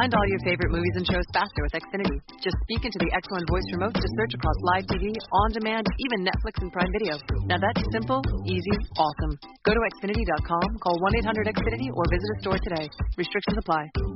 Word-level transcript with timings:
Find 0.00 0.14
all 0.16 0.28
your 0.32 0.40
favorite 0.48 0.72
movies 0.72 0.96
and 0.96 1.04
shows 1.04 1.28
faster 1.28 1.60
with 1.60 1.76
Xfinity. 1.76 2.16
Just 2.40 2.56
speak 2.64 2.88
into 2.88 2.96
the 3.04 3.12
X1 3.20 3.44
voice 3.52 3.68
remote 3.76 3.92
to 3.92 4.08
search 4.16 4.32
across 4.32 4.56
live 4.72 4.88
TV, 4.88 5.12
on 5.12 5.52
demand, 5.52 5.84
even 6.08 6.24
Netflix 6.24 6.56
and 6.64 6.72
Prime 6.72 6.88
Video. 6.96 7.20
Now 7.44 7.60
that's 7.60 7.84
simple, 7.92 8.24
easy, 8.48 8.76
awesome. 8.96 9.36
Go 9.60 9.76
to 9.76 9.80
Xfinity.com, 10.00 10.68
call 10.80 10.96
1 11.04 11.16
800 11.20 11.52
Xfinity, 11.52 11.92
or 11.92 12.04
visit 12.08 12.28
a 12.32 12.40
store 12.40 12.58
today. 12.64 12.88
Restrictions 13.18 13.58
apply. 13.60 14.09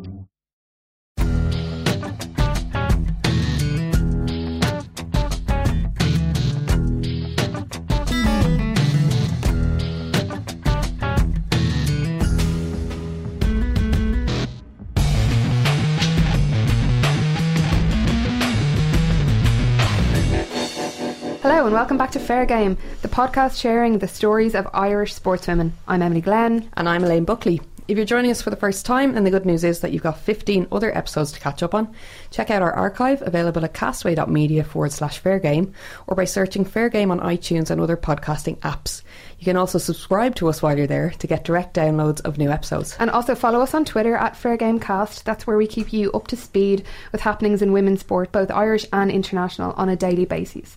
Hello 21.44 21.66
and 21.66 21.74
welcome 21.74 21.98
back 21.98 22.12
to 22.12 22.18
Fair 22.18 22.46
Game, 22.46 22.78
the 23.02 23.08
podcast 23.08 23.60
sharing 23.60 23.98
the 23.98 24.08
stories 24.08 24.54
of 24.54 24.66
Irish 24.72 25.14
sportswomen. 25.14 25.72
I'm 25.86 26.00
Emily 26.00 26.22
Glenn. 26.22 26.70
And 26.72 26.88
I'm 26.88 27.04
Elaine 27.04 27.26
Buckley. 27.26 27.60
If 27.86 27.98
you're 27.98 28.06
joining 28.06 28.30
us 28.30 28.40
for 28.40 28.48
the 28.48 28.56
first 28.56 28.86
time, 28.86 29.12
then 29.12 29.24
the 29.24 29.30
good 29.30 29.44
news 29.44 29.62
is 29.62 29.80
that 29.80 29.92
you've 29.92 30.02
got 30.02 30.18
15 30.18 30.68
other 30.72 30.96
episodes 30.96 31.32
to 31.32 31.40
catch 31.40 31.62
up 31.62 31.74
on. 31.74 31.94
Check 32.30 32.50
out 32.50 32.62
our 32.62 32.72
archive 32.72 33.20
available 33.20 33.62
at 33.62 33.74
castaway.media 33.74 34.64
forward 34.64 34.92
slash 34.92 35.18
fair 35.18 35.38
game 35.38 35.74
or 36.06 36.16
by 36.16 36.24
searching 36.24 36.64
Fair 36.64 36.88
Game 36.88 37.10
on 37.10 37.20
iTunes 37.20 37.68
and 37.68 37.78
other 37.82 37.98
podcasting 37.98 38.56
apps. 38.60 39.02
You 39.38 39.44
can 39.44 39.58
also 39.58 39.76
subscribe 39.76 40.34
to 40.36 40.48
us 40.48 40.62
while 40.62 40.78
you're 40.78 40.86
there 40.86 41.10
to 41.10 41.26
get 41.26 41.44
direct 41.44 41.76
downloads 41.76 42.22
of 42.22 42.38
new 42.38 42.50
episodes. 42.50 42.96
And 42.98 43.10
also 43.10 43.34
follow 43.34 43.60
us 43.60 43.74
on 43.74 43.84
Twitter 43.84 44.16
at 44.16 44.34
Fair 44.34 44.56
Game 44.56 44.80
Cast. 44.80 45.26
That's 45.26 45.46
where 45.46 45.58
we 45.58 45.66
keep 45.66 45.92
you 45.92 46.10
up 46.12 46.28
to 46.28 46.36
speed 46.36 46.86
with 47.12 47.20
happenings 47.20 47.60
in 47.60 47.72
women's 47.72 48.00
sport, 48.00 48.32
both 48.32 48.50
Irish 48.50 48.86
and 48.94 49.10
international, 49.10 49.72
on 49.72 49.90
a 49.90 49.96
daily 49.96 50.24
basis. 50.24 50.74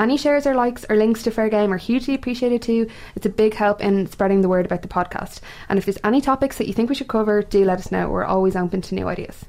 Any 0.00 0.16
shares 0.16 0.46
or 0.46 0.54
likes 0.54 0.86
or 0.88 0.96
links 0.96 1.22
to 1.24 1.30
Fair 1.30 1.50
Game 1.50 1.74
are 1.74 1.76
hugely 1.76 2.14
appreciated 2.14 2.62
too. 2.62 2.88
It's 3.16 3.26
a 3.26 3.28
big 3.28 3.52
help 3.52 3.82
in 3.82 4.06
spreading 4.06 4.40
the 4.40 4.48
word 4.48 4.64
about 4.64 4.80
the 4.80 4.88
podcast. 4.88 5.40
And 5.68 5.78
if 5.78 5.84
there's 5.84 5.98
any 6.02 6.22
topics 6.22 6.56
that 6.56 6.66
you 6.66 6.72
think 6.72 6.88
we 6.88 6.94
should 6.94 7.06
cover, 7.08 7.42
do 7.42 7.66
let 7.66 7.80
us 7.80 7.92
know. 7.92 8.08
We're 8.08 8.24
always 8.24 8.56
open 8.56 8.80
to 8.80 8.94
new 8.94 9.08
ideas. 9.08 9.44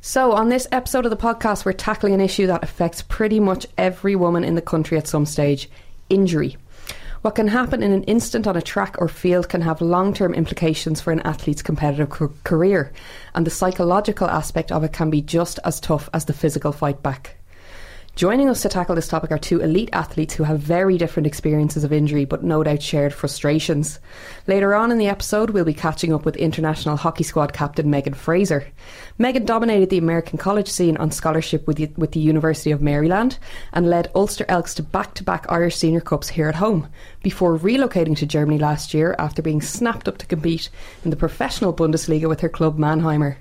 So, 0.00 0.32
on 0.32 0.48
this 0.48 0.66
episode 0.72 1.04
of 1.04 1.12
the 1.12 1.16
podcast, 1.16 1.64
we're 1.64 1.72
tackling 1.72 2.14
an 2.14 2.20
issue 2.20 2.48
that 2.48 2.64
affects 2.64 3.02
pretty 3.02 3.38
much 3.38 3.64
every 3.78 4.16
woman 4.16 4.42
in 4.42 4.56
the 4.56 4.60
country 4.60 4.98
at 4.98 5.06
some 5.06 5.24
stage 5.24 5.70
injury. 6.08 6.56
What 7.22 7.36
can 7.36 7.46
happen 7.46 7.80
in 7.80 7.92
an 7.92 8.02
instant 8.02 8.48
on 8.48 8.56
a 8.56 8.60
track 8.60 8.96
or 8.98 9.06
field 9.06 9.48
can 9.48 9.60
have 9.60 9.80
long 9.80 10.14
term 10.14 10.34
implications 10.34 11.00
for 11.00 11.12
an 11.12 11.20
athlete's 11.20 11.62
competitive 11.62 12.10
career, 12.42 12.92
and 13.36 13.46
the 13.46 13.52
psychological 13.52 14.28
aspect 14.28 14.72
of 14.72 14.82
it 14.82 14.92
can 14.92 15.10
be 15.10 15.22
just 15.22 15.60
as 15.64 15.78
tough 15.78 16.08
as 16.12 16.24
the 16.24 16.32
physical 16.32 16.72
fight 16.72 17.04
back. 17.04 17.36
Joining 18.16 18.48
us 18.48 18.62
to 18.62 18.68
tackle 18.68 18.94
this 18.94 19.08
topic 19.08 19.32
are 19.32 19.38
two 19.38 19.60
elite 19.60 19.88
athletes 19.92 20.34
who 20.34 20.44
have 20.44 20.60
very 20.60 20.96
different 20.96 21.26
experiences 21.26 21.82
of 21.82 21.92
injury 21.92 22.24
but 22.24 22.44
no 22.44 22.62
doubt 22.62 22.80
shared 22.80 23.12
frustrations. 23.12 23.98
Later 24.46 24.72
on 24.72 24.92
in 24.92 24.98
the 24.98 25.08
episode, 25.08 25.50
we'll 25.50 25.64
be 25.64 25.74
catching 25.74 26.14
up 26.14 26.24
with 26.24 26.36
international 26.36 26.96
hockey 26.96 27.24
squad 27.24 27.52
captain 27.52 27.90
Megan 27.90 28.14
Frazer. 28.14 28.68
Megan 29.18 29.44
dominated 29.44 29.90
the 29.90 29.98
American 29.98 30.38
college 30.38 30.68
scene 30.68 30.96
on 30.98 31.10
scholarship 31.10 31.66
with 31.66 31.76
the, 31.76 31.90
with 31.96 32.12
the 32.12 32.20
University 32.20 32.70
of 32.70 32.80
Maryland 32.80 33.36
and 33.72 33.90
led 33.90 34.12
Ulster 34.14 34.46
Elks 34.48 34.74
to 34.74 34.84
back 34.84 35.14
to 35.14 35.24
back 35.24 35.44
Irish 35.48 35.74
Senior 35.74 36.00
Cups 36.00 36.28
here 36.28 36.48
at 36.48 36.54
home 36.54 36.86
before 37.24 37.58
relocating 37.58 38.16
to 38.18 38.26
Germany 38.26 38.58
last 38.58 38.94
year 38.94 39.16
after 39.18 39.42
being 39.42 39.60
snapped 39.60 40.06
up 40.06 40.18
to 40.18 40.26
compete 40.26 40.70
in 41.02 41.10
the 41.10 41.16
professional 41.16 41.74
Bundesliga 41.74 42.28
with 42.28 42.42
her 42.42 42.48
club 42.48 42.78
Mannheimer. 42.78 43.38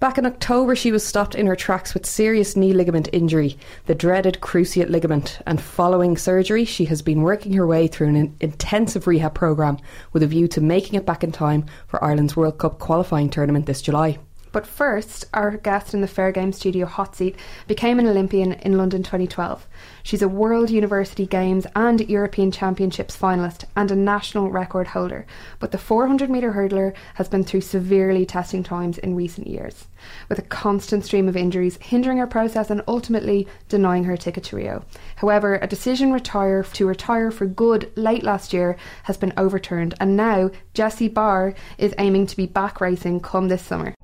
Back 0.00 0.16
in 0.16 0.24
October, 0.24 0.74
she 0.74 0.92
was 0.92 1.06
stopped 1.06 1.34
in 1.34 1.46
her 1.46 1.54
tracks 1.54 1.92
with 1.92 2.06
serious 2.06 2.56
knee 2.56 2.72
ligament 2.72 3.10
injury, 3.12 3.58
the 3.84 3.94
dreaded 3.94 4.38
cruciate 4.40 4.88
ligament, 4.88 5.40
and 5.46 5.60
following 5.60 6.16
surgery, 6.16 6.64
she 6.64 6.86
has 6.86 7.02
been 7.02 7.20
working 7.20 7.52
her 7.52 7.66
way 7.66 7.86
through 7.86 8.08
an 8.08 8.34
intensive 8.40 9.06
rehab 9.06 9.34
programme 9.34 9.76
with 10.14 10.22
a 10.22 10.26
view 10.26 10.48
to 10.48 10.62
making 10.62 10.94
it 10.94 11.04
back 11.04 11.22
in 11.22 11.32
time 11.32 11.66
for 11.86 12.02
Ireland's 12.02 12.34
World 12.34 12.56
Cup 12.56 12.78
qualifying 12.78 13.28
tournament 13.28 13.66
this 13.66 13.82
July. 13.82 14.18
But 14.52 14.66
first, 14.66 15.26
our 15.34 15.58
guest 15.58 15.92
in 15.92 16.00
the 16.00 16.08
Fair 16.08 16.32
Game 16.32 16.52
studio 16.52 16.86
hot 16.86 17.14
seat 17.14 17.36
became 17.68 17.98
an 17.98 18.06
Olympian 18.06 18.54
in 18.54 18.78
London 18.78 19.02
2012. 19.02 19.68
She's 20.02 20.22
a 20.22 20.28
World 20.28 20.70
University 20.70 21.26
Games 21.26 21.66
and 21.76 22.08
European 22.08 22.50
Championships 22.50 23.16
finalist 23.16 23.64
and 23.76 23.90
a 23.90 23.96
national 23.96 24.50
record 24.50 24.88
holder. 24.88 25.26
But 25.58 25.72
the 25.72 25.78
400 25.78 26.30
metre 26.30 26.52
hurdler 26.52 26.94
has 27.14 27.28
been 27.28 27.44
through 27.44 27.60
severely 27.62 28.24
testing 28.24 28.62
times 28.62 28.98
in 28.98 29.14
recent 29.14 29.46
years, 29.46 29.86
with 30.28 30.38
a 30.38 30.42
constant 30.42 31.04
stream 31.04 31.28
of 31.28 31.36
injuries 31.36 31.78
hindering 31.80 32.18
her 32.18 32.26
process 32.26 32.70
and 32.70 32.82
ultimately 32.88 33.46
denying 33.68 34.04
her 34.04 34.16
ticket 34.16 34.44
to 34.44 34.56
Rio. 34.56 34.84
However, 35.16 35.58
a 35.60 35.66
decision 35.66 36.12
retire 36.12 36.62
to 36.62 36.86
retire 36.86 37.30
for 37.30 37.46
good 37.46 37.92
late 37.96 38.22
last 38.22 38.52
year 38.52 38.76
has 39.04 39.16
been 39.16 39.32
overturned, 39.36 39.94
and 40.00 40.16
now 40.16 40.50
Jessie 40.74 41.08
Barr 41.08 41.54
is 41.78 41.94
aiming 41.98 42.26
to 42.26 42.36
be 42.36 42.46
back 42.46 42.80
racing 42.80 43.20
come 43.20 43.48
this 43.48 43.62
summer. 43.62 43.94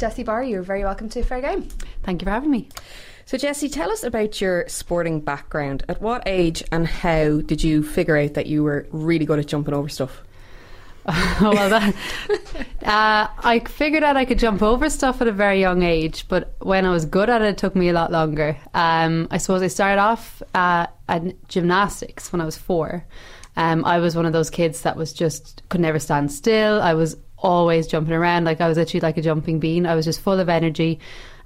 Jessie 0.00 0.22
Barr, 0.22 0.42
you're 0.42 0.62
very 0.62 0.82
welcome 0.82 1.10
to 1.10 1.22
Fair 1.22 1.42
Game. 1.42 1.64
Thank 2.02 2.22
you 2.22 2.24
for 2.24 2.30
having 2.30 2.50
me. 2.50 2.70
So, 3.30 3.38
Jessie, 3.38 3.68
tell 3.68 3.92
us 3.92 4.02
about 4.02 4.40
your 4.40 4.66
sporting 4.66 5.20
background. 5.20 5.84
At 5.88 6.02
what 6.02 6.24
age 6.26 6.64
and 6.72 6.84
how 6.84 7.40
did 7.42 7.62
you 7.62 7.84
figure 7.84 8.16
out 8.16 8.34
that 8.34 8.46
you 8.46 8.64
were 8.64 8.88
really 8.90 9.24
good 9.24 9.38
at 9.38 9.46
jumping 9.46 9.72
over 9.72 9.88
stuff? 9.88 10.20
well, 11.40 11.68
that, 11.68 11.94
uh, 12.82 13.28
I 13.38 13.62
figured 13.68 14.02
out 14.02 14.16
I 14.16 14.24
could 14.24 14.40
jump 14.40 14.62
over 14.62 14.90
stuff 14.90 15.20
at 15.20 15.28
a 15.28 15.32
very 15.32 15.60
young 15.60 15.84
age, 15.84 16.26
but 16.26 16.56
when 16.58 16.84
I 16.84 16.90
was 16.90 17.04
good 17.04 17.30
at 17.30 17.40
it, 17.40 17.50
it 17.50 17.58
took 17.58 17.76
me 17.76 17.88
a 17.88 17.92
lot 17.92 18.10
longer. 18.10 18.56
Um, 18.74 19.28
I 19.30 19.38
suppose 19.38 19.62
I 19.62 19.68
started 19.68 20.00
off 20.00 20.42
uh, 20.52 20.88
at 21.08 21.46
gymnastics 21.46 22.32
when 22.32 22.40
I 22.40 22.44
was 22.44 22.58
four. 22.58 23.04
Um, 23.54 23.84
I 23.84 24.00
was 24.00 24.16
one 24.16 24.26
of 24.26 24.32
those 24.32 24.50
kids 24.50 24.82
that 24.82 24.96
was 24.96 25.12
just 25.12 25.62
could 25.68 25.80
never 25.80 26.00
stand 26.00 26.32
still. 26.32 26.82
I 26.82 26.94
was 26.94 27.16
always 27.38 27.86
jumping 27.86 28.12
around. 28.14 28.42
Like 28.42 28.60
I 28.60 28.66
was 28.66 28.76
literally 28.76 29.02
like 29.02 29.18
a 29.18 29.22
jumping 29.22 29.60
bean. 29.60 29.86
I 29.86 29.94
was 29.94 30.04
just 30.04 30.20
full 30.20 30.40
of 30.40 30.48
energy. 30.48 30.98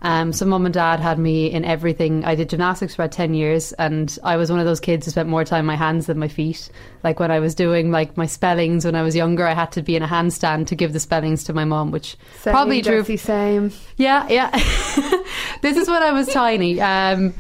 Um, 0.03 0.33
so 0.33 0.45
mum 0.45 0.67
and 0.67 0.75
dad 0.75 1.01
had 1.01 1.19
me 1.19 1.51
in 1.51 1.65
everything. 1.65 2.25
I 2.25 2.35
did 2.35 2.51
gymnastics 2.51 2.95
for 2.95 3.03
about 3.03 3.13
ten 3.13 3.35
years, 3.35 3.73
and 3.75 4.17
I 4.23 4.37
was 4.37 4.51
one 4.51 4.61
of 4.61 4.67
those 4.67 4.81
kids 4.81 5.07
who 5.07 5.11
spent 5.11 5.29
more 5.29 5.45
time 5.45 5.61
on 5.61 5.67
my 5.67 5.77
hands 5.77 6.07
than 6.07 6.19
my 6.19 6.29
feet. 6.29 6.71
Like 7.03 7.21
when 7.21 7.31
I 7.31 7.41
was 7.41 7.55
doing 7.55 7.91
like 7.91 8.17
my 8.17 8.27
spellings 8.27 8.85
when 8.85 8.95
I 8.95 9.03
was 9.03 9.17
younger, 9.17 9.47
I 9.47 9.55
had 9.55 9.73
to 9.73 9.83
be 9.83 9.97
in 9.97 10.03
a 10.03 10.09
handstand 10.09 10.67
to 10.69 10.75
give 10.75 10.93
the 10.93 11.01
spellings 11.01 11.45
to 11.45 11.53
my 11.53 11.65
mum, 11.65 11.91
which 11.91 12.17
same, 12.41 12.53
probably 12.53 12.81
drew. 12.81 13.05
Same. 13.17 13.73
Yeah, 13.97 14.27
yeah. 14.29 14.51
this 15.63 15.77
is 15.77 15.89
when 15.89 16.03
I 16.03 16.13
was 16.13 16.29
tiny. 16.29 16.81
Um, 16.81 17.35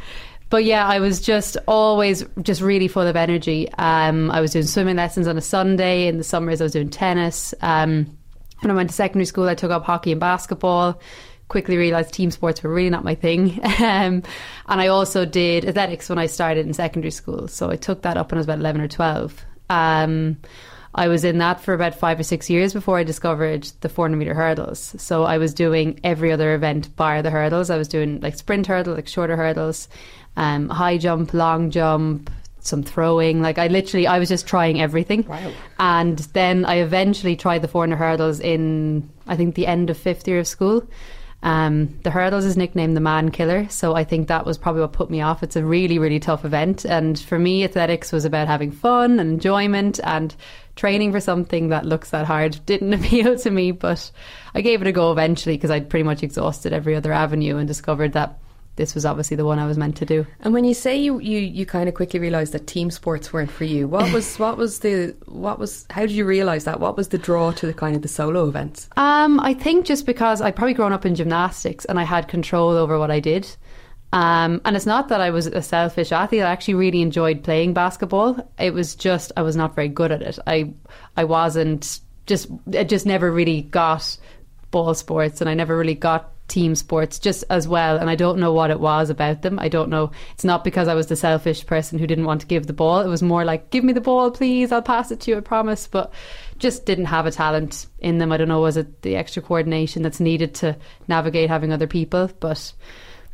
but 0.50 0.64
yeah, 0.64 0.86
I 0.86 1.00
was 1.00 1.20
just 1.20 1.56
always 1.66 2.24
just 2.42 2.60
really 2.60 2.86
full 2.86 3.06
of 3.06 3.16
energy. 3.16 3.68
Um, 3.72 4.30
I 4.30 4.40
was 4.40 4.52
doing 4.52 4.66
swimming 4.66 4.96
lessons 4.96 5.26
on 5.26 5.36
a 5.36 5.40
Sunday. 5.40 6.06
In 6.06 6.18
the 6.18 6.24
summers, 6.24 6.60
I 6.60 6.64
was 6.64 6.72
doing 6.72 6.90
tennis. 6.90 7.54
Um, 7.60 8.16
when 8.60 8.70
I 8.70 8.74
went 8.74 8.90
to 8.90 8.94
secondary 8.94 9.26
school, 9.26 9.48
I 9.48 9.54
took 9.54 9.70
up 9.70 9.84
hockey 9.84 10.12
and 10.12 10.20
basketball. 10.20 11.00
Quickly 11.48 11.76
realised 11.76 12.14
team 12.14 12.30
sports 12.30 12.62
were 12.62 12.72
really 12.72 12.90
not 12.90 13.04
my 13.04 13.14
thing. 13.14 13.60
um, 13.80 14.22
and 14.66 14.80
I 14.80 14.88
also 14.88 15.24
did 15.24 15.64
athletics 15.64 16.08
when 16.08 16.18
I 16.18 16.26
started 16.26 16.66
in 16.66 16.74
secondary 16.74 17.10
school. 17.10 17.48
So 17.48 17.70
I 17.70 17.76
took 17.76 18.02
that 18.02 18.16
up 18.16 18.30
when 18.30 18.38
I 18.38 18.40
was 18.40 18.46
about 18.46 18.58
11 18.58 18.80
or 18.80 18.88
12. 18.88 19.44
Um, 19.70 20.38
I 20.94 21.08
was 21.08 21.24
in 21.24 21.38
that 21.38 21.60
for 21.60 21.74
about 21.74 21.94
five 21.94 22.20
or 22.20 22.22
six 22.22 22.48
years 22.48 22.72
before 22.72 22.98
I 22.98 23.02
discovered 23.02 23.64
the 23.80 23.88
400 23.88 24.16
meter 24.16 24.34
hurdles. 24.34 24.94
So 24.98 25.24
I 25.24 25.38
was 25.38 25.52
doing 25.52 25.98
every 26.04 26.30
other 26.30 26.54
event 26.54 26.94
bar 26.94 27.20
the 27.20 27.30
hurdles. 27.30 27.68
I 27.68 27.76
was 27.76 27.88
doing 27.88 28.20
like 28.20 28.36
sprint 28.36 28.66
hurdle, 28.66 28.94
like 28.94 29.08
shorter 29.08 29.36
hurdles, 29.36 29.88
um, 30.36 30.68
high 30.68 30.98
jump, 30.98 31.34
long 31.34 31.70
jump, 31.70 32.30
some 32.60 32.84
throwing. 32.84 33.42
Like 33.42 33.58
I 33.58 33.66
literally, 33.66 34.06
I 34.06 34.20
was 34.20 34.28
just 34.28 34.46
trying 34.46 34.80
everything. 34.80 35.26
Wow. 35.26 35.52
And 35.80 36.18
then 36.18 36.64
I 36.64 36.76
eventually 36.76 37.34
tried 37.34 37.62
the 37.62 37.68
400 37.68 37.96
hurdles 37.96 38.38
in, 38.38 39.08
I 39.26 39.36
think, 39.36 39.56
the 39.56 39.66
end 39.66 39.90
of 39.90 39.98
fifth 39.98 40.28
year 40.28 40.38
of 40.38 40.46
school. 40.46 40.86
Um, 41.44 41.98
the 42.02 42.10
hurdles 42.10 42.46
is 42.46 42.56
nicknamed 42.56 42.96
the 42.96 43.02
man 43.02 43.30
killer, 43.30 43.68
so 43.68 43.94
I 43.94 44.02
think 44.02 44.28
that 44.28 44.46
was 44.46 44.56
probably 44.56 44.80
what 44.80 44.94
put 44.94 45.10
me 45.10 45.20
off. 45.20 45.42
It's 45.42 45.56
a 45.56 45.64
really, 45.64 45.98
really 45.98 46.18
tough 46.18 46.42
event, 46.42 46.86
and 46.86 47.18
for 47.18 47.38
me, 47.38 47.64
athletics 47.64 48.12
was 48.12 48.24
about 48.24 48.48
having 48.48 48.72
fun 48.72 49.20
and 49.20 49.32
enjoyment, 49.32 50.00
and 50.04 50.34
training 50.74 51.12
for 51.12 51.20
something 51.20 51.68
that 51.68 51.84
looks 51.84 52.10
that 52.10 52.24
hard 52.24 52.58
didn't 52.66 52.94
appeal 52.94 53.36
to 53.38 53.50
me. 53.50 53.72
But 53.72 54.10
I 54.54 54.62
gave 54.62 54.80
it 54.80 54.88
a 54.88 54.92
go 54.92 55.12
eventually 55.12 55.56
because 55.56 55.70
I'd 55.70 55.90
pretty 55.90 56.04
much 56.04 56.22
exhausted 56.22 56.72
every 56.72 56.96
other 56.96 57.12
avenue 57.12 57.58
and 57.58 57.68
discovered 57.68 58.14
that 58.14 58.38
this 58.76 58.94
was 58.94 59.06
obviously 59.06 59.36
the 59.36 59.44
one 59.44 59.58
I 59.58 59.66
was 59.66 59.78
meant 59.78 59.96
to 59.98 60.06
do. 60.06 60.26
And 60.40 60.52
when 60.52 60.64
you 60.64 60.74
say 60.74 60.96
you, 60.96 61.20
you, 61.20 61.38
you 61.38 61.64
kind 61.64 61.88
of 61.88 61.94
quickly 61.94 62.18
realised 62.20 62.52
that 62.52 62.66
team 62.66 62.90
sports 62.90 63.32
weren't 63.32 63.50
for 63.50 63.64
you, 63.64 63.86
what 63.86 64.12
was 64.12 64.36
what 64.38 64.56
was 64.56 64.80
the 64.80 65.14
what 65.26 65.58
was 65.58 65.86
how 65.90 66.02
did 66.02 66.12
you 66.12 66.24
realise 66.24 66.64
that? 66.64 66.80
What 66.80 66.96
was 66.96 67.08
the 67.08 67.18
draw 67.18 67.52
to 67.52 67.66
the 67.66 67.74
kind 67.74 67.94
of 67.94 68.02
the 68.02 68.08
solo 68.08 68.48
events? 68.48 68.88
Um, 68.96 69.40
I 69.40 69.54
think 69.54 69.86
just 69.86 70.06
because 70.06 70.40
I'd 70.40 70.56
probably 70.56 70.74
grown 70.74 70.92
up 70.92 71.06
in 71.06 71.14
gymnastics 71.14 71.84
and 71.84 71.98
I 71.98 72.04
had 72.04 72.28
control 72.28 72.70
over 72.70 72.98
what 72.98 73.10
I 73.10 73.20
did. 73.20 73.48
Um, 74.12 74.60
and 74.64 74.76
it's 74.76 74.86
not 74.86 75.08
that 75.08 75.20
I 75.20 75.30
was 75.30 75.48
a 75.48 75.60
selfish 75.60 76.12
athlete. 76.12 76.42
I 76.42 76.50
actually 76.50 76.74
really 76.74 77.02
enjoyed 77.02 77.42
playing 77.42 77.74
basketball. 77.74 78.48
It 78.60 78.72
was 78.72 78.94
just 78.94 79.32
I 79.36 79.42
was 79.42 79.56
not 79.56 79.74
very 79.74 79.88
good 79.88 80.12
at 80.12 80.22
it. 80.22 80.38
I 80.46 80.72
I 81.16 81.24
wasn't 81.24 82.00
just 82.26 82.48
it 82.70 82.88
just 82.88 83.06
never 83.06 83.30
really 83.30 83.62
got 83.62 84.16
ball 84.74 84.92
sports, 84.94 85.40
and 85.40 85.48
I 85.48 85.54
never 85.54 85.78
really 85.78 85.94
got 85.94 86.34
team 86.48 86.74
sports 86.74 87.18
just 87.18 87.42
as 87.48 87.66
well 87.66 87.96
and 87.96 88.10
I 88.10 88.16
don't 88.16 88.38
know 88.38 88.52
what 88.52 88.70
it 88.70 88.78
was 88.78 89.08
about 89.08 89.42
them. 89.42 89.58
I 89.58 89.68
don't 89.68 89.88
know. 89.88 90.10
It's 90.34 90.44
not 90.44 90.62
because 90.62 90.88
I 90.88 90.94
was 90.94 91.06
the 91.06 91.16
selfish 91.16 91.64
person 91.64 91.98
who 91.98 92.06
didn't 92.06 92.26
want 92.26 92.42
to 92.42 92.46
give 92.46 92.66
the 92.66 92.74
ball. 92.74 93.00
It 93.00 93.08
was 93.08 93.22
more 93.22 93.44
like 93.44 93.70
give 93.70 93.82
me 93.82 93.94
the 93.94 94.00
ball 94.00 94.30
please. 94.30 94.70
I'll 94.70 94.82
pass 94.82 95.10
it 95.10 95.20
to 95.20 95.30
you 95.30 95.38
I 95.38 95.40
promise. 95.40 95.86
But 95.86 96.12
just 96.58 96.84
didn't 96.84 97.06
have 97.06 97.24
a 97.26 97.30
talent 97.30 97.86
in 97.98 98.18
them. 98.18 98.30
I 98.30 98.36
don't 98.36 98.48
know 98.48 98.60
was 98.60 98.76
it 98.76 99.02
the 99.02 99.16
extra 99.16 99.42
coordination 99.42 100.02
that's 100.02 100.20
needed 100.20 100.54
to 100.56 100.76
navigate 101.08 101.48
having 101.48 101.72
other 101.72 101.86
people? 101.86 102.30
But 102.40 102.72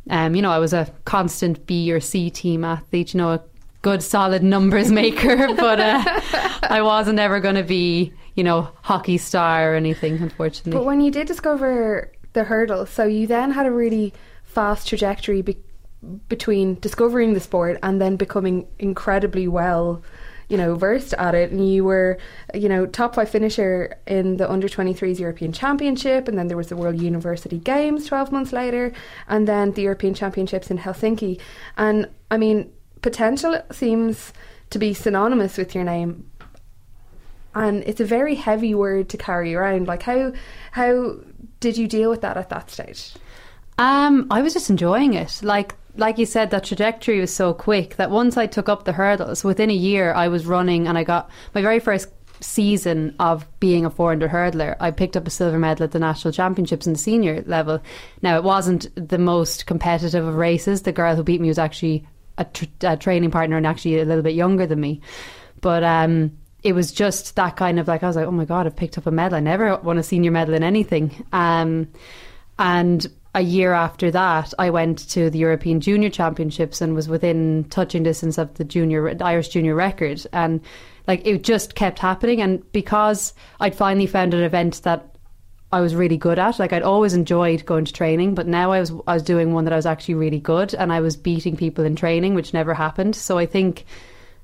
um, 0.09 0.33
you 0.33 0.41
know 0.41 0.51
I 0.51 0.59
was 0.59 0.73
a 0.73 0.91
constant 1.03 1.65
B 1.67 1.91
or 1.91 1.99
C 1.99 2.29
team 2.29 2.63
athlete 2.63 3.13
you 3.13 3.17
know 3.17 3.31
a 3.31 3.43
good 3.81 4.01
solid 4.03 4.41
numbers 4.41 4.89
maker 5.01 5.53
but 5.55 5.79
uh, 5.81 6.03
I 6.63 6.81
wasn't 6.81 7.19
ever 7.19 7.41
going 7.41 7.55
to 7.55 7.63
be 7.63 8.13
you 8.35 8.43
know 8.43 8.69
hockey 8.81 9.17
star 9.17 9.73
or 9.73 9.75
anything 9.75 10.17
unfortunately 10.21 10.71
But 10.71 10.85
when 10.85 11.01
you 11.01 11.11
did 11.11 11.27
discover 11.27 12.11
the 12.33 12.45
hurdle, 12.45 12.85
so 12.85 13.05
you 13.05 13.27
then 13.27 13.51
had 13.51 13.65
a 13.65 13.71
really 13.71 14.13
fast 14.43 14.87
trajectory 14.87 15.41
be- 15.41 15.57
between 16.27 16.79
discovering 16.79 17.33
the 17.33 17.39
sport 17.39 17.77
and 17.83 18.01
then 18.01 18.15
becoming 18.15 18.67
incredibly 18.79 19.47
well, 19.47 20.01
you 20.49 20.57
know, 20.57 20.75
versed 20.75 21.13
at 21.13 21.35
it. 21.35 21.51
And 21.51 21.71
you 21.71 21.83
were, 21.83 22.17
you 22.53 22.67
know, 22.67 22.85
top 22.85 23.15
five 23.15 23.29
finisher 23.29 23.95
in 24.07 24.37
the 24.37 24.49
under 24.49 24.67
23s 24.67 25.19
European 25.19 25.51
Championship, 25.51 26.27
and 26.27 26.37
then 26.37 26.47
there 26.47 26.57
was 26.57 26.67
the 26.67 26.75
World 26.75 27.01
University 27.01 27.59
Games 27.59 28.05
12 28.07 28.31
months 28.31 28.51
later, 28.51 28.91
and 29.27 29.47
then 29.47 29.71
the 29.71 29.83
European 29.83 30.13
Championships 30.13 30.71
in 30.71 30.79
Helsinki. 30.79 31.39
And 31.77 32.09
I 32.29 32.37
mean, 32.37 32.71
potential 33.01 33.61
seems 33.71 34.33
to 34.71 34.79
be 34.79 34.93
synonymous 34.93 35.57
with 35.57 35.75
your 35.75 35.83
name, 35.83 36.30
and 37.53 37.83
it's 37.83 37.99
a 37.99 38.05
very 38.05 38.35
heavy 38.35 38.73
word 38.73 39.09
to 39.09 39.17
carry 39.17 39.53
around. 39.55 39.87
Like 39.87 40.03
how 40.03 40.33
how 40.71 41.17
did 41.59 41.77
you 41.77 41.87
deal 41.87 42.09
with 42.09 42.21
that 42.21 42.37
at 42.37 42.49
that 42.49 42.69
stage? 42.69 43.13
Um, 43.77 44.27
I 44.29 44.41
was 44.41 44.53
just 44.53 44.69
enjoying 44.69 45.13
it. 45.13 45.41
Like 45.43 45.75
like 45.97 46.17
you 46.17 46.25
said, 46.25 46.51
that 46.51 46.63
trajectory 46.63 47.19
was 47.19 47.33
so 47.33 47.53
quick 47.53 47.97
that 47.97 48.11
once 48.11 48.37
I 48.37 48.47
took 48.47 48.69
up 48.69 48.85
the 48.85 48.93
hurdles, 48.93 49.43
within 49.43 49.69
a 49.69 49.75
year 49.75 50.13
I 50.13 50.27
was 50.27 50.45
running 50.45 50.87
and 50.87 50.97
I 50.97 51.03
got 51.03 51.29
my 51.53 51.61
very 51.61 51.79
first 51.79 52.09
season 52.39 53.15
of 53.19 53.47
being 53.59 53.85
a 53.85 53.89
400 53.89 54.31
hurdler. 54.31 54.75
I 54.79 54.91
picked 54.91 55.15
up 55.15 55.27
a 55.27 55.29
silver 55.29 55.59
medal 55.59 55.83
at 55.83 55.91
the 55.91 55.99
national 55.99 56.31
championships 56.31 56.87
in 56.87 56.93
the 56.93 56.99
senior 56.99 57.43
level. 57.45 57.81
Now 58.21 58.37
it 58.37 58.43
wasn't 58.43 58.87
the 58.95 59.17
most 59.17 59.65
competitive 59.65 60.25
of 60.25 60.35
races. 60.35 60.81
The 60.81 60.91
girl 60.91 61.15
who 61.15 61.23
beat 61.23 61.41
me 61.41 61.49
was 61.49 61.59
actually 61.59 62.07
a, 62.37 62.45
a 62.81 62.97
training 62.97 63.31
partner 63.31 63.57
and 63.57 63.67
actually 63.67 63.99
a 63.99 64.05
little 64.05 64.23
bit 64.23 64.33
younger 64.33 64.65
than 64.65 64.79
me. 64.79 65.01
But 65.61 65.83
um, 65.83 66.37
it 66.63 66.73
was 66.73 66.91
just 66.91 67.35
that 67.35 67.55
kind 67.55 67.79
of 67.79 67.87
like 67.87 68.03
I 68.03 68.07
was 68.07 68.15
like, 68.15 68.27
oh 68.27 68.31
my 68.31 68.45
god, 68.45 68.65
I've 68.65 68.75
picked 68.75 68.97
up 68.97 69.07
a 69.07 69.11
medal. 69.11 69.37
I 69.37 69.39
never 69.39 69.75
won 69.77 69.97
a 69.97 70.03
senior 70.03 70.31
medal 70.31 70.53
in 70.53 70.63
anything. 70.63 71.25
Um, 71.31 71.87
and 72.59 73.07
a 73.33 73.41
year 73.41 73.73
after 73.73 74.11
that, 74.11 74.53
I 74.59 74.69
went 74.69 75.09
to 75.09 75.29
the 75.29 75.39
European 75.39 75.79
Junior 75.79 76.09
Championships 76.09 76.81
and 76.81 76.93
was 76.93 77.07
within 77.07 77.65
touching 77.69 78.03
distance 78.03 78.37
of 78.37 78.53
the 78.55 78.63
junior 78.63 79.15
Irish 79.23 79.49
junior 79.49 79.73
record. 79.73 80.25
And 80.33 80.61
like 81.07 81.25
it 81.25 81.43
just 81.43 81.75
kept 81.75 81.97
happening. 81.97 82.41
And 82.41 82.69
because 82.71 83.33
I'd 83.59 83.75
finally 83.75 84.07
found 84.07 84.33
an 84.33 84.43
event 84.43 84.81
that 84.83 85.11
I 85.73 85.79
was 85.79 85.95
really 85.95 86.17
good 86.17 86.37
at. 86.37 86.59
Like 86.59 86.73
I'd 86.73 86.83
always 86.83 87.13
enjoyed 87.13 87.65
going 87.65 87.85
to 87.85 87.93
training, 87.93 88.35
but 88.35 88.45
now 88.45 88.71
I 88.71 88.79
was 88.79 88.91
I 89.07 89.13
was 89.13 89.23
doing 89.23 89.53
one 89.53 89.63
that 89.63 89.73
I 89.73 89.77
was 89.77 89.85
actually 89.85 90.15
really 90.15 90.39
good, 90.39 90.73
and 90.75 90.91
I 90.91 90.99
was 90.99 91.15
beating 91.15 91.55
people 91.55 91.85
in 91.85 91.95
training, 91.95 92.35
which 92.35 92.53
never 92.53 92.73
happened. 92.73 93.15
So 93.15 93.37
I 93.37 93.45
think 93.45 93.85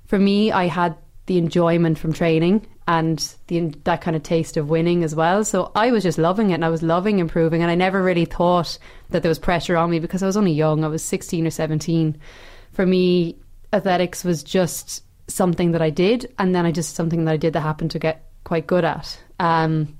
for 0.05 0.17
me, 0.17 0.51
I 0.53 0.67
had 0.67 0.95
the 1.27 1.37
enjoyment 1.37 1.99
from 1.99 2.13
training 2.13 2.65
and 2.87 3.35
the 3.47 3.73
that 3.83 4.01
kind 4.01 4.15
of 4.15 4.23
taste 4.23 4.57
of 4.57 4.69
winning 4.69 5.03
as 5.03 5.13
well. 5.13 5.43
So 5.43 5.71
I 5.75 5.91
was 5.91 6.03
just 6.03 6.17
loving 6.17 6.49
it, 6.49 6.55
and 6.55 6.65
I 6.65 6.69
was 6.69 6.81
loving 6.81 7.19
improving, 7.19 7.61
and 7.61 7.69
I 7.69 7.75
never 7.75 8.01
really 8.01 8.25
thought 8.25 8.77
that 9.09 9.21
there 9.21 9.29
was 9.29 9.39
pressure 9.39 9.77
on 9.77 9.89
me 9.89 9.99
because 9.99 10.23
I 10.23 10.25
was 10.25 10.37
only 10.37 10.53
young. 10.53 10.83
I 10.83 10.87
was 10.87 11.03
sixteen 11.03 11.45
or 11.45 11.51
seventeen. 11.51 12.19
For 12.73 12.85
me, 12.85 13.37
athletics 13.71 14.23
was 14.23 14.43
just 14.43 15.03
something 15.27 15.71
that 15.73 15.81
I 15.81 15.89
did, 15.89 16.33
and 16.39 16.55
then 16.55 16.65
I 16.65 16.71
just 16.71 16.95
something 16.95 17.25
that 17.25 17.33
I 17.33 17.37
did 17.37 17.53
that 17.53 17.61
happened 17.61 17.91
to 17.91 17.99
get 17.99 18.29
quite 18.43 18.67
good 18.67 18.85
at. 18.85 19.19
Um, 19.39 19.97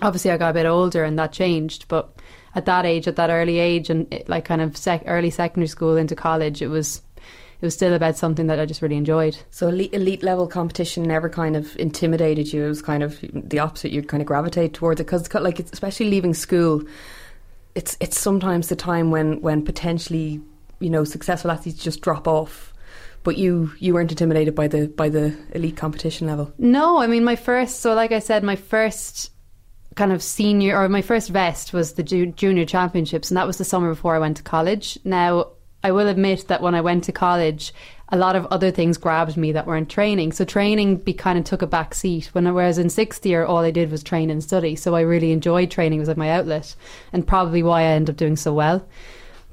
obviously 0.00 0.30
I 0.30 0.36
got 0.36 0.50
a 0.50 0.54
bit 0.54 0.66
older 0.66 1.04
and 1.04 1.18
that 1.18 1.32
changed 1.32 1.86
but 1.88 2.14
at 2.54 2.66
that 2.66 2.86
age 2.86 3.08
at 3.08 3.16
that 3.16 3.30
early 3.30 3.58
age 3.58 3.90
and 3.90 4.12
it, 4.12 4.28
like 4.28 4.44
kind 4.44 4.60
of 4.60 4.76
sec- 4.76 5.04
early 5.06 5.30
secondary 5.30 5.68
school 5.68 5.96
into 5.96 6.14
college 6.14 6.62
it 6.62 6.68
was 6.68 7.02
it 7.60 7.66
was 7.66 7.74
still 7.74 7.92
about 7.92 8.16
something 8.16 8.46
that 8.46 8.60
I 8.60 8.66
just 8.66 8.82
really 8.82 8.96
enjoyed 8.96 9.36
So 9.50 9.68
elite, 9.68 9.92
elite 9.92 10.22
level 10.22 10.46
competition 10.46 11.02
never 11.02 11.28
kind 11.28 11.56
of 11.56 11.76
intimidated 11.76 12.52
you. 12.52 12.64
It 12.64 12.68
was 12.68 12.82
kind 12.82 13.02
of 13.02 13.18
the 13.32 13.58
opposite. 13.58 13.90
You'd 13.90 14.08
kind 14.08 14.20
of 14.20 14.26
gravitate 14.26 14.74
towards 14.74 15.00
it 15.00 15.04
because, 15.04 15.32
like, 15.34 15.58
it's, 15.58 15.72
especially 15.72 16.08
leaving 16.10 16.34
school, 16.34 16.82
it's 17.74 17.96
it's 18.00 18.18
sometimes 18.18 18.68
the 18.68 18.76
time 18.76 19.10
when 19.10 19.40
when 19.40 19.64
potentially 19.64 20.40
you 20.80 20.90
know 20.90 21.04
successful 21.04 21.50
athletes 21.50 21.82
just 21.82 22.00
drop 22.00 22.26
off. 22.28 22.72
But 23.24 23.36
you 23.36 23.72
you 23.78 23.94
weren't 23.94 24.10
intimidated 24.10 24.54
by 24.54 24.68
the 24.68 24.88
by 24.88 25.08
the 25.08 25.36
elite 25.52 25.76
competition 25.76 26.28
level. 26.28 26.52
no 26.58 26.98
I 26.98 27.06
mean 27.08 27.24
my 27.24 27.36
first 27.36 27.80
so 27.80 27.92
like 27.94 28.12
I 28.12 28.20
said 28.20 28.42
my 28.42 28.56
first 28.56 29.32
kind 29.96 30.12
of 30.12 30.22
senior 30.22 30.78
or 30.78 30.88
my 30.88 31.02
first 31.02 31.28
vest 31.28 31.72
was 31.72 31.94
the 31.94 32.04
ju- 32.04 32.32
junior 32.32 32.64
championships 32.64 33.30
and 33.30 33.36
that 33.36 33.46
was 33.46 33.58
the 33.58 33.64
summer 33.64 33.90
before 33.90 34.14
I 34.14 34.20
went 34.20 34.36
to 34.36 34.42
college 34.44 34.96
now 35.04 35.48
I 35.82 35.92
will 35.92 36.08
admit 36.08 36.48
that 36.48 36.62
when 36.62 36.74
I 36.74 36.80
went 36.80 37.04
to 37.04 37.12
college 37.12 37.72
a 38.10 38.16
lot 38.16 38.36
of 38.36 38.46
other 38.46 38.70
things 38.70 38.96
grabbed 38.96 39.36
me 39.36 39.52
that 39.52 39.66
weren't 39.66 39.90
training. 39.90 40.32
So 40.32 40.44
training 40.44 40.96
be 40.96 41.12
kind 41.12 41.38
of 41.38 41.44
took 41.44 41.60
a 41.60 41.66
back 41.66 41.94
seat. 41.94 42.30
When 42.32 42.46
I 42.46 42.52
whereas 42.52 42.78
in 42.78 42.88
sixth 42.88 43.26
year 43.26 43.44
all 43.44 43.58
I 43.58 43.70
did 43.70 43.90
was 43.90 44.02
train 44.02 44.30
and 44.30 44.42
study. 44.42 44.76
So 44.76 44.94
I 44.94 45.00
really 45.00 45.30
enjoyed 45.30 45.70
training. 45.70 45.98
It 45.98 46.02
was 46.02 46.08
like 46.08 46.16
my 46.16 46.30
outlet 46.30 46.74
and 47.12 47.26
probably 47.26 47.62
why 47.62 47.82
I 47.82 47.84
ended 47.84 48.14
up 48.14 48.16
doing 48.16 48.36
so 48.36 48.52
well. 48.52 48.86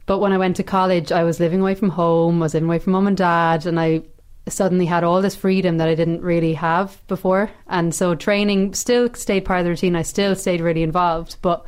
But 0.06 0.19
when 0.19 0.31
I 0.31 0.38
went 0.38 0.56
to 0.57 0.63
college 0.63 1.12
I 1.12 1.24
was 1.24 1.39
living 1.39 1.62
away 1.62 1.75
from 1.75 1.89
home 1.89 2.42
I 2.42 2.45
was 2.45 2.54
living 2.54 2.69
away 2.69 2.80
from 2.80 2.94
mum 2.94 3.07
and 3.07 3.18
dad 3.18 3.66
and 3.66 3.80
I 3.80 4.04
suddenly 4.48 4.86
had 4.86 5.04
all 5.04 5.21
this 5.21 5.36
freedom 5.36 5.78
that 5.78 5.89
I 5.89 5.95
didn't 5.95 6.21
really 6.21 6.54
have 6.54 7.01
before. 7.07 7.51
And 7.68 7.94
so 7.94 8.16
training 8.16 8.74
still 8.74 9.13
stayed 9.16 9.44
part 9.44 9.60
of 9.60 9.66
the 9.66 9.71
routine. 9.71 9.95
I 9.95 10.04
still 10.04 10.36
stayed 10.36 10.62
really 10.62 10.83
involved, 10.83 11.38
but 11.42 11.66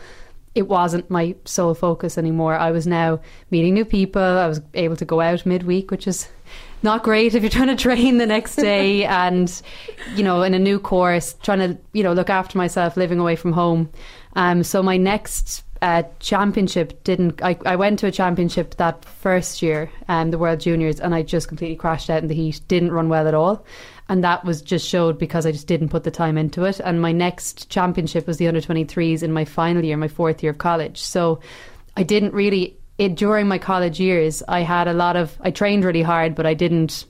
it 0.58 0.68
wasn't 0.68 1.10
my 1.10 1.36
sole 1.46 1.76
focus 1.76 2.18
anymore. 2.18 2.56
I 2.56 2.72
was 2.72 2.88
now 2.88 3.20
meeting 3.52 3.76
new 3.76 3.86
people. 3.86 4.22
I 4.22 4.48
was 4.48 4.60
able 4.74 4.96
to 4.96 5.06
go 5.06 5.22
out 5.22 5.46
midweek, 5.46 5.92
which 5.92 6.08
is 6.08 6.28
not 6.82 7.04
great 7.04 7.36
if 7.36 7.44
you're 7.44 7.50
trying 7.50 7.68
to 7.68 7.76
train 7.88 8.18
the 8.18 8.26
next 8.26 8.56
day 8.56 9.06
and, 9.06 9.62
you 10.16 10.24
know, 10.24 10.42
in 10.42 10.56
a 10.56 10.60
new 10.60 10.80
course, 10.80 11.36
trying 11.44 11.60
to, 11.60 11.78
you 11.94 12.02
know, 12.02 12.14
look 12.14 12.32
after 12.32 12.58
myself, 12.58 12.98
living 12.98 13.20
away 13.20 13.36
from 13.36 13.54
home. 13.54 13.90
Um, 14.36 14.64
so 14.64 14.82
my 14.82 14.98
next 14.98 15.64
uh, 15.84 16.04
championship 16.20 17.04
didn't. 17.04 17.42
I, 17.44 17.58
I 17.64 17.76
went 17.76 18.00
to 18.00 18.08
a 18.08 18.12
championship 18.12 18.76
that 18.78 19.06
first 19.06 19.62
year, 19.62 19.92
um, 20.08 20.32
the 20.32 20.40
World 20.40 20.60
Juniors, 20.60 21.00
and 21.00 21.14
I 21.14 21.22
just 21.22 21.48
completely 21.48 21.76
crashed 21.76 22.10
out 22.10 22.24
in 22.24 22.30
the 22.30 22.36
heat. 22.36 22.62
Didn't 22.68 22.92
run 22.92 23.10
well 23.10 23.28
at 23.28 23.36
all, 23.36 23.64
and 24.10 24.24
that 24.24 24.46
was 24.46 24.62
just 24.62 24.88
showed 24.88 25.18
because 25.18 25.46
I 25.46 25.52
just 25.52 25.68
didn't 25.68 25.90
put 25.90 26.04
the 26.04 26.12
time 26.12 26.38
into 26.38 26.64
it. 26.64 26.80
And 26.80 27.02
my 27.02 27.12
next 27.12 27.70
championship 27.70 28.26
was 28.26 28.38
the 28.38 28.48
under 28.48 28.62
twenty 28.62 28.84
threes 28.84 29.24
in 29.24 29.34
my 29.34 29.46
final 29.46 29.84
year, 29.84 29.98
my 29.98 30.08
fourth 30.08 30.42
year 30.42 30.52
of 30.52 30.58
college. 30.58 31.02
So 31.02 31.40
I 31.96 32.04
didn't 32.04 32.34
really. 32.34 32.78
It 32.98 33.16
during 33.16 33.48
my 33.48 33.60
college 33.60 34.00
years, 34.00 34.42
I 34.48 34.62
had 34.62 34.88
a 34.88 34.94
lot 34.94 35.16
of. 35.16 35.38
I 35.42 35.52
trained 35.52 35.84
really 35.84 36.02
hard, 36.02 36.36
but 36.36 36.46
I 36.46 36.54
didn't. 36.54 37.06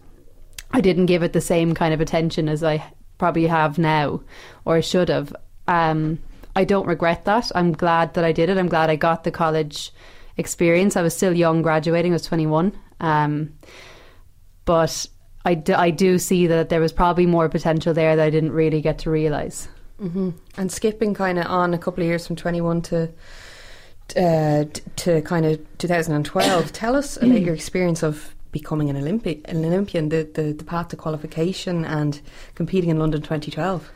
I 0.71 0.81
didn't 0.81 1.05
give 1.05 1.23
it 1.23 1.33
the 1.33 1.41
same 1.41 1.73
kind 1.73 1.93
of 1.93 2.01
attention 2.01 2.49
as 2.49 2.63
I 2.63 2.83
probably 3.17 3.47
have 3.47 3.77
now, 3.77 4.21
or 4.65 4.81
should 4.81 5.09
have. 5.09 5.35
Um, 5.67 6.19
I 6.55 6.63
don't 6.63 6.87
regret 6.87 7.25
that. 7.25 7.51
I'm 7.53 7.71
glad 7.71 8.15
that 8.15 8.23
I 8.23 8.31
did 8.31 8.49
it. 8.49 8.57
I'm 8.57 8.67
glad 8.67 8.89
I 8.89 8.95
got 8.95 9.23
the 9.23 9.31
college 9.31 9.91
experience. 10.37 10.95
I 10.95 11.03
was 11.03 11.15
still 11.15 11.33
young, 11.33 11.61
graduating. 11.61 12.13
I 12.13 12.15
was 12.15 12.23
21. 12.23 12.73
Um, 12.99 13.53
but 14.65 15.07
I 15.47 15.53
do, 15.53 15.73
I 15.75 15.91
do 15.91 16.19
see 16.19 16.45
that 16.47 16.67
there 16.67 16.81
was 16.81 16.91
probably 16.91 17.25
more 17.25 17.47
potential 17.47 17.93
there 17.93 18.17
that 18.17 18.27
I 18.27 18.29
didn't 18.29 18.51
really 18.51 18.81
get 18.81 18.99
to 18.99 19.09
realise. 19.09 19.69
Mm-hmm. 20.01 20.31
And 20.57 20.69
skipping 20.69 21.13
kind 21.13 21.39
of 21.39 21.45
on 21.45 21.73
a 21.73 21.77
couple 21.77 22.03
of 22.03 22.07
years 22.07 22.27
from 22.27 22.35
21 22.35 22.81
to 22.83 23.09
uh, 24.17 24.65
to 24.97 25.21
kind 25.21 25.45
of 25.45 25.77
2012, 25.77 26.73
tell 26.73 26.95
us 26.95 27.15
about 27.17 27.41
your 27.41 27.53
experience 27.61 28.03
of 28.03 28.35
becoming 28.51 28.89
an 28.89 28.97
Olympic, 28.97 29.41
an 29.49 29.63
Olympian, 29.63 30.09
the, 30.09 30.29
the, 30.33 30.53
the 30.53 30.63
path 30.65 30.89
to 30.89 30.97
qualification 30.97 31.85
and 31.85 32.19
competing 32.55 32.89
in 32.89 32.99
London 32.99 33.21
2012. 33.21 33.89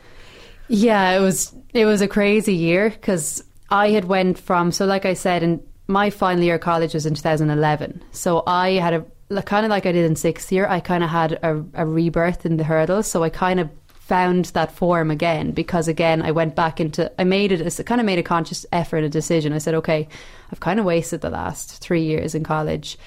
Yeah, 0.68 1.18
it 1.18 1.20
was 1.20 1.54
it 1.74 1.84
was 1.84 2.00
a 2.00 2.08
crazy 2.08 2.54
year 2.54 2.88
because 2.88 3.44
I 3.68 3.90
had 3.90 4.06
went 4.06 4.38
from 4.38 4.72
so 4.72 4.86
like 4.86 5.04
I 5.04 5.12
said, 5.12 5.42
in 5.42 5.60
my 5.86 6.08
final 6.08 6.42
year 6.42 6.54
of 6.54 6.62
college 6.62 6.94
was 6.94 7.04
in 7.04 7.14
2011. 7.14 8.02
So 8.12 8.42
I 8.46 8.70
had 8.70 8.94
a 8.94 9.04
like, 9.32 9.46
kind 9.46 9.66
of 9.66 9.70
like 9.70 9.86
I 9.86 9.92
did 9.92 10.04
in 10.04 10.16
sixth 10.16 10.52
year. 10.52 10.66
I 10.66 10.80
kind 10.80 11.02
of 11.02 11.10
had 11.10 11.32
a, 11.42 11.64
a 11.74 11.86
rebirth 11.86 12.46
in 12.46 12.56
the 12.56 12.64
hurdles. 12.64 13.06
So 13.06 13.22
I 13.22 13.30
kind 13.30 13.60
of 13.60 13.70
found 14.02 14.46
that 14.46 14.72
form 14.72 15.10
again 15.10 15.52
because 15.52 15.86
again 15.86 16.22
I 16.22 16.32
went 16.32 16.56
back 16.56 16.80
into 16.80 17.10
I 17.20 17.24
made 17.24 17.52
it 17.52 17.80
I 17.80 17.82
kind 17.84 18.00
of 18.00 18.04
made 18.04 18.18
a 18.18 18.22
conscious 18.22 18.66
effort 18.72 19.04
a 19.04 19.08
decision 19.08 19.52
I 19.52 19.58
said 19.58 19.74
okay 19.74 20.08
I've 20.50 20.58
kind 20.58 20.80
of 20.80 20.84
wasted 20.84 21.20
the 21.20 21.30
last 21.30 21.78
3 21.78 22.02
years 22.02 22.34
in 22.34 22.42
college 22.42 22.98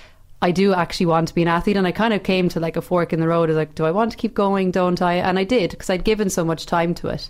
I 0.41 0.51
do 0.51 0.73
actually 0.73 1.07
want 1.07 1.27
to 1.27 1.35
be 1.35 1.41
an 1.41 1.49
athlete 1.49 1.75
and 1.75 1.85
I 1.85 1.91
kind 1.91 2.13
of 2.13 2.23
came 2.23 2.47
to 2.49 2.61
like 2.61 2.77
a 2.77 2.81
fork 2.81 3.11
in 3.11 3.19
the 3.19 3.27
road 3.27 3.49
of 3.49 3.57
like 3.57 3.75
do 3.75 3.85
I 3.85 3.91
want 3.91 4.13
to 4.13 4.17
keep 4.17 4.33
going 4.33 4.71
don't 4.71 5.01
I 5.01 5.15
and 5.15 5.37
I 5.37 5.43
did 5.43 5.71
because 5.71 5.89
I'd 5.89 6.05
given 6.05 6.29
so 6.29 6.45
much 6.45 6.65
time 6.65 6.95
to 6.95 7.09
it 7.09 7.29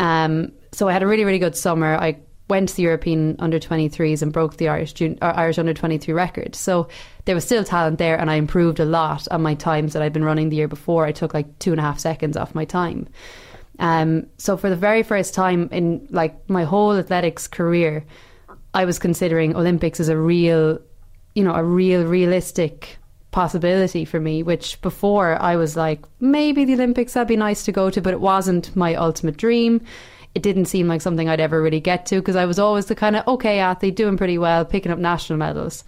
um, 0.00 0.52
so 0.72 0.88
I 0.88 0.92
had 0.92 1.04
a 1.04 1.06
really 1.06 1.24
really 1.24 1.38
good 1.38 1.56
summer 1.56 1.96
I 1.96 2.18
went 2.48 2.70
to 2.70 2.76
the 2.76 2.82
European 2.82 3.36
under 3.38 3.58
23s 3.58 4.22
and 4.22 4.32
broke 4.32 4.56
the 4.56 4.68
Irish 4.68 4.94
jun- 4.94 5.18
Irish 5.20 5.58
under 5.58 5.74
23 5.74 6.14
record. 6.14 6.54
So 6.54 6.88
there 7.26 7.34
was 7.34 7.44
still 7.44 7.64
talent 7.64 7.98
there, 7.98 8.18
and 8.18 8.30
I 8.30 8.36
improved 8.36 8.80
a 8.80 8.84
lot 8.84 9.28
on 9.30 9.42
my 9.42 9.54
times 9.54 9.92
that 9.92 10.02
I'd 10.02 10.12
been 10.12 10.24
running 10.24 10.48
the 10.48 10.56
year 10.56 10.68
before. 10.68 11.04
I 11.04 11.12
took 11.12 11.34
like 11.34 11.58
two 11.58 11.72
and 11.72 11.80
a 11.80 11.82
half 11.82 11.98
seconds 11.98 12.36
off 12.36 12.54
my 12.54 12.64
time. 12.64 13.08
Um, 13.78 14.26
so 14.38 14.56
for 14.56 14.70
the 14.70 14.76
very 14.76 15.02
first 15.02 15.34
time 15.34 15.68
in 15.70 16.06
like 16.10 16.48
my 16.48 16.64
whole 16.64 16.96
athletics 16.96 17.46
career, 17.46 18.04
I 18.74 18.84
was 18.84 18.98
considering 18.98 19.54
Olympics 19.54 20.00
as 20.00 20.08
a 20.08 20.16
real, 20.16 20.80
you 21.34 21.44
know, 21.44 21.54
a 21.54 21.62
real 21.62 22.04
realistic 22.04 22.98
possibility 23.30 24.04
for 24.04 24.18
me. 24.18 24.42
Which 24.42 24.80
before 24.80 25.40
I 25.40 25.56
was 25.56 25.76
like, 25.76 26.00
maybe 26.20 26.64
the 26.64 26.74
Olympics 26.74 27.12
that'd 27.12 27.28
be 27.28 27.36
nice 27.36 27.64
to 27.64 27.72
go 27.72 27.90
to, 27.90 28.00
but 28.00 28.14
it 28.14 28.20
wasn't 28.20 28.74
my 28.74 28.94
ultimate 28.94 29.36
dream. 29.36 29.82
It 30.38 30.42
didn't 30.44 30.66
seem 30.66 30.86
like 30.86 31.00
something 31.00 31.28
I'd 31.28 31.40
ever 31.40 31.60
really 31.60 31.80
get 31.80 32.06
to 32.06 32.20
because 32.20 32.36
I 32.36 32.44
was 32.44 32.60
always 32.60 32.86
the 32.86 32.94
kind 32.94 33.16
of 33.16 33.26
okay 33.26 33.58
athlete, 33.58 33.96
doing 33.96 34.16
pretty 34.16 34.38
well, 34.38 34.64
picking 34.64 34.92
up 34.92 34.98
national 35.00 35.36
medals. 35.36 35.82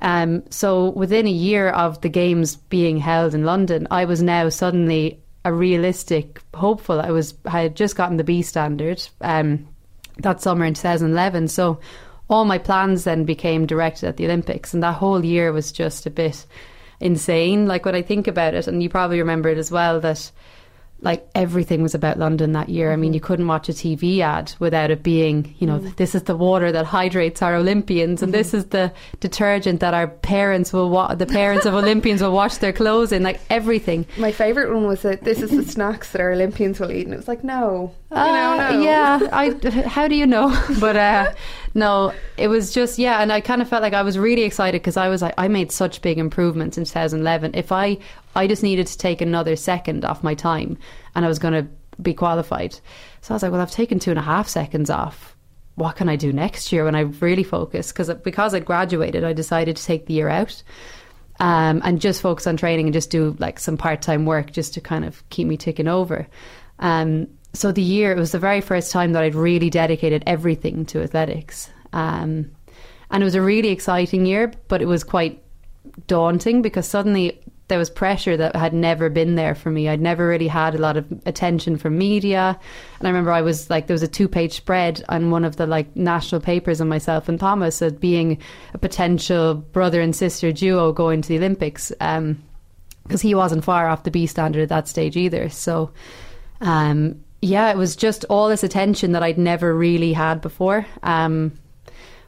Um, 0.00 0.44
so 0.48 0.90
within 0.90 1.26
a 1.26 1.32
year 1.32 1.70
of 1.70 2.00
the 2.00 2.08
games 2.08 2.54
being 2.54 2.98
held 2.98 3.34
in 3.34 3.44
London, 3.44 3.88
I 3.90 4.04
was 4.04 4.22
now 4.22 4.48
suddenly 4.48 5.20
a 5.44 5.52
realistic 5.52 6.40
hopeful. 6.54 7.00
I 7.00 7.10
was 7.10 7.34
I 7.44 7.62
had 7.62 7.74
just 7.74 7.96
gotten 7.96 8.16
the 8.16 8.22
B 8.22 8.42
standard 8.42 9.02
um, 9.22 9.66
that 10.18 10.40
summer 10.40 10.64
in 10.64 10.74
2011, 10.74 11.48
so 11.48 11.80
all 12.28 12.44
my 12.44 12.58
plans 12.58 13.02
then 13.02 13.24
became 13.24 13.66
directed 13.66 14.06
at 14.06 14.18
the 14.18 14.26
Olympics, 14.26 14.72
and 14.72 14.84
that 14.84 14.98
whole 14.98 15.24
year 15.24 15.50
was 15.50 15.72
just 15.72 16.06
a 16.06 16.10
bit 16.10 16.46
insane. 17.00 17.66
Like 17.66 17.84
when 17.84 17.96
I 17.96 18.02
think 18.02 18.28
about 18.28 18.54
it, 18.54 18.68
and 18.68 18.84
you 18.84 18.88
probably 18.88 19.18
remember 19.18 19.48
it 19.48 19.58
as 19.58 19.72
well 19.72 19.98
that 19.98 20.30
like 21.02 21.26
everything 21.34 21.82
was 21.82 21.94
about 21.94 22.18
London 22.18 22.52
that 22.52 22.68
year. 22.68 22.92
I 22.92 22.96
mean, 22.96 23.14
you 23.14 23.20
couldn't 23.20 23.46
watch 23.46 23.68
a 23.68 23.72
TV 23.72 24.20
ad 24.20 24.52
without 24.58 24.90
it 24.90 25.02
being, 25.02 25.54
you 25.58 25.66
know, 25.66 25.78
this 25.78 26.14
is 26.14 26.24
the 26.24 26.36
water 26.36 26.70
that 26.72 26.84
hydrates 26.84 27.40
our 27.42 27.54
Olympians, 27.54 28.22
and 28.22 28.34
this 28.34 28.52
is 28.52 28.66
the 28.66 28.92
detergent 29.20 29.80
that 29.80 29.94
our 29.94 30.08
parents 30.08 30.72
will, 30.72 30.90
wa- 30.90 31.14
the 31.14 31.26
parents 31.26 31.64
of 31.66 31.74
Olympians 31.74 32.20
will 32.22 32.32
wash 32.32 32.56
their 32.58 32.72
clothes 32.72 33.12
in. 33.12 33.22
Like 33.22 33.40
everything. 33.48 34.06
My 34.18 34.32
favourite 34.32 34.72
one 34.72 34.86
was 34.86 35.02
that 35.02 35.22
this 35.24 35.40
is 35.42 35.50
the 35.50 35.64
snacks 35.64 36.12
that 36.12 36.20
our 36.20 36.32
Olympians 36.32 36.78
will 36.80 36.90
eat, 36.92 37.06
and 37.06 37.14
it 37.14 37.16
was 37.18 37.28
like, 37.28 37.42
no, 37.44 37.92
you 38.10 38.16
know, 38.16 38.22
Uh, 38.58 38.70
no. 38.72 38.82
Yeah, 38.82 39.28
I. 39.32 39.70
How 39.88 40.06
do 40.08 40.14
you 40.16 40.26
know? 40.26 40.48
But 40.80 40.96
uh, 40.96 41.32
no, 41.74 42.12
it 42.36 42.48
was 42.48 42.72
just 42.72 42.98
yeah, 42.98 43.22
and 43.22 43.32
I 43.32 43.40
kind 43.40 43.62
of 43.62 43.68
felt 43.68 43.82
like 43.82 43.92
I 43.92 44.02
was 44.02 44.18
really 44.18 44.42
excited 44.42 44.80
because 44.80 44.96
I 44.96 45.08
was 45.08 45.22
like, 45.22 45.34
I 45.38 45.48
made 45.48 45.70
such 45.70 46.02
big 46.02 46.18
improvements 46.18 46.76
in 46.76 46.84
2011. 46.84 47.52
If 47.54 47.70
I, 47.70 47.98
I 48.34 48.46
just 48.46 48.62
needed 48.62 48.86
to 48.88 48.98
take 48.98 49.20
another 49.20 49.56
second 49.56 50.04
off 50.04 50.24
my 50.24 50.34
time, 50.34 50.78
and 51.14 51.24
I 51.24 51.28
was 51.28 51.38
going 51.38 51.54
to 51.54 51.70
be 52.02 52.14
qualified. 52.14 52.74
So 53.20 53.32
I 53.32 53.36
was 53.36 53.42
like, 53.42 53.52
well, 53.52 53.60
I've 53.60 53.70
taken 53.70 53.98
two 53.98 54.10
and 54.10 54.18
a 54.18 54.22
half 54.22 54.48
seconds 54.48 54.90
off. 54.90 55.36
What 55.76 55.96
can 55.96 56.08
I 56.08 56.16
do 56.16 56.32
next 56.32 56.72
year 56.72 56.84
when 56.84 56.94
I 56.94 57.00
really 57.00 57.44
focus? 57.44 57.92
Because 57.92 58.12
because 58.14 58.52
I'd 58.52 58.64
graduated, 58.64 59.24
I 59.24 59.32
decided 59.32 59.76
to 59.76 59.84
take 59.84 60.06
the 60.06 60.14
year 60.14 60.28
out. 60.28 60.62
Um, 61.38 61.80
and 61.84 62.02
just 62.02 62.20
focus 62.20 62.46
on 62.46 62.58
training 62.58 62.86
and 62.86 62.92
just 62.92 63.08
do 63.08 63.34
like 63.38 63.58
some 63.58 63.78
part 63.78 64.02
time 64.02 64.26
work 64.26 64.52
just 64.52 64.74
to 64.74 64.80
kind 64.82 65.06
of 65.06 65.26
keep 65.30 65.46
me 65.46 65.56
ticking 65.56 65.88
over. 65.88 66.26
Um, 66.80 67.28
so 67.52 67.72
the 67.72 67.82
year 67.82 68.12
it 68.12 68.18
was 68.18 68.32
the 68.32 68.38
very 68.38 68.60
first 68.60 68.92
time 68.92 69.12
that 69.12 69.22
I'd 69.22 69.34
really 69.34 69.70
dedicated 69.70 70.22
everything 70.26 70.86
to 70.86 71.02
athletics, 71.02 71.70
um, 71.92 72.50
and 73.10 73.22
it 73.22 73.24
was 73.24 73.34
a 73.34 73.42
really 73.42 73.68
exciting 73.68 74.26
year, 74.26 74.52
but 74.68 74.82
it 74.82 74.86
was 74.86 75.04
quite 75.04 75.42
daunting 76.06 76.62
because 76.62 76.86
suddenly 76.86 77.40
there 77.68 77.78
was 77.78 77.88
pressure 77.88 78.36
that 78.36 78.56
had 78.56 78.74
never 78.74 79.08
been 79.08 79.36
there 79.36 79.54
for 79.54 79.70
me. 79.70 79.88
I'd 79.88 80.00
never 80.00 80.26
really 80.26 80.48
had 80.48 80.74
a 80.74 80.78
lot 80.78 80.96
of 80.96 81.06
attention 81.24 81.76
from 81.78 81.98
media, 81.98 82.58
and 82.98 83.08
I 83.08 83.10
remember 83.10 83.32
I 83.32 83.42
was 83.42 83.70
like 83.70 83.86
there 83.86 83.94
was 83.94 84.02
a 84.02 84.08
two-page 84.08 84.52
spread 84.52 85.02
on 85.08 85.30
one 85.30 85.44
of 85.44 85.56
the 85.56 85.66
like 85.66 85.94
national 85.96 86.40
papers 86.40 86.80
on 86.80 86.88
myself 86.88 87.28
and 87.28 87.38
Thomas 87.38 87.80
as 87.82 87.92
being 87.92 88.38
a 88.74 88.78
potential 88.78 89.54
brother 89.54 90.00
and 90.00 90.14
sister 90.14 90.52
duo 90.52 90.92
going 90.92 91.22
to 91.22 91.28
the 91.28 91.38
Olympics. 91.38 91.92
Um, 92.00 92.42
because 93.10 93.22
he 93.22 93.34
wasn't 93.34 93.64
far 93.64 93.88
off 93.88 94.04
the 94.04 94.10
B 94.12 94.26
standard 94.26 94.62
at 94.62 94.68
that 94.68 94.86
stage 94.86 95.16
either. 95.16 95.48
So, 95.48 95.90
um, 96.60 97.24
yeah, 97.42 97.70
it 97.70 97.76
was 97.76 97.96
just 97.96 98.24
all 98.28 98.48
this 98.48 98.62
attention 98.62 99.12
that 99.12 99.22
I'd 99.22 99.38
never 99.38 99.74
really 99.74 100.12
had 100.12 100.40
before. 100.40 100.86
Um, 101.02 101.58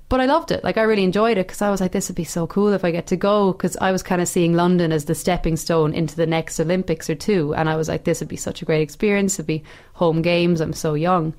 but 0.08 0.20
I 0.20 0.26
loved 0.26 0.50
it. 0.50 0.62
Like 0.62 0.76
I 0.76 0.82
really 0.82 1.04
enjoyed 1.04 1.38
it 1.38 1.46
because 1.46 1.62
I 1.62 1.70
was 1.70 1.80
like, 1.80 1.92
this 1.92 2.08
would 2.08 2.16
be 2.16 2.24
so 2.24 2.46
cool 2.46 2.74
if 2.74 2.84
I 2.84 2.90
get 2.90 3.06
to 3.06 3.16
go. 3.16 3.52
Because 3.52 3.78
I 3.78 3.92
was 3.92 4.02
kind 4.02 4.20
of 4.20 4.28
seeing 4.28 4.52
London 4.52 4.92
as 4.92 5.06
the 5.06 5.14
stepping 5.14 5.56
stone 5.56 5.94
into 5.94 6.16
the 6.16 6.26
next 6.26 6.60
Olympics 6.60 7.08
or 7.08 7.14
two, 7.14 7.54
and 7.54 7.68
I 7.68 7.76
was 7.76 7.88
like, 7.88 8.04
this 8.04 8.20
would 8.20 8.28
be 8.28 8.36
such 8.36 8.60
a 8.60 8.66
great 8.66 8.82
experience. 8.82 9.36
It'd 9.36 9.46
be 9.46 9.64
home 9.94 10.20
games. 10.20 10.60
I'm 10.60 10.74
so 10.74 10.92
young, 10.92 11.32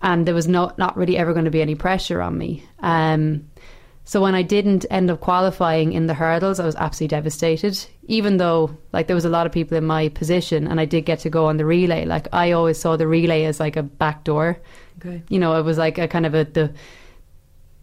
and 0.00 0.24
there 0.24 0.34
was 0.34 0.48
not 0.48 0.78
not 0.78 0.96
really 0.96 1.18
ever 1.18 1.34
going 1.34 1.44
to 1.44 1.50
be 1.50 1.60
any 1.60 1.74
pressure 1.74 2.22
on 2.22 2.38
me. 2.38 2.64
Um, 2.80 3.48
so 4.04 4.22
when 4.22 4.34
I 4.34 4.42
didn't 4.42 4.86
end 4.90 5.10
up 5.10 5.20
qualifying 5.20 5.92
in 5.92 6.06
the 6.06 6.14
hurdles, 6.14 6.58
I 6.58 6.64
was 6.64 6.76
absolutely 6.76 7.16
devastated. 7.16 7.86
Even 8.06 8.36
though 8.36 8.76
like 8.92 9.06
there 9.08 9.16
was 9.16 9.24
a 9.24 9.30
lot 9.30 9.46
of 9.46 9.52
people 9.52 9.76
in 9.76 9.84
my 9.84 10.08
position, 10.08 10.66
and 10.66 10.80
I 10.80 10.84
did 10.84 11.04
get 11.04 11.20
to 11.20 11.30
go 11.30 11.46
on 11.46 11.56
the 11.56 11.64
relay. 11.64 12.04
Like 12.04 12.28
I 12.32 12.52
always 12.52 12.78
saw 12.78 12.96
the 12.96 13.06
relay 13.06 13.44
as 13.44 13.60
like 13.60 13.76
a 13.76 13.82
back 13.82 14.24
door. 14.24 14.58
Okay. 14.98 15.22
You 15.28 15.38
know, 15.38 15.58
it 15.58 15.62
was 15.62 15.78
like 15.78 15.98
a 15.98 16.08
kind 16.08 16.26
of 16.26 16.34
a 16.34 16.44
the 16.44 16.72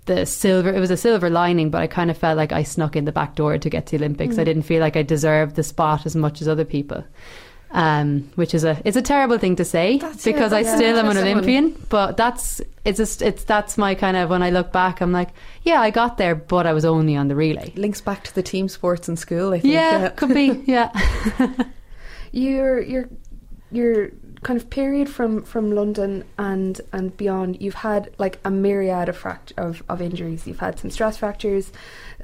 the 0.05 0.25
silver. 0.25 0.73
It 0.73 0.79
was 0.79 0.91
a 0.91 0.97
silver 0.97 1.29
lining, 1.29 1.69
but 1.69 1.81
I 1.81 1.87
kind 1.87 2.09
of 2.09 2.17
felt 2.17 2.37
like 2.37 2.51
I 2.51 2.63
snuck 2.63 2.95
in 2.95 3.05
the 3.05 3.11
back 3.11 3.35
door 3.35 3.57
to 3.57 3.69
get 3.69 3.85
to 3.87 3.97
the 3.97 4.03
Olympics. 4.03 4.37
I 4.37 4.41
mm. 4.41 4.45
didn't 4.45 4.63
feel 4.63 4.81
like 4.81 4.97
I 4.97 5.03
deserved 5.03 5.55
the 5.55 5.63
spot 5.63 6.05
as 6.05 6.15
much 6.15 6.41
as 6.41 6.47
other 6.47 6.65
people. 6.65 7.03
Um, 7.75 8.29
which 8.35 8.53
is 8.53 8.63
a 8.63 8.79
it's 8.85 8.95
a 8.95 9.01
terrible 9.01 9.39
thing 9.39 9.55
to 9.55 9.65
say 9.65 9.97
That's- 9.97 10.23
because 10.23 10.51
yeah, 10.51 10.57
I 10.59 10.61
that's- 10.63 10.75
still 10.77 10.95
am 10.99 11.07
an 11.07 11.15
someone- 11.15 11.31
Olympian. 11.33 11.75
But 11.89 12.17
that's 12.17 12.61
it's 12.85 12.97
just 12.97 13.21
it's 13.23 13.43
that's 13.45 13.79
my 13.79 13.95
kind 13.95 14.15
of 14.15 14.29
when 14.29 14.43
I 14.43 14.51
look 14.51 14.71
back, 14.71 15.01
I'm 15.01 15.11
like, 15.11 15.29
yeah, 15.63 15.81
I 15.81 15.89
got 15.89 16.17
there, 16.19 16.35
but 16.35 16.67
I 16.67 16.73
was 16.73 16.85
only 16.85 17.15
on 17.15 17.29
the 17.29 17.35
relay. 17.35 17.73
Links 17.75 17.99
back 17.99 18.23
to 18.25 18.35
the 18.35 18.43
team 18.43 18.67
sports 18.69 19.09
in 19.09 19.15
school, 19.17 19.53
I 19.53 19.59
think. 19.59 19.73
Yeah, 19.73 20.09
could 20.09 20.35
be. 20.35 20.61
Yeah, 20.67 20.91
your 22.31 22.79
your 22.81 23.09
your 23.71 24.09
kind 24.43 24.59
of 24.59 24.69
period 24.69 25.09
from 25.09 25.43
from 25.43 25.71
London 25.71 26.23
and 26.37 26.79
and 26.91 27.15
beyond 27.17 27.61
you've 27.61 27.73
had 27.73 28.13
like 28.17 28.39
a 28.45 28.51
myriad 28.51 29.09
of 29.09 29.17
fract- 29.17 29.57
of, 29.57 29.81
of 29.89 30.01
injuries. 30.01 30.45
You've 30.45 30.59
had 30.59 30.79
some 30.79 30.91
stress 30.91 31.17
fractures 31.17 31.71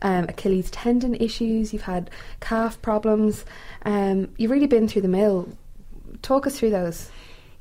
um, 0.01 0.25
Achilles 0.25 0.69
tendon 0.71 1.15
issues 1.15 1.73
you've 1.73 1.83
had 1.83 2.09
calf 2.39 2.81
problems. 2.81 3.45
Um, 3.83 4.29
you've 4.37 4.51
really 4.51 4.67
been 4.67 4.87
through 4.87 5.03
the 5.03 5.07
mill. 5.07 5.49
Talk 6.21 6.47
us 6.47 6.57
through 6.57 6.71
those. 6.71 7.09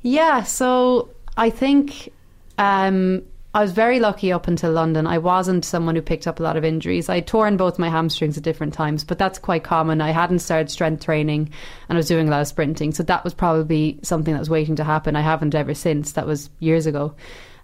Yeah. 0.01 0.43
So 0.43 1.09
I 1.37 1.49
think 1.49 2.11
um, 2.57 3.23
I 3.51 3.61
was 3.61 3.71
very 3.71 3.99
lucky 3.99 4.31
up 4.31 4.47
until 4.47 4.71
London. 4.71 5.07
I 5.07 5.17
wasn't 5.17 5.65
someone 5.65 5.95
who 5.95 6.03
picked 6.03 6.27
up 6.27 6.39
a 6.39 6.43
lot 6.43 6.55
of 6.55 6.63
injuries. 6.63 7.09
I 7.09 7.19
torn 7.19 7.57
both 7.57 7.79
my 7.79 7.89
hamstrings 7.89 8.37
at 8.37 8.43
different 8.43 8.75
times, 8.75 9.03
but 9.03 9.17
that's 9.17 9.39
quite 9.39 9.63
common. 9.63 10.01
I 10.01 10.11
hadn't 10.11 10.39
started 10.39 10.69
strength 10.69 11.03
training 11.03 11.49
and 11.87 11.95
I 11.95 11.97
was 11.97 12.07
doing 12.07 12.27
a 12.27 12.31
lot 12.31 12.41
of 12.41 12.47
sprinting, 12.47 12.93
so 12.93 13.01
that 13.03 13.23
was 13.23 13.33
probably 13.33 13.97
something 14.03 14.33
that 14.33 14.39
was 14.39 14.51
waiting 14.51 14.75
to 14.75 14.83
happen. 14.83 15.15
I 15.15 15.21
haven't 15.21 15.55
ever 15.55 15.73
since. 15.73 16.11
That 16.11 16.27
was 16.27 16.51
years 16.59 16.85
ago. 16.85 17.15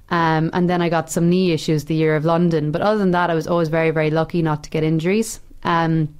Um, 0.10 0.50
and 0.54 0.68
then 0.68 0.82
I 0.82 0.90
got 0.90 1.12
some 1.12 1.30
knee 1.30 1.52
issues 1.52 1.86
the 1.86 1.96
year 1.96 2.16
of 2.16 2.26
London. 2.26 2.72
But 2.72 2.82
other 2.82 2.98
than 2.98 3.12
that, 3.12 3.30
I 3.30 3.36
was 3.36 3.48
always 3.48 3.70
very, 3.70 3.92
very 3.92 4.10
lucky 4.10 4.42
not 4.42 4.64
to 4.64 4.72
get 4.72 4.84
injuries. 4.84 5.40
Um, 5.64 6.16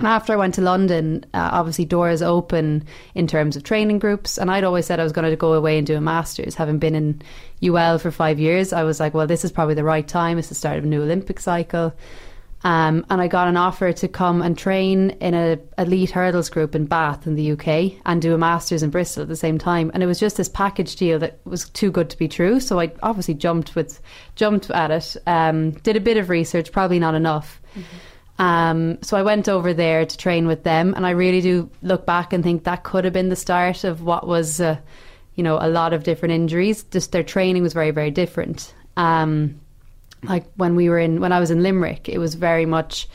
after 0.00 0.32
I 0.32 0.36
went 0.36 0.54
to 0.54 0.60
London, 0.60 1.24
uh, 1.34 1.50
obviously 1.52 1.84
doors 1.84 2.20
open 2.20 2.84
in 3.14 3.26
terms 3.26 3.56
of 3.56 3.62
training 3.62 4.00
groups, 4.00 4.38
and 4.38 4.50
I'd 4.50 4.64
always 4.64 4.86
said 4.86 4.98
I 4.98 5.04
was 5.04 5.12
going 5.12 5.30
to 5.30 5.36
go 5.36 5.52
away 5.52 5.78
and 5.78 5.86
do 5.86 5.96
a 5.96 6.00
master's. 6.00 6.56
Having 6.56 6.78
been 6.78 6.94
in 6.94 7.22
UL 7.62 7.98
for 7.98 8.10
five 8.10 8.40
years, 8.40 8.72
I 8.72 8.82
was 8.82 8.98
like, 8.98 9.14
well, 9.14 9.26
this 9.26 9.44
is 9.44 9.52
probably 9.52 9.74
the 9.74 9.84
right 9.84 10.06
time. 10.06 10.38
It's 10.38 10.48
the 10.48 10.54
start 10.54 10.78
of 10.78 10.84
a 10.84 10.88
new 10.88 11.02
Olympic 11.02 11.38
cycle. 11.38 11.94
Um, 12.64 13.04
and 13.10 13.20
I 13.20 13.28
got 13.28 13.46
an 13.46 13.58
offer 13.58 13.92
to 13.92 14.08
come 14.08 14.40
and 14.40 14.56
train 14.56 15.10
in 15.20 15.34
a 15.34 15.58
elite 15.76 16.10
hurdles 16.10 16.48
group 16.48 16.74
in 16.74 16.86
Bath 16.86 17.26
in 17.26 17.34
the 17.34 17.52
UK 17.52 18.00
and 18.06 18.22
do 18.22 18.34
a 18.34 18.38
masters 18.38 18.82
in 18.82 18.88
Bristol 18.88 19.22
at 19.22 19.28
the 19.28 19.36
same 19.36 19.58
time. 19.58 19.90
And 19.92 20.02
it 20.02 20.06
was 20.06 20.18
just 20.18 20.38
this 20.38 20.48
package 20.48 20.96
deal 20.96 21.18
that 21.18 21.38
was 21.44 21.68
too 21.68 21.90
good 21.90 22.08
to 22.08 22.16
be 22.16 22.26
true. 22.26 22.60
So 22.60 22.80
I 22.80 22.90
obviously 23.02 23.34
jumped 23.34 23.76
with 23.76 24.00
jumped 24.34 24.70
at 24.70 24.90
it. 24.90 25.14
Um, 25.26 25.72
did 25.72 25.96
a 25.96 26.00
bit 26.00 26.16
of 26.16 26.30
research, 26.30 26.72
probably 26.72 26.98
not 26.98 27.14
enough. 27.14 27.60
Um, 28.38 28.98
so 29.02 29.16
I 29.16 29.22
went 29.22 29.48
over 29.48 29.72
there 29.72 30.04
to 30.04 30.16
train 30.16 30.46
with 30.46 30.64
them, 30.64 30.94
and 30.94 31.06
I 31.06 31.10
really 31.10 31.40
do 31.40 31.70
look 31.82 32.04
back 32.04 32.32
and 32.32 32.42
think 32.42 32.64
that 32.64 32.82
could 32.82 33.04
have 33.04 33.12
been 33.12 33.28
the 33.28 33.36
start 33.36 33.84
of 33.84 34.02
what 34.02 34.26
was, 34.26 34.60
uh, 34.60 34.76
you 35.36 35.44
know, 35.44 35.58
a 35.60 35.68
lot 35.68 35.92
of 35.92 36.02
different 36.02 36.34
injuries. 36.34 36.82
Just 36.84 37.12
their 37.12 37.22
training 37.22 37.62
was 37.62 37.72
very, 37.72 37.90
very 37.92 38.10
different. 38.10 38.74
Um, 38.96 39.60
like 40.24 40.44
when 40.56 40.74
we 40.74 40.88
were 40.88 40.98
in, 40.98 41.20
when 41.20 41.32
I 41.32 41.40
was 41.40 41.50
in 41.50 41.62
Limerick, 41.62 42.08
it 42.08 42.18
was 42.18 42.34
very 42.34 42.66
much 42.66 43.08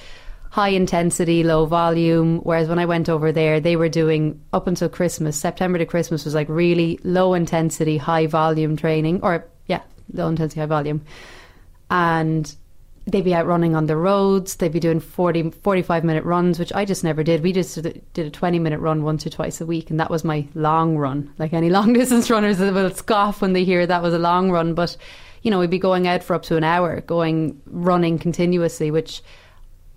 high 0.51 0.69
intensity, 0.69 1.43
low 1.43 1.65
volume. 1.65 2.39
Whereas 2.39 2.67
when 2.67 2.79
I 2.79 2.85
went 2.85 3.09
over 3.09 3.31
there, 3.31 3.59
they 3.59 3.75
were 3.75 3.89
doing 3.89 4.41
up 4.53 4.67
until 4.67 4.89
Christmas, 4.89 5.37
September 5.37 5.77
to 5.77 5.85
Christmas 5.85 6.25
was 6.25 6.33
like 6.33 6.49
really 6.49 6.99
low 7.03 7.33
intensity, 7.33 7.97
high 7.97 8.27
volume 8.27 8.75
training, 8.75 9.19
or 9.21 9.45
yeah, 9.67 9.81
low 10.13 10.27
intensity, 10.27 10.61
high 10.61 10.65
volume, 10.65 11.03
and 11.89 12.55
they'd 13.07 13.23
be 13.23 13.33
out 13.33 13.47
running 13.47 13.75
on 13.75 13.87
the 13.87 13.97
roads. 13.97 14.55
They'd 14.55 14.71
be 14.71 14.79
doing 14.79 14.99
40, 14.99 15.51
45 15.51 16.03
minute 16.03 16.23
runs, 16.23 16.59
which 16.59 16.73
I 16.73 16.85
just 16.85 17.03
never 17.03 17.23
did. 17.23 17.41
We 17.41 17.53
just 17.53 17.81
did 17.81 18.03
a 18.17 18.29
20 18.29 18.59
minute 18.59 18.79
run 18.79 19.03
once 19.03 19.25
or 19.25 19.29
twice 19.29 19.61
a 19.61 19.65
week, 19.65 19.89
and 19.89 19.99
that 19.99 20.09
was 20.09 20.23
my 20.23 20.47
long 20.53 20.97
run. 20.97 21.33
Like 21.37 21.53
any 21.53 21.69
long 21.71 21.93
distance 21.93 22.29
runners 22.29 22.59
will 22.59 22.91
scoff 22.91 23.41
when 23.41 23.53
they 23.53 23.63
hear 23.63 23.85
that 23.85 24.03
was 24.03 24.13
a 24.13 24.19
long 24.19 24.51
run, 24.51 24.73
but 24.73 24.95
you 25.41 25.51
know, 25.51 25.59
we'd 25.59 25.69
be 25.69 25.79
going 25.79 26.07
out 26.07 26.23
for 26.23 26.35
up 26.35 26.43
to 26.43 26.57
an 26.57 26.63
hour, 26.63 27.01
going 27.01 27.61
running 27.65 28.19
continuously, 28.19 28.91
which 28.91 29.21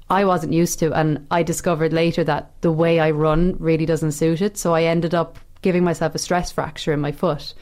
I 0.09 0.25
wasn't 0.25 0.53
used 0.53 0.79
to. 0.79 0.93
And 0.93 1.27
I 1.31 1.43
discovered 1.43 1.93
later 1.93 2.23
that 2.25 2.53
the 2.61 2.71
way 2.71 3.01
I 3.01 3.11
run 3.11 3.57
really 3.59 3.87
doesn't 3.87 4.13
suit 4.13 4.41
it. 4.41 4.57
So 4.57 4.75
I 4.75 4.85
ended 4.85 5.15
up 5.15 5.39
giving 5.63 5.83
myself 5.83 6.15
a 6.15 6.19
stress 6.19 6.53
fracture 6.53 6.93
in 6.93 7.01
my 7.01 7.13
foot 7.13 7.55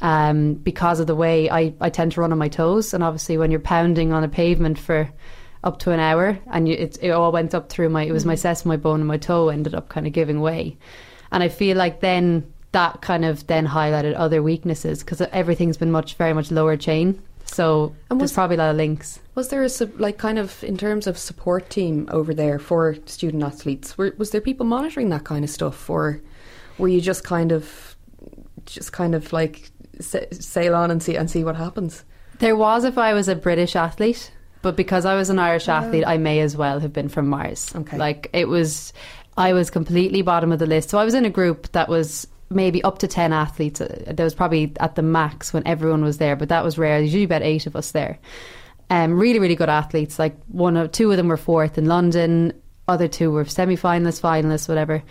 um, 0.00 0.54
because 0.54 1.00
of 1.00 1.06
the 1.06 1.14
way 1.14 1.50
I, 1.50 1.74
I 1.80 1.90
tend 1.90 2.12
to 2.12 2.20
run 2.20 2.32
on 2.32 2.38
my 2.38 2.48
toes. 2.48 2.94
And 2.94 3.02
obviously, 3.02 3.38
when 3.38 3.50
you're 3.50 3.60
pounding 3.60 4.12
on 4.12 4.24
a 4.24 4.28
pavement 4.28 4.78
for 4.78 5.10
up 5.64 5.78
to 5.80 5.90
an 5.90 6.00
hour 6.00 6.38
and 6.52 6.68
you, 6.68 6.74
it, 6.74 6.98
it 7.02 7.10
all 7.10 7.32
went 7.32 7.54
up 7.54 7.68
through 7.68 7.88
my, 7.88 8.04
it 8.04 8.12
was 8.12 8.24
my 8.24 8.34
sesamoid 8.34 8.80
bone 8.80 9.00
and 9.00 9.08
my 9.08 9.16
toe 9.16 9.48
ended 9.48 9.74
up 9.74 9.88
kind 9.88 10.06
of 10.06 10.12
giving 10.12 10.40
way. 10.40 10.76
And 11.32 11.42
I 11.42 11.48
feel 11.48 11.76
like 11.76 12.00
then 12.00 12.52
that 12.72 13.00
kind 13.00 13.24
of 13.24 13.46
then 13.46 13.66
highlighted 13.66 14.14
other 14.16 14.42
weaknesses 14.42 15.00
because 15.00 15.20
everything's 15.20 15.76
been 15.76 15.90
much, 15.90 16.14
very 16.14 16.32
much 16.32 16.50
lower 16.50 16.76
chain. 16.76 17.20
So 17.46 17.94
And 18.10 18.20
there's 18.20 18.32
probably 18.32 18.56
a 18.56 18.58
lot 18.58 18.70
of 18.70 18.76
links. 18.76 19.20
Was 19.34 19.48
there 19.48 19.64
a 19.64 19.70
like 19.96 20.18
kind 20.18 20.38
of 20.38 20.62
in 20.62 20.76
terms 20.76 21.06
of 21.06 21.16
support 21.16 21.70
team 21.70 22.06
over 22.12 22.34
there 22.34 22.58
for 22.58 22.96
student 23.06 23.42
athletes? 23.42 23.96
Were, 23.96 24.14
was 24.18 24.30
there 24.30 24.40
people 24.40 24.66
monitoring 24.66 25.08
that 25.10 25.24
kind 25.24 25.44
of 25.44 25.50
stuff, 25.50 25.88
or 25.88 26.20
were 26.76 26.88
you 26.88 27.00
just 27.00 27.24
kind 27.24 27.50
of 27.50 27.96
just 28.66 28.92
kind 28.92 29.14
of 29.14 29.32
like 29.32 29.70
sail 30.00 30.74
on 30.74 30.90
and 30.90 31.02
see 31.02 31.16
and 31.16 31.30
see 31.30 31.44
what 31.44 31.56
happens? 31.56 32.04
There 32.38 32.56
was 32.56 32.84
if 32.84 32.98
I 32.98 33.14
was 33.14 33.28
a 33.28 33.34
British 33.34 33.74
athlete, 33.76 34.30
but 34.62 34.76
because 34.76 35.04
I 35.04 35.14
was 35.14 35.30
an 35.30 35.38
Irish 35.38 35.68
athlete, 35.68 36.04
I 36.06 36.18
may 36.18 36.40
as 36.40 36.56
well 36.56 36.80
have 36.80 36.92
been 36.92 37.08
from 37.08 37.28
Mars. 37.28 37.74
Okay. 37.74 37.96
Like 37.96 38.30
it 38.32 38.48
was, 38.48 38.92
I 39.36 39.52
was 39.52 39.70
completely 39.70 40.22
bottom 40.22 40.52
of 40.52 40.58
the 40.58 40.66
list. 40.66 40.90
So 40.90 40.98
I 40.98 41.04
was 41.04 41.14
in 41.14 41.24
a 41.24 41.30
group 41.30 41.70
that 41.72 41.88
was 41.88 42.26
maybe 42.50 42.82
up 42.82 42.98
to 42.98 43.08
10 43.08 43.32
athletes. 43.32 43.80
Uh, 43.80 44.12
There 44.14 44.24
was 44.24 44.34
probably 44.34 44.72
at 44.80 44.94
the 44.94 45.02
max 45.02 45.52
when 45.52 45.66
everyone 45.66 46.02
was 46.02 46.18
there, 46.18 46.36
but 46.36 46.48
that 46.48 46.64
was 46.64 46.78
rare. 46.78 46.98
There's 46.98 47.12
usually 47.12 47.24
about 47.24 47.42
eight 47.42 47.66
of 47.66 47.76
us 47.76 47.92
there. 47.92 48.18
Um, 48.90 49.18
really, 49.18 49.38
really 49.38 49.56
good 49.56 49.68
athletes. 49.68 50.18
Like 50.18 50.36
one 50.46 50.76
of 50.76 50.92
two 50.92 51.10
of 51.10 51.16
them 51.16 51.28
were 51.28 51.36
fourth 51.36 51.76
in 51.76 51.86
London, 51.86 52.52
other 52.88 53.06
two 53.06 53.30
were 53.30 53.44
semi-finalists, 53.44 54.20
finalists, 54.20 54.68
whatever. 54.68 55.02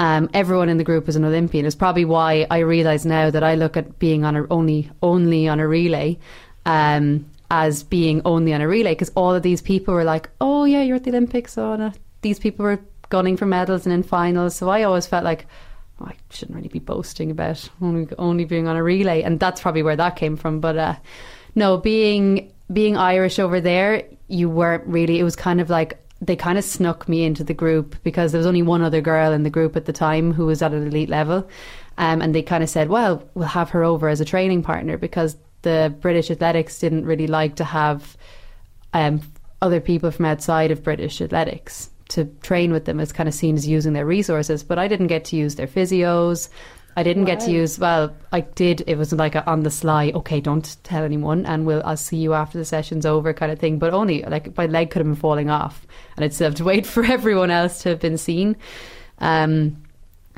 Um, 0.00 0.30
everyone 0.32 0.70
in 0.70 0.78
the 0.78 0.84
group 0.84 1.06
was 1.06 1.16
an 1.16 1.26
Olympian. 1.26 1.66
It's 1.66 1.76
probably 1.76 2.06
why 2.06 2.46
I 2.50 2.60
realise 2.60 3.04
now 3.04 3.30
that 3.30 3.44
I 3.44 3.54
look 3.54 3.76
at 3.76 3.98
being 3.98 4.24
on 4.24 4.34
a, 4.34 4.46
only 4.50 4.90
only 5.02 5.46
on 5.46 5.60
a 5.60 5.68
relay 5.68 6.18
um, 6.64 7.26
as 7.50 7.82
being 7.82 8.22
only 8.24 8.54
on 8.54 8.62
a 8.62 8.66
relay 8.66 8.92
because 8.92 9.12
all 9.14 9.34
of 9.34 9.42
these 9.42 9.60
people 9.60 9.92
were 9.92 10.04
like, 10.04 10.30
"Oh 10.40 10.64
yeah, 10.64 10.80
you're 10.80 10.96
at 10.96 11.04
the 11.04 11.10
Olympics." 11.10 11.58
Oh, 11.58 11.76
no. 11.76 11.92
these 12.22 12.38
people 12.38 12.64
were 12.64 12.80
gunning 13.10 13.36
for 13.36 13.44
medals 13.44 13.84
and 13.84 13.92
in 13.92 14.02
finals. 14.02 14.56
So 14.56 14.70
I 14.70 14.84
always 14.84 15.06
felt 15.06 15.22
like 15.22 15.44
oh, 16.00 16.06
I 16.06 16.16
shouldn't 16.30 16.56
really 16.56 16.68
be 16.68 16.78
boasting 16.78 17.30
about 17.30 17.68
only 17.82 18.08
only 18.16 18.46
being 18.46 18.68
on 18.68 18.76
a 18.76 18.82
relay, 18.82 19.20
and 19.20 19.38
that's 19.38 19.60
probably 19.60 19.82
where 19.82 19.96
that 19.96 20.16
came 20.16 20.38
from. 20.38 20.60
But 20.60 20.78
uh, 20.78 20.96
no, 21.54 21.76
being 21.76 22.50
being 22.72 22.96
Irish 22.96 23.38
over 23.38 23.60
there, 23.60 24.04
you 24.28 24.48
weren't 24.48 24.86
really. 24.86 25.18
It 25.18 25.24
was 25.24 25.36
kind 25.36 25.60
of 25.60 25.68
like 25.68 25.98
they 26.20 26.36
kind 26.36 26.58
of 26.58 26.64
snuck 26.64 27.08
me 27.08 27.24
into 27.24 27.42
the 27.42 27.54
group 27.54 27.96
because 28.02 28.32
there 28.32 28.38
was 28.38 28.46
only 28.46 28.62
one 28.62 28.82
other 28.82 29.00
girl 29.00 29.32
in 29.32 29.42
the 29.42 29.50
group 29.50 29.76
at 29.76 29.86
the 29.86 29.92
time 29.92 30.32
who 30.32 30.46
was 30.46 30.62
at 30.62 30.72
an 30.72 30.86
elite 30.86 31.08
level, 31.08 31.48
um, 31.98 32.20
and 32.20 32.34
they 32.34 32.42
kind 32.42 32.62
of 32.62 32.68
said, 32.68 32.88
"Well, 32.88 33.28
we'll 33.34 33.48
have 33.48 33.70
her 33.70 33.84
over 33.84 34.08
as 34.08 34.20
a 34.20 34.24
training 34.24 34.62
partner 34.62 34.96
because 34.96 35.36
the 35.62 35.94
British 36.00 36.30
athletics 36.30 36.78
didn't 36.78 37.06
really 37.06 37.26
like 37.26 37.56
to 37.56 37.64
have." 37.64 38.16
Um, 38.92 39.20
other 39.62 39.80
people 39.80 40.10
from 40.10 40.24
outside 40.24 40.70
of 40.70 40.82
British 40.82 41.20
athletics 41.20 41.90
to 42.08 42.24
train 42.42 42.72
with 42.72 42.84
them 42.84 43.00
is 43.00 43.12
kind 43.12 43.28
of 43.28 43.34
seen 43.34 43.54
as 43.56 43.68
using 43.68 43.92
their 43.92 44.06
resources, 44.06 44.62
but 44.62 44.78
I 44.78 44.88
didn't 44.88 45.06
get 45.06 45.24
to 45.26 45.36
use 45.36 45.54
their 45.54 45.66
physios. 45.66 46.48
I 46.96 47.02
didn't 47.02 47.24
get 47.24 47.40
to 47.40 47.50
use 47.50 47.78
well. 47.78 48.14
I 48.32 48.40
did. 48.40 48.82
It 48.86 48.96
was 48.96 49.12
like 49.12 49.34
a 49.34 49.48
on 49.48 49.62
the 49.62 49.70
sly. 49.70 50.12
Okay, 50.14 50.40
don't 50.40 50.76
tell 50.82 51.04
anyone, 51.04 51.46
and 51.46 51.64
we'll. 51.64 51.82
I'll 51.84 51.96
see 51.96 52.16
you 52.16 52.34
after 52.34 52.58
the 52.58 52.64
session's 52.64 53.06
over, 53.06 53.32
kind 53.32 53.52
of 53.52 53.58
thing. 53.58 53.78
But 53.78 53.94
only 53.94 54.22
like 54.22 54.56
my 54.56 54.66
leg 54.66 54.90
could 54.90 55.00
have 55.00 55.06
been 55.06 55.14
falling 55.14 55.50
off, 55.50 55.86
and 56.16 56.24
I'd 56.24 56.34
still 56.34 56.48
have 56.48 56.56
to 56.56 56.64
wait 56.72 56.86
for 56.86 57.04
everyone 57.04 57.50
else 57.50 57.82
to 57.82 57.90
have 57.90 58.00
been 58.00 58.18
seen. 58.18 58.56
Um, 59.18 59.82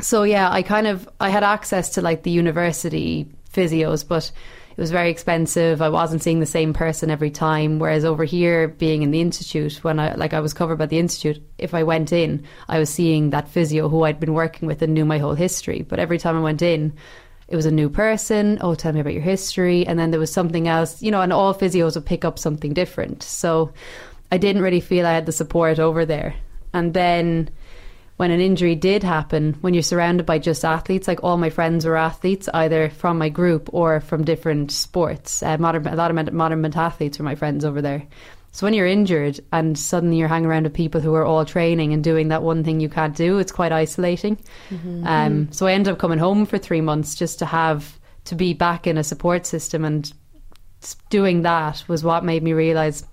so 0.01 0.25
yeah, 0.25 0.51
I 0.51 0.63
kind 0.63 0.87
of 0.87 1.09
I 1.21 1.31
had 1.31 1.45
access 1.45 1.91
to 1.91 2.03
like 2.03 2.23
the 2.23 2.31
university 2.31 3.29
physios, 3.53 4.07
but 4.07 4.31
it 4.77 4.81
was 4.81 4.91
very 4.91 5.11
expensive. 5.11 5.83
I 5.83 5.91
wasn't 5.91 6.23
seeing 6.23 6.41
the 6.41 6.47
same 6.47 6.73
person 6.73 7.11
every 7.11 7.31
time. 7.31 7.79
Whereas 7.79 8.05
over 8.05 8.25
here, 8.25 8.69
being 8.69 9.03
in 9.03 9.11
the 9.11 9.21
institute, 9.21 9.85
when 9.85 10.01
I 10.01 10.15
like 10.15 10.33
I 10.33 10.41
was 10.41 10.55
covered 10.55 10.79
by 10.79 10.87
the 10.87 10.99
institute, 10.99 11.43
if 11.59 11.75
I 11.75 11.83
went 11.83 12.13
in, 12.13 12.45
I 12.69 12.79
was 12.79 12.89
seeing 12.89 13.31
that 13.31 13.49
physio 13.49 13.89
who 13.89 14.05
I'd 14.05 14.21
been 14.21 14.35
working 14.35 14.67
with 14.67 14.81
and 14.83 14.95
knew 14.95 15.05
my 15.05 15.19
whole 15.19 15.35
history. 15.35 15.83
But 15.83 15.99
every 15.99 16.19
time 16.19 16.37
I 16.37 16.41
went 16.41 16.63
in, 16.63 16.95
it 17.49 17.57
was 17.57 17.67
a 17.67 17.71
new 17.71 17.91
person. 17.91 18.59
Oh, 18.63 18.75
tell 18.75 18.93
me 18.93 19.01
about 19.01 19.13
your 19.13 19.23
history, 19.23 19.87
and 19.87 19.99
then 19.99 20.11
there 20.11 20.21
was 20.21 20.33
something 20.33 20.69
else, 20.69 21.03
you 21.03 21.11
know. 21.11 21.21
And 21.21 21.33
all 21.33 21.55
physios 21.55 21.95
would 21.95 22.07
pick 22.07 22.25
up 22.25 22.39
something 22.39 22.73
different. 22.73 23.23
So 23.23 23.73
I 24.31 24.39
didn't 24.39 24.63
really 24.63 24.81
feel 24.81 25.07
I 25.07 25.13
had 25.13 25.27
the 25.27 25.33
support 25.33 25.79
over 25.79 26.07
there. 26.07 26.35
And 26.73 26.95
then 26.95 27.51
when 28.23 28.31
an 28.31 28.41
injury 28.41 28.77
did 28.77 29.03
happen, 29.03 29.55
when 29.63 29.75
you're 29.75 29.83
surrounded 29.83 30.25
by 30.25 30.39
just 30.39 30.65
athletes, 30.65 31.09
like 31.09 31.25
all 31.25 31.37
my 31.37 31.51
friends 31.51 31.85
were 31.85 31.97
athletes, 31.97 32.49
either 32.55 32.89
from 32.89 33.19
my 33.19 33.29
group 33.29 33.69
or 33.73 33.99
from 33.99 34.23
different 34.23 34.71
sports. 34.71 35.43
Uh, 35.43 35.59
modern, 35.59 35.85
a 35.89 35.97
lot 35.97 36.17
of 36.17 36.33
modern 36.33 36.65
athletes 36.77 37.19
were 37.19 37.25
my 37.25 37.35
friends 37.35 37.65
over 37.65 37.83
there. 37.83 38.07
So 38.53 38.65
when 38.65 38.75
you're 38.75 38.87
injured 38.87 39.41
and 39.51 39.77
suddenly 39.77 40.19
you're 40.19 40.29
hanging 40.29 40.47
around 40.47 40.63
with 40.63 40.73
people 40.73 41.01
who 41.01 41.15
are 41.15 41.25
all 41.25 41.45
training 41.45 41.93
and 41.93 42.05
doing 42.05 42.29
that 42.29 42.45
one 42.45 42.63
thing 42.63 42.79
you 42.79 42.89
can't 42.89 43.17
do, 43.17 43.41
it's 43.41 43.51
quite 43.51 43.73
isolating. 43.73 44.39
Um, 45.05 45.51
so 45.51 45.67
I 45.67 45.73
ended 45.73 45.93
up 45.93 45.99
coming 45.99 46.21
home 46.21 46.47
for 46.47 46.59
three 46.59 46.81
months 46.81 47.17
just 47.17 47.41
to 47.41 47.45
have 47.45 47.99
to 48.27 48.37
be 48.37 48.55
back 48.55 48.87
in 48.87 48.99
a 48.99 49.03
support 49.03 49.47
system, 49.47 49.85
and 49.85 50.13
doing 51.11 51.43
that 51.43 51.83
was 51.89 52.05
what 52.05 52.25
made 52.25 52.45
me 52.45 52.53
realize 52.53 53.05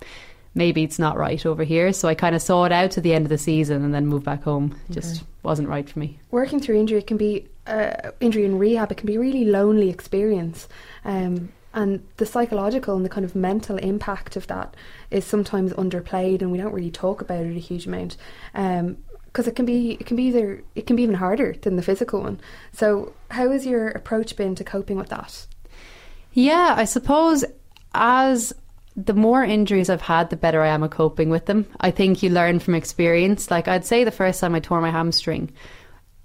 maybe 0.54 0.84
it's 0.84 1.00
not 1.00 1.18
right 1.18 1.46
over 1.46 1.64
here. 1.64 1.94
So 1.94 2.08
I 2.08 2.16
kind 2.16 2.36
of 2.36 2.42
saw 2.42 2.66
it 2.66 2.72
out 2.72 2.92
to 2.92 3.02
the 3.02 3.14
end 3.14 3.26
of 3.26 3.30
the 3.30 3.38
season 3.38 3.84
and 3.84 3.94
then 3.94 4.08
moved 4.08 4.26
back 4.26 4.44
home. 4.44 4.76
It 4.90 4.94
Just 4.94 5.24
wasn't 5.44 5.70
right 5.70 5.88
for 5.90 6.00
me. 6.00 6.20
Working 6.32 6.60
through 6.60 6.80
injury 6.80 7.02
can 7.02 7.18
be 7.18 7.48
uh, 7.68 8.12
injury 8.20 8.46
and 8.46 8.60
rehab. 8.60 8.92
It 8.92 8.96
can 8.96 9.08
be 9.08 9.16
a 9.16 9.20
really 9.20 9.46
lonely 9.46 9.90
experience, 9.90 10.68
um, 11.06 11.50
and 11.74 12.04
the 12.18 12.26
psychological 12.26 12.96
and 12.96 13.06
the 13.06 13.10
kind 13.10 13.24
of 13.24 13.36
mental 13.36 13.78
impact 13.78 14.36
of 14.36 14.48
that 14.48 14.76
is 15.12 15.24
sometimes 15.24 15.72
underplayed, 15.74 16.42
and 16.42 16.52
we 16.52 16.58
don't 16.58 16.74
really 16.74 16.90
talk 16.92 17.22
about 17.22 17.46
it 17.46 17.56
a 17.56 17.60
huge 17.60 17.86
amount. 17.86 18.18
because 18.54 19.48
it 19.48 19.56
can 19.56 19.66
be 19.66 19.92
it 19.92 20.08
can 20.08 20.18
be 20.18 20.24
either 20.24 20.64
it 20.74 20.88
can 20.88 20.96
be 20.96 21.04
even 21.04 21.16
harder 21.16 21.54
than 21.62 21.76
the 21.76 21.84
physical 21.84 22.22
one. 22.22 22.40
So, 22.74 23.14
how 23.30 23.52
has 23.52 23.68
your 23.68 23.90
approach 23.90 24.36
been 24.36 24.56
to 24.56 24.64
coping 24.64 24.98
with 24.98 25.10
that? 25.10 25.46
Yeah, 26.34 26.74
I 26.76 26.86
suppose 26.86 27.46
as 27.94 28.54
the 29.06 29.14
more 29.14 29.44
injuries 29.44 29.90
I've 29.90 30.02
had, 30.02 30.30
the 30.30 30.38
better 30.38 30.62
I 30.62 30.68
am 30.68 30.84
at 30.84 30.92
coping 30.92 31.30
with 31.30 31.46
them. 31.46 31.66
I 31.80 31.92
think 31.92 32.22
you 32.22 32.30
learn 32.30 32.60
from 32.60 32.76
experience. 32.76 33.50
Like 33.50 33.68
I'd 33.68 33.86
say 33.86 34.04
the 34.04 34.12
first 34.12 34.42
time 34.42 34.56
I 34.56 34.60
tore 34.60 34.82
my 34.82 34.92
hamstring, 34.92 35.52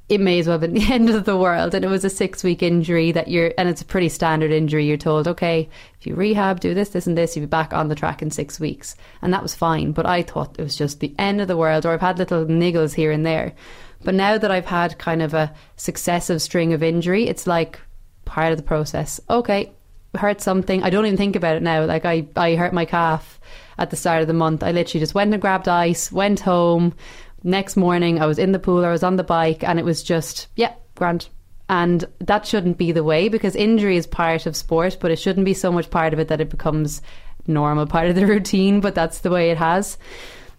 it 0.09 0.21
may 0.21 0.39
as 0.39 0.47
well 0.47 0.59
have 0.59 0.61
been 0.61 0.75
the 0.83 0.93
end 0.93 1.11
of 1.11 1.25
the 1.25 1.37
world. 1.37 1.75
And 1.75 1.85
it 1.85 1.89
was 1.89 2.05
a 2.05 2.11
six 2.11 2.43
week 2.43 2.63
injury 2.63 3.13
that 3.13 3.29
you're, 3.29 3.53
and 3.57 3.69
it's 3.69 3.83
a 3.83 3.87
pretty 3.87 4.09
standard 4.09 4.51
injury. 4.51 4.87
You're 4.87 4.97
told, 4.97 5.29
okay, 5.29 5.69
if 6.01 6.07
you 6.07 6.15
rehab, 6.15 6.61
do 6.61 6.75
this, 6.75 6.91
this, 6.91 7.07
and 7.07 7.17
this, 7.17 7.37
you'll 7.37 7.47
be 7.47 7.51
back 7.51 7.73
on 7.73 7.89
the 7.89 7.95
track 7.95 8.23
in 8.23 8.31
six 8.31 8.59
weeks. 8.59 8.97
And 9.23 9.33
that 9.33 9.43
was 9.43 9.55
fine. 9.55 9.93
But 9.93 10.07
I 10.07 10.23
thought 10.23 10.59
it 10.59 10.63
was 10.63 10.77
just 10.77 11.01
the 11.01 11.15
end 11.19 11.41
of 11.41 11.49
the 11.49 11.57
world, 11.57 11.87
or 11.87 11.93
I've 11.93 12.01
had 12.01 12.19
little 12.19 12.45
niggles 12.45 12.95
here 12.95 13.13
and 13.13 13.25
there. 13.25 13.55
But 14.03 14.15
now 14.15 14.37
that 14.37 14.51
I've 14.51 14.67
had 14.67 14.99
kind 14.99 15.23
of 15.23 15.33
a 15.33 15.55
successive 15.77 16.43
string 16.43 16.73
of 16.73 16.83
injury, 16.83 17.27
it's 17.27 17.47
like 17.47 17.81
part 18.25 18.53
of 18.53 18.59
the 18.59 18.65
process. 18.65 19.21
Okay, 19.31 19.73
hurt 20.17 20.41
something. 20.41 20.83
I 20.83 20.91
don't 20.91 21.07
even 21.07 21.17
think 21.17 21.37
about 21.37 21.57
it 21.57 21.63
now. 21.63 21.85
Like 21.85 22.05
I, 22.05 22.27
I 22.37 22.55
hurt 22.55 22.73
my 22.73 22.85
calf 22.85 23.41
at 23.79 23.91
the 23.91 23.97
start 23.97 24.23
of 24.23 24.29
the 24.29 24.35
month. 24.35 24.63
I 24.63 24.73
literally 24.73 25.01
just 25.01 25.15
went 25.15 25.33
and 25.33 25.41
grabbed 25.41 25.69
ice, 25.69 26.13
went 26.13 26.41
home. 26.41 26.95
Next 27.43 27.77
morning, 27.77 28.21
I 28.21 28.27
was 28.27 28.39
in 28.39 28.53
the 28.53 28.59
pool, 28.59 28.85
I 28.85 28.91
was 28.91 29.03
on 29.03 29.17
the 29.17 29.25
bike, 29.25 29.63
and 29.63 29.79
it 29.79 29.85
was 29.85 30.03
just, 30.03 30.47
yeah, 30.57 30.73
grand. 30.95 31.29
And 31.69 32.05
that 32.21 32.47
shouldn't 32.47 32.79
be 32.79 32.93
the 32.93 33.05
way 33.05 33.29
because 33.29 33.57
injury 33.57 33.97
is 33.97 34.07
part 34.07 34.47
of 34.47 34.57
sport, 34.57 34.99
but 35.01 35.11
it 35.11 35.19
shouldn't 35.19 35.45
be 35.45 35.55
so 35.55 35.71
much 35.71 35.91
part 35.91 36.13
of 36.13 36.19
it 36.19 36.29
that 36.29 36.41
it 36.41 36.51
becomes 36.51 37.03
normal 37.47 37.87
part 37.87 38.09
of 38.09 38.15
the 38.15 38.27
routine. 38.35 38.81
But 38.81 38.95
that's 38.95 39.21
the 39.21 39.31
way 39.31 39.51
it 39.51 39.59
has. 39.59 39.99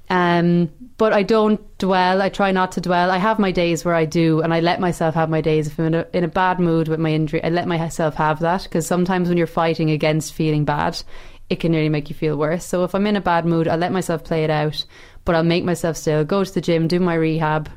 Um, 0.09 0.71
but 0.97 1.13
I 1.13 1.23
don't 1.23 1.77
dwell. 1.77 2.21
I 2.21 2.29
try 2.29 2.51
not 2.51 2.73
to 2.73 2.81
dwell. 2.81 3.11
I 3.11 3.17
have 3.17 3.39
my 3.39 3.51
days 3.51 3.83
where 3.83 3.95
I 3.95 4.05
do, 4.05 4.41
and 4.41 4.53
I 4.53 4.59
let 4.59 4.79
myself 4.79 5.15
have 5.15 5.29
my 5.29 5.41
days. 5.41 5.67
If 5.67 5.79
I'm 5.79 5.87
in 5.87 5.93
a, 5.95 6.07
in 6.13 6.23
a 6.23 6.29
bad 6.29 6.59
mood 6.59 6.87
with 6.87 6.99
my 6.99 7.11
injury, 7.11 7.43
I 7.43 7.49
let 7.49 7.67
myself 7.67 8.15
have 8.15 8.39
that 8.39 8.63
because 8.63 8.85
sometimes 8.85 9.27
when 9.27 9.37
you're 9.37 9.47
fighting 9.47 9.89
against 9.91 10.33
feeling 10.33 10.63
bad, 10.63 11.01
it 11.49 11.59
can 11.59 11.73
really 11.73 11.89
make 11.89 12.09
you 12.09 12.15
feel 12.15 12.37
worse. 12.37 12.65
So 12.65 12.83
if 12.83 12.95
I'm 12.95 13.07
in 13.07 13.15
a 13.15 13.21
bad 13.21 13.45
mood, 13.45 13.67
I 13.67 13.75
let 13.75 13.91
myself 13.91 14.23
play 14.23 14.43
it 14.43 14.49
out, 14.49 14.85
but 15.25 15.35
I'll 15.35 15.43
make 15.43 15.63
myself 15.63 15.97
still 15.97 16.23
go 16.23 16.43
to 16.43 16.53
the 16.53 16.61
gym, 16.61 16.87
do 16.87 16.99
my 16.99 17.15
rehab, 17.15 17.69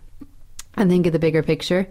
and 0.74 0.90
think 0.90 1.06
of 1.06 1.12
the 1.12 1.18
bigger 1.18 1.42
picture. 1.42 1.88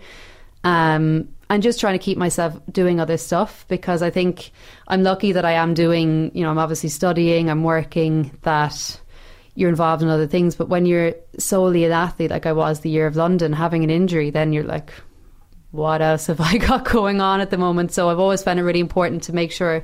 Um, 0.63 1.29
I'm 1.49 1.61
just 1.61 1.79
trying 1.79 1.97
to 1.97 2.03
keep 2.03 2.17
myself 2.17 2.59
doing 2.71 2.99
other 2.99 3.17
stuff 3.17 3.65
because 3.67 4.01
I 4.01 4.09
think 4.09 4.51
I'm 4.87 5.03
lucky 5.03 5.31
that 5.31 5.45
I 5.45 5.53
am 5.53 5.73
doing, 5.73 6.31
you 6.33 6.43
know, 6.43 6.49
I'm 6.49 6.57
obviously 6.57 6.89
studying, 6.89 7.49
I'm 7.49 7.63
working, 7.63 8.37
that 8.41 8.99
you're 9.57 9.69
involved 9.69 10.03
in 10.03 10.09
other 10.09 10.27
things. 10.27 10.55
But 10.55 10.69
when 10.69 10.85
you're 10.85 11.15
solely 11.39 11.83
an 11.83 11.91
athlete, 11.91 12.29
like 12.29 12.45
I 12.45 12.53
was 12.53 12.81
the 12.81 12.91
year 12.91 13.07
of 13.07 13.15
London, 13.15 13.53
having 13.53 13.83
an 13.83 13.89
injury, 13.89 14.29
then 14.29 14.53
you're 14.53 14.63
like, 14.63 14.93
what 15.71 15.99
else 15.99 16.27
have 16.27 16.39
I 16.39 16.57
got 16.69 16.85
going 16.85 17.21
on 17.21 17.41
at 17.41 17.49
the 17.49 17.57
moment? 17.57 17.91
So 17.91 18.07
I've 18.07 18.19
always 18.19 18.43
found 18.43 18.59
it 18.59 18.63
really 18.63 18.79
important 18.79 19.23
to 19.23 19.33
make 19.33 19.51
sure 19.51 19.83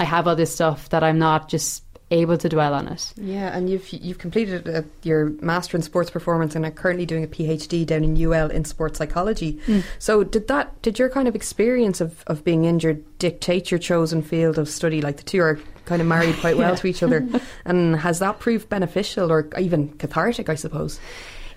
I 0.00 0.04
have 0.04 0.26
other 0.26 0.44
stuff 0.44 0.88
that 0.88 1.04
I'm 1.04 1.20
not 1.20 1.48
just 1.48 1.84
able 2.12 2.36
to 2.36 2.48
dwell 2.48 2.74
on 2.74 2.86
it. 2.86 3.12
Yeah, 3.16 3.56
and 3.56 3.68
you've 3.68 3.90
you've 3.92 4.18
completed 4.18 4.68
uh, 4.68 4.82
your 5.02 5.30
master 5.40 5.76
in 5.76 5.82
sports 5.82 6.10
performance 6.10 6.54
and 6.54 6.64
are 6.64 6.70
currently 6.70 7.06
doing 7.06 7.24
a 7.24 7.26
PhD 7.26 7.84
down 7.84 8.04
in 8.04 8.16
UL 8.22 8.50
in 8.50 8.64
sports 8.64 8.98
psychology. 8.98 9.58
Mm. 9.66 9.82
So 9.98 10.22
did 10.22 10.46
that 10.48 10.80
did 10.82 10.98
your 10.98 11.08
kind 11.08 11.26
of 11.26 11.34
experience 11.34 12.00
of, 12.00 12.22
of 12.26 12.44
being 12.44 12.64
injured 12.64 13.02
dictate 13.18 13.70
your 13.70 13.78
chosen 13.78 14.22
field 14.22 14.58
of 14.58 14.68
study? 14.68 15.00
Like 15.00 15.16
the 15.16 15.24
two 15.24 15.40
are 15.40 15.58
kind 15.86 16.00
of 16.00 16.06
married 16.06 16.36
quite 16.36 16.56
well 16.56 16.70
yeah. 16.72 16.76
to 16.76 16.86
each 16.86 17.02
other, 17.02 17.26
and 17.64 17.96
has 17.96 18.18
that 18.20 18.38
proved 18.38 18.68
beneficial 18.68 19.32
or 19.32 19.48
even 19.58 19.88
cathartic? 19.94 20.48
I 20.48 20.54
suppose. 20.54 21.00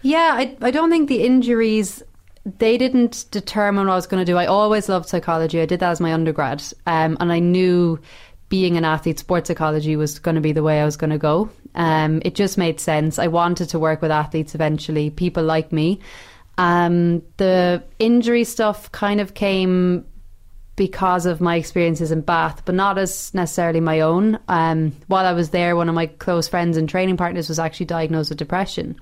Yeah, 0.02 0.32
I 0.36 0.58
I 0.62 0.72
don't 0.72 0.90
think 0.90 1.10
the 1.10 1.24
injuries 1.24 2.02
they 2.46 2.78
didn't 2.78 3.26
determine 3.32 3.88
what 3.88 3.94
I 3.94 3.96
was 3.96 4.06
going 4.06 4.24
to 4.24 4.32
do. 4.32 4.38
I 4.38 4.46
always 4.46 4.88
loved 4.88 5.10
psychology. 5.10 5.60
I 5.62 5.66
did 5.66 5.80
that 5.80 5.90
as 5.90 6.00
my 6.00 6.14
undergrad, 6.14 6.64
um, 6.86 7.18
and 7.20 7.32
I 7.32 7.40
knew 7.40 8.00
being 8.50 8.78
an 8.78 8.86
athlete, 8.86 9.20
sports 9.20 9.48
psychology 9.48 9.96
was 9.96 10.20
going 10.20 10.36
to 10.36 10.42
be 10.42 10.52
the 10.52 10.64
way 10.64 10.82
I 10.82 10.86
was 10.86 10.98
going 10.98 11.10
to 11.10 11.18
go. 11.18 11.50
Um, 11.74 12.22
it 12.24 12.36
just 12.36 12.58
made 12.58 12.80
sense. 12.80 13.20
I 13.20 13.28
wanted 13.28 13.70
to 13.70 13.80
work 13.80 14.02
with 14.02 14.12
athletes 14.12 14.56
eventually, 14.56 15.10
people 15.10 15.44
like 15.44 15.72
me. 15.72 16.00
Um, 16.58 17.22
the 17.38 17.84
injury 18.00 18.44
stuff 18.44 18.92
kind 18.92 19.20
of 19.20 19.34
came 19.34 20.06
because 20.76 21.26
of 21.26 21.42
my 21.42 21.56
experiences 21.56 22.12
in 22.12 22.22
Bath, 22.22 22.64
but 22.66 22.76
not 22.76 22.98
as 22.98 23.34
necessarily 23.34 23.80
my 23.80 24.02
own. 24.02 24.40
Um, 24.48 24.94
while 25.08 25.26
I 25.26 25.34
was 25.34 25.50
there, 25.50 25.76
one 25.76 25.90
of 25.90 25.96
my 25.96 26.08
close 26.08 26.48
friends 26.48 26.78
and 26.78 26.88
training 26.88 27.18
partners 27.18 27.50
was 27.50 27.60
actually 27.60 27.88
diagnosed 27.88 28.30
with 28.30 28.40
depression. 28.40 28.96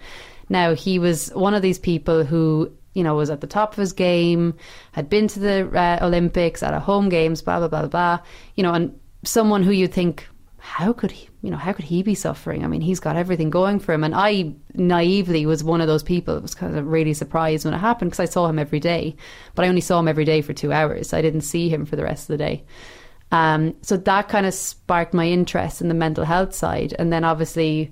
Now, 0.50 0.76
he 0.76 1.00
was 1.00 1.30
one 1.30 1.54
of 1.54 1.62
these 1.62 1.80
people 1.80 2.24
who 2.24 2.72
you 2.94 3.04
know, 3.04 3.16
was 3.16 3.30
at 3.30 3.42
the 3.42 3.48
top 3.48 3.72
of 3.72 3.78
his 3.78 3.94
game, 3.94 4.54
had 4.92 5.10
been 5.10 5.28
to 5.28 5.40
the 5.40 5.68
uh, 5.76 6.06
Olympics, 6.06 6.62
at 6.62 6.74
a 6.74 6.80
home 6.80 7.10
games, 7.10 7.42
blah 7.42 7.58
blah 7.60 7.68
blah 7.68 7.88
blah. 7.88 8.20
You 8.56 8.64
know, 8.64 8.74
and 8.74 9.00
someone 9.24 9.64
who 9.64 9.72
you 9.72 9.88
think 9.88 10.28
how 10.60 10.94
could 10.94 11.12
he 11.12 11.30
you 11.42 11.52
know 11.52 11.58
how 11.58 11.74
could 11.74 11.86
he 11.86 12.04
be 12.04 12.16
suffering? 12.16 12.64
I 12.64 12.68
mean 12.68 12.82
he's 12.82 13.00
got 13.00 13.18
everything 13.18 13.50
going 13.50 13.80
for 13.80 13.94
him. 13.94 14.04
And 14.04 14.16
i 14.16 14.54
naively 14.74 15.46
was 15.46 15.64
one 15.64 15.82
of 15.82 15.88
those 15.88 16.04
people 16.04 16.36
that 16.36 16.42
was 16.42 16.56
kind 16.56 16.78
of 16.78 16.88
really 16.88 17.14
surprised 17.14 17.66
when 17.66 17.74
it 17.74 17.80
happened 17.80 18.12
because 18.12 18.20
i 18.22 18.26
saw 18.26 18.48
him 18.48 18.58
every 18.58 18.80
day 18.80 19.16
but 19.54 19.66
i 19.66 19.68
only 19.68 19.82
saw 19.82 20.00
him 20.00 20.08
every 20.08 20.26
day 20.26 20.42
for 20.42 20.54
two 20.54 20.72
hours. 20.72 21.14
I 21.14 21.22
didn't 21.22 21.42
see 21.42 21.70
him 21.70 21.86
for 21.86 21.96
the 21.96 22.04
rest 22.04 22.24
of 22.30 22.38
the 22.38 22.44
day. 22.44 22.64
Um, 23.34 23.74
so 23.82 23.98
that 23.98 24.30
kind 24.30 24.46
of 24.46 24.54
sparked 24.54 25.14
my 25.14 25.28
interest 25.28 25.82
in 25.82 25.88
the 25.88 25.96
mental 25.96 26.24
health 26.24 26.54
side. 26.54 26.94
And 27.00 27.12
then 27.12 27.24
obviously 27.24 27.92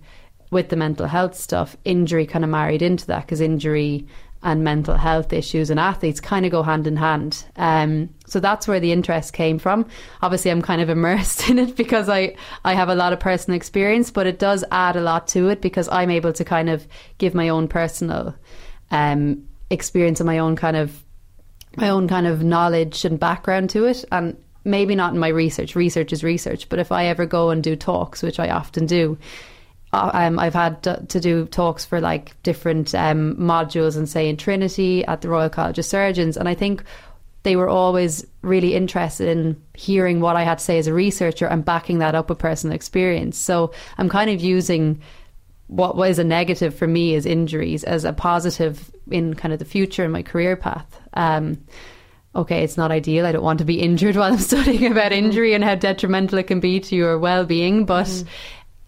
with 0.52 0.70
the 0.70 0.76
mental 0.76 1.08
health 1.08 1.34
stuff 1.34 1.76
injury 1.84 2.28
kind 2.28 2.46
of 2.46 2.52
married 2.52 2.84
into 2.84 3.08
that 3.08 3.26
because 3.26 3.42
injury 3.42 4.06
and 4.44 4.64
mental 4.64 4.96
health 4.96 5.34
issues 5.34 5.70
and 5.70 5.80
athletes 5.80 6.20
kind 6.20 6.46
of 6.46 6.52
go 6.52 6.64
hand 6.64 6.88
in 6.88 6.96
hand. 6.96 7.46
Um, 7.58 8.10
so 8.26 8.40
that's 8.40 8.68
where 8.68 8.80
the 8.80 8.92
interest 8.92 9.34
came 9.34 9.60
from. 9.60 9.86
Obviously, 10.22 10.52
I'm 10.52 10.62
kind 10.62 10.82
of 10.82 10.90
immersed 10.90 11.48
in 11.50 11.60
it 11.60 11.76
because 11.76 12.10
I, 12.10 12.36
I 12.66 12.74
have 12.74 12.90
a 12.90 12.96
lot 12.96 13.14
of 13.14 13.20
personal 13.20 13.56
experience, 13.56 14.10
but 14.10 14.28
it 14.28 14.40
does 14.40 14.64
add 14.72 14.96
a 14.96 15.02
lot 15.02 15.28
to 15.30 15.50
it 15.50 15.62
because 15.62 15.88
I'm 15.90 16.10
able 16.10 16.34
to 16.34 16.44
kind 16.44 16.70
of 16.70 16.88
give 17.18 17.36
my 17.36 17.50
own 17.50 17.68
personal 17.68 18.36
um, 18.90 19.48
experience 19.70 20.20
and 20.20 20.28
my 20.28 20.40
own 20.40 20.56
kind 20.56 20.78
of 20.78 21.04
my 21.78 21.88
own 21.88 22.06
kind 22.10 22.28
of 22.28 22.44
knowledge 22.44 23.06
and 23.06 23.18
background 23.18 23.70
to 23.70 23.86
it. 23.86 24.04
And 24.12 24.36
maybe 24.64 24.96
not 24.96 25.14
in 25.14 25.20
my 25.20 25.30
research. 25.30 25.76
Research 25.76 26.14
is 26.14 26.24
research, 26.24 26.70
but 26.70 26.80
if 26.80 26.92
I 26.92 27.06
ever 27.06 27.26
go 27.26 27.50
and 27.50 27.64
do 27.64 27.76
talks, 27.76 28.22
which 28.22 28.40
I 28.40 28.50
often 28.50 28.86
do, 28.86 29.18
um, 29.94 30.40
I've 30.40 30.54
had 30.54 30.84
to 30.84 31.20
do 31.20 31.46
talks 31.46 31.84
for 31.84 32.00
like 32.00 32.42
different 32.44 32.96
um, 32.96 33.36
modules 33.36 33.98
and 33.98 34.08
say 34.08 34.30
in 34.30 34.38
Trinity 34.38 35.04
at 35.06 35.22
the 35.22 35.30
Royal 35.30 35.50
College 35.50 35.80
of 35.80 35.86
Surgeons, 35.86 36.38
and 36.38 36.48
I 36.48 36.56
think 36.56 36.84
they 37.44 37.56
were 37.56 37.68
always 37.68 38.26
really 38.42 38.76
interested 38.76 39.28
in 39.28 39.62
hearing 39.74 40.22
what 40.22 40.36
I 40.36 40.44
had 40.44 40.60
to 40.60 40.64
say 40.64 40.78
as 40.78 40.88
a 40.88 40.94
researcher 40.94 41.48
and 41.48 41.66
backing 41.66 42.00
that 42.00 42.16
up 42.16 42.30
with 42.30 42.38
personal 42.38 42.76
experience. 42.76 43.38
So 43.38 43.72
I'm 43.98 44.10
kind 44.10 44.30
of 44.30 44.40
using 44.42 45.02
what 45.68 45.96
was 45.96 46.20
a 46.20 46.24
negative 46.24 46.76
for 46.76 46.88
me 46.88 47.16
as 47.16 47.26
injuries 47.26 47.84
as 47.84 48.06
a 48.06 48.14
positive 48.14 48.92
in 49.10 49.34
kind 49.34 49.54
of 49.54 49.60
the 49.60 49.66
future 49.66 50.06
in 50.06 50.12
my 50.12 50.22
career 50.22 50.56
path. 50.56 51.00
Um, 51.14 51.66
okay, 52.36 52.64
it's 52.64 52.78
not 52.78 52.92
ideal. 52.92 53.26
I 53.26 53.32
don't 53.32 53.44
want 53.44 53.60
to 53.60 53.66
be 53.66 53.82
injured 53.82 54.16
while 54.16 54.32
I'm 54.32 54.40
studying 54.40 54.92
about 54.92 55.12
injury 55.12 55.54
and 55.54 55.64
how 55.64 55.76
detrimental 55.76 56.38
it 56.38 56.48
can 56.48 56.60
be 56.60 56.80
to 56.80 56.96
your 56.96 57.18
well 57.20 57.44
being, 57.44 57.86
but. 57.86 58.08
Mm 58.08 58.28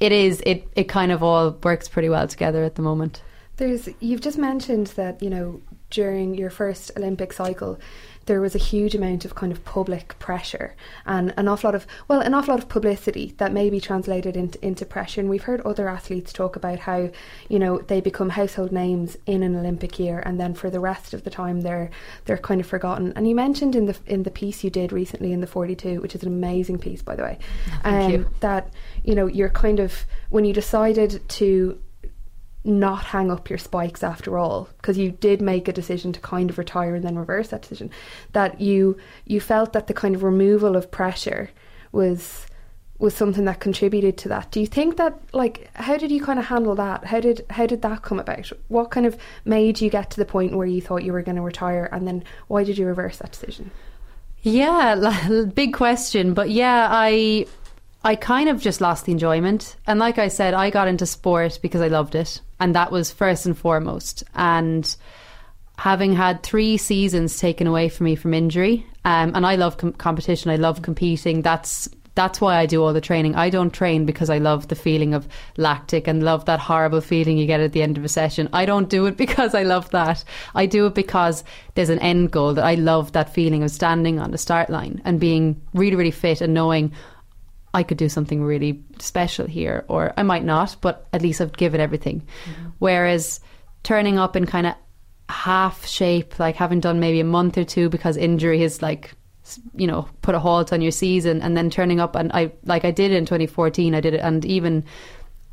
it 0.03 0.11
is 0.11 0.41
it 0.45 0.67
it 0.75 0.89
kind 0.89 1.13
of 1.13 1.23
all 1.23 1.51
works 1.63 1.87
pretty 1.87 2.09
well 2.09 2.27
together 2.27 2.63
at 2.65 2.75
the 2.75 2.81
moment. 2.81 3.21
There's 3.55 3.87
you've 4.01 4.19
just 4.19 4.37
mentioned 4.37 4.87
that 4.87 5.23
you 5.23 5.29
know 5.29 5.61
during 5.89 6.35
your 6.35 6.49
first 6.49 6.91
Olympic 6.97 7.31
cycle 7.31 7.79
there 8.25 8.41
was 8.41 8.55
a 8.55 8.59
huge 8.59 8.95
amount 8.95 9.25
of 9.25 9.35
kind 9.35 9.51
of 9.51 9.63
public 9.65 10.17
pressure 10.19 10.75
and 11.05 11.33
an 11.37 11.47
awful 11.47 11.69
lot 11.69 11.75
of 11.75 11.85
well 12.07 12.21
an 12.21 12.33
awful 12.33 12.53
lot 12.53 12.61
of 12.61 12.69
publicity 12.69 13.33
that 13.37 13.51
may 13.51 13.69
be 13.69 13.79
translated 13.79 14.35
into, 14.37 14.63
into 14.65 14.85
pressure 14.85 15.21
and 15.21 15.29
we've 15.29 15.43
heard 15.43 15.61
other 15.61 15.87
athletes 15.87 16.31
talk 16.31 16.55
about 16.55 16.79
how 16.79 17.09
you 17.49 17.59
know 17.59 17.79
they 17.79 17.99
become 18.01 18.29
household 18.29 18.71
names 18.71 19.17
in 19.25 19.43
an 19.43 19.55
Olympic 19.55 19.99
year 19.99 20.19
and 20.25 20.39
then 20.39 20.53
for 20.53 20.69
the 20.69 20.79
rest 20.79 21.13
of 21.13 21.23
the 21.23 21.29
time 21.29 21.61
they're 21.61 21.89
they're 22.25 22.37
kind 22.37 22.61
of 22.61 22.67
forgotten 22.67 23.13
and 23.15 23.27
you 23.27 23.35
mentioned 23.35 23.75
in 23.75 23.85
the 23.85 23.97
in 24.05 24.23
the 24.23 24.31
piece 24.31 24.63
you 24.63 24.69
did 24.69 24.91
recently 24.91 25.33
in 25.33 25.41
the 25.41 25.47
42 25.47 26.01
which 26.01 26.15
is 26.15 26.23
an 26.23 26.27
amazing 26.27 26.77
piece 26.77 27.01
by 27.01 27.15
the 27.15 27.23
way 27.23 27.37
um, 27.83 28.11
you. 28.11 28.29
that 28.39 28.73
you 29.03 29.15
know 29.15 29.27
you're 29.27 29.49
kind 29.49 29.79
of 29.79 30.05
when 30.29 30.45
you 30.45 30.53
decided 30.53 31.27
to 31.29 31.79
not 32.65 33.03
hang 33.05 33.29
up 33.29 33.49
your 33.49 33.59
spikes 33.59 34.03
after 34.03 34.37
all 34.37 34.69
because 34.77 34.97
you 34.97 35.11
did 35.11 35.41
make 35.41 35.67
a 35.67 35.73
decision 35.73 36.13
to 36.13 36.19
kind 36.21 36.49
of 36.49 36.57
retire 36.57 36.95
and 36.95 37.03
then 37.03 37.17
reverse 37.17 37.49
that 37.49 37.61
decision 37.61 37.89
that 38.31 38.61
you 38.61 38.97
you 39.25 39.41
felt 39.41 39.73
that 39.73 39.87
the 39.87 39.93
kind 39.93 40.15
of 40.15 40.23
removal 40.23 40.75
of 40.75 40.89
pressure 40.89 41.49
was 41.91 42.47
was 42.99 43.13
something 43.13 43.43
that 43.43 43.59
contributed 43.59 44.17
to 44.17 44.29
that 44.29 44.49
do 44.51 44.61
you 44.61 44.67
think 44.67 44.95
that 44.95 45.19
like 45.33 45.69
how 45.73 45.97
did 45.97 46.09
you 46.09 46.23
kind 46.23 46.39
of 46.39 46.45
handle 46.45 46.73
that 46.75 47.03
how 47.03 47.19
did 47.19 47.45
how 47.49 47.65
did 47.65 47.81
that 47.81 48.01
come 48.01 48.19
about 48.19 48.49
what 48.69 48.91
kind 48.91 49.05
of 49.05 49.17
made 49.43 49.81
you 49.81 49.89
get 49.89 50.09
to 50.09 50.17
the 50.17 50.25
point 50.25 50.55
where 50.55 50.67
you 50.67 50.81
thought 50.81 51.03
you 51.03 51.11
were 51.11 51.21
going 51.21 51.35
to 51.35 51.41
retire 51.41 51.89
and 51.91 52.07
then 52.07 52.23
why 52.47 52.63
did 52.63 52.77
you 52.77 52.85
reverse 52.85 53.17
that 53.17 53.31
decision 53.31 53.71
yeah 54.41 55.43
big 55.53 55.73
question 55.73 56.33
but 56.33 56.49
yeah 56.49 56.87
i 56.89 57.45
I 58.05 58.15
kind 58.15 58.49
of 58.49 58.59
just 58.59 58.81
lost 58.81 59.05
the 59.05 59.13
enjoyment. 59.13 59.77
And 59.87 59.97
like 59.97 60.17
I 60.17 60.27
said, 60.27 60.53
I 60.53 60.69
got 60.69 60.89
into 60.89 61.05
sport 61.05 61.59
because 61.61 61.79
I 61.81 61.87
loved 61.87 62.15
it. 62.15 62.41
And 62.63 62.73
that 62.75 62.93
was 62.93 63.11
first 63.11 63.45
and 63.45 63.57
foremost. 63.57 64.23
And 64.35 64.95
having 65.77 66.13
had 66.13 66.43
three 66.43 66.77
seasons 66.77 67.37
taken 67.37 67.67
away 67.67 67.89
from 67.89 68.05
me 68.05 68.15
from 68.15 68.33
injury, 68.33 68.87
um, 69.03 69.35
and 69.35 69.45
I 69.45 69.57
love 69.57 69.75
com- 69.75 69.91
competition, 69.91 70.49
I 70.49 70.55
love 70.55 70.81
competing. 70.81 71.41
That's 71.41 71.89
that's 72.15 72.39
why 72.39 72.55
I 72.55 72.65
do 72.65 72.81
all 72.81 72.93
the 72.93 73.01
training. 73.01 73.35
I 73.35 73.49
don't 73.49 73.71
train 73.73 74.05
because 74.05 74.29
I 74.29 74.37
love 74.37 74.69
the 74.69 74.75
feeling 74.75 75.13
of 75.13 75.27
lactic 75.57 76.07
and 76.07 76.23
love 76.23 76.45
that 76.45 76.61
horrible 76.61 77.01
feeling 77.01 77.37
you 77.37 77.47
get 77.47 77.59
at 77.59 77.73
the 77.73 77.81
end 77.81 77.97
of 77.97 78.05
a 78.05 78.07
session. 78.07 78.47
I 78.53 78.65
don't 78.65 78.87
do 78.87 79.07
it 79.07 79.17
because 79.23 79.53
I 79.53 79.63
love 79.63 79.89
that. 79.89 80.23
I 80.55 80.65
do 80.65 80.85
it 80.85 80.93
because 80.95 81.43
there's 81.75 81.89
an 81.89 81.99
end 81.99 82.31
goal 82.31 82.53
that 82.53 82.63
I 82.63 82.75
love 82.75 83.11
that 83.11 83.33
feeling 83.33 83.61
of 83.61 83.71
standing 83.71 84.19
on 84.19 84.31
the 84.31 84.37
start 84.37 84.69
line 84.69 85.01
and 85.03 85.19
being 85.19 85.61
really, 85.73 85.97
really 85.97 86.11
fit 86.11 86.39
and 86.39 86.53
knowing 86.53 86.93
I 87.73 87.83
could 87.83 87.97
do 87.97 88.09
something 88.09 88.43
really 88.43 88.83
special 88.99 89.47
here, 89.47 89.83
or 89.87 90.13
I 90.15 90.23
might 90.23 90.43
not, 90.43 90.75
but 90.81 91.07
at 91.11 91.21
least 91.21 91.41
I've 91.41 91.57
given 91.57 91.81
everything. 91.81 92.21
Mm-hmm. 92.45 92.69
Whereas 92.79 93.39
turning 93.81 94.19
up 94.19 94.35
in 94.35 94.45
kind 94.45 94.67
of 94.67 94.75
half 95.27 95.85
shape, 95.85 96.37
like 96.39 96.55
having 96.55 96.79
done 96.79 96.99
maybe 96.99 97.19
a 97.19 97.25
month 97.25 97.57
or 97.57 97.63
two 97.63 97.89
because 97.89 98.15
injury 98.15 98.61
has 98.61 98.81
like, 98.81 99.13
you 99.75 99.87
know, 99.87 100.07
put 100.21 100.35
a 100.35 100.39
halt 100.39 100.71
on 100.71 100.81
your 100.81 100.91
season, 100.91 101.41
and 101.41 101.57
then 101.57 101.69
turning 101.69 101.99
up 101.99 102.15
and 102.15 102.31
I 102.33 102.51
like 102.63 102.85
I 102.85 102.91
did 102.91 103.11
in 103.11 103.25
2014, 103.25 103.95
I 103.95 104.01
did 104.01 104.13
it, 104.13 104.21
and 104.21 104.45
even 104.45 104.85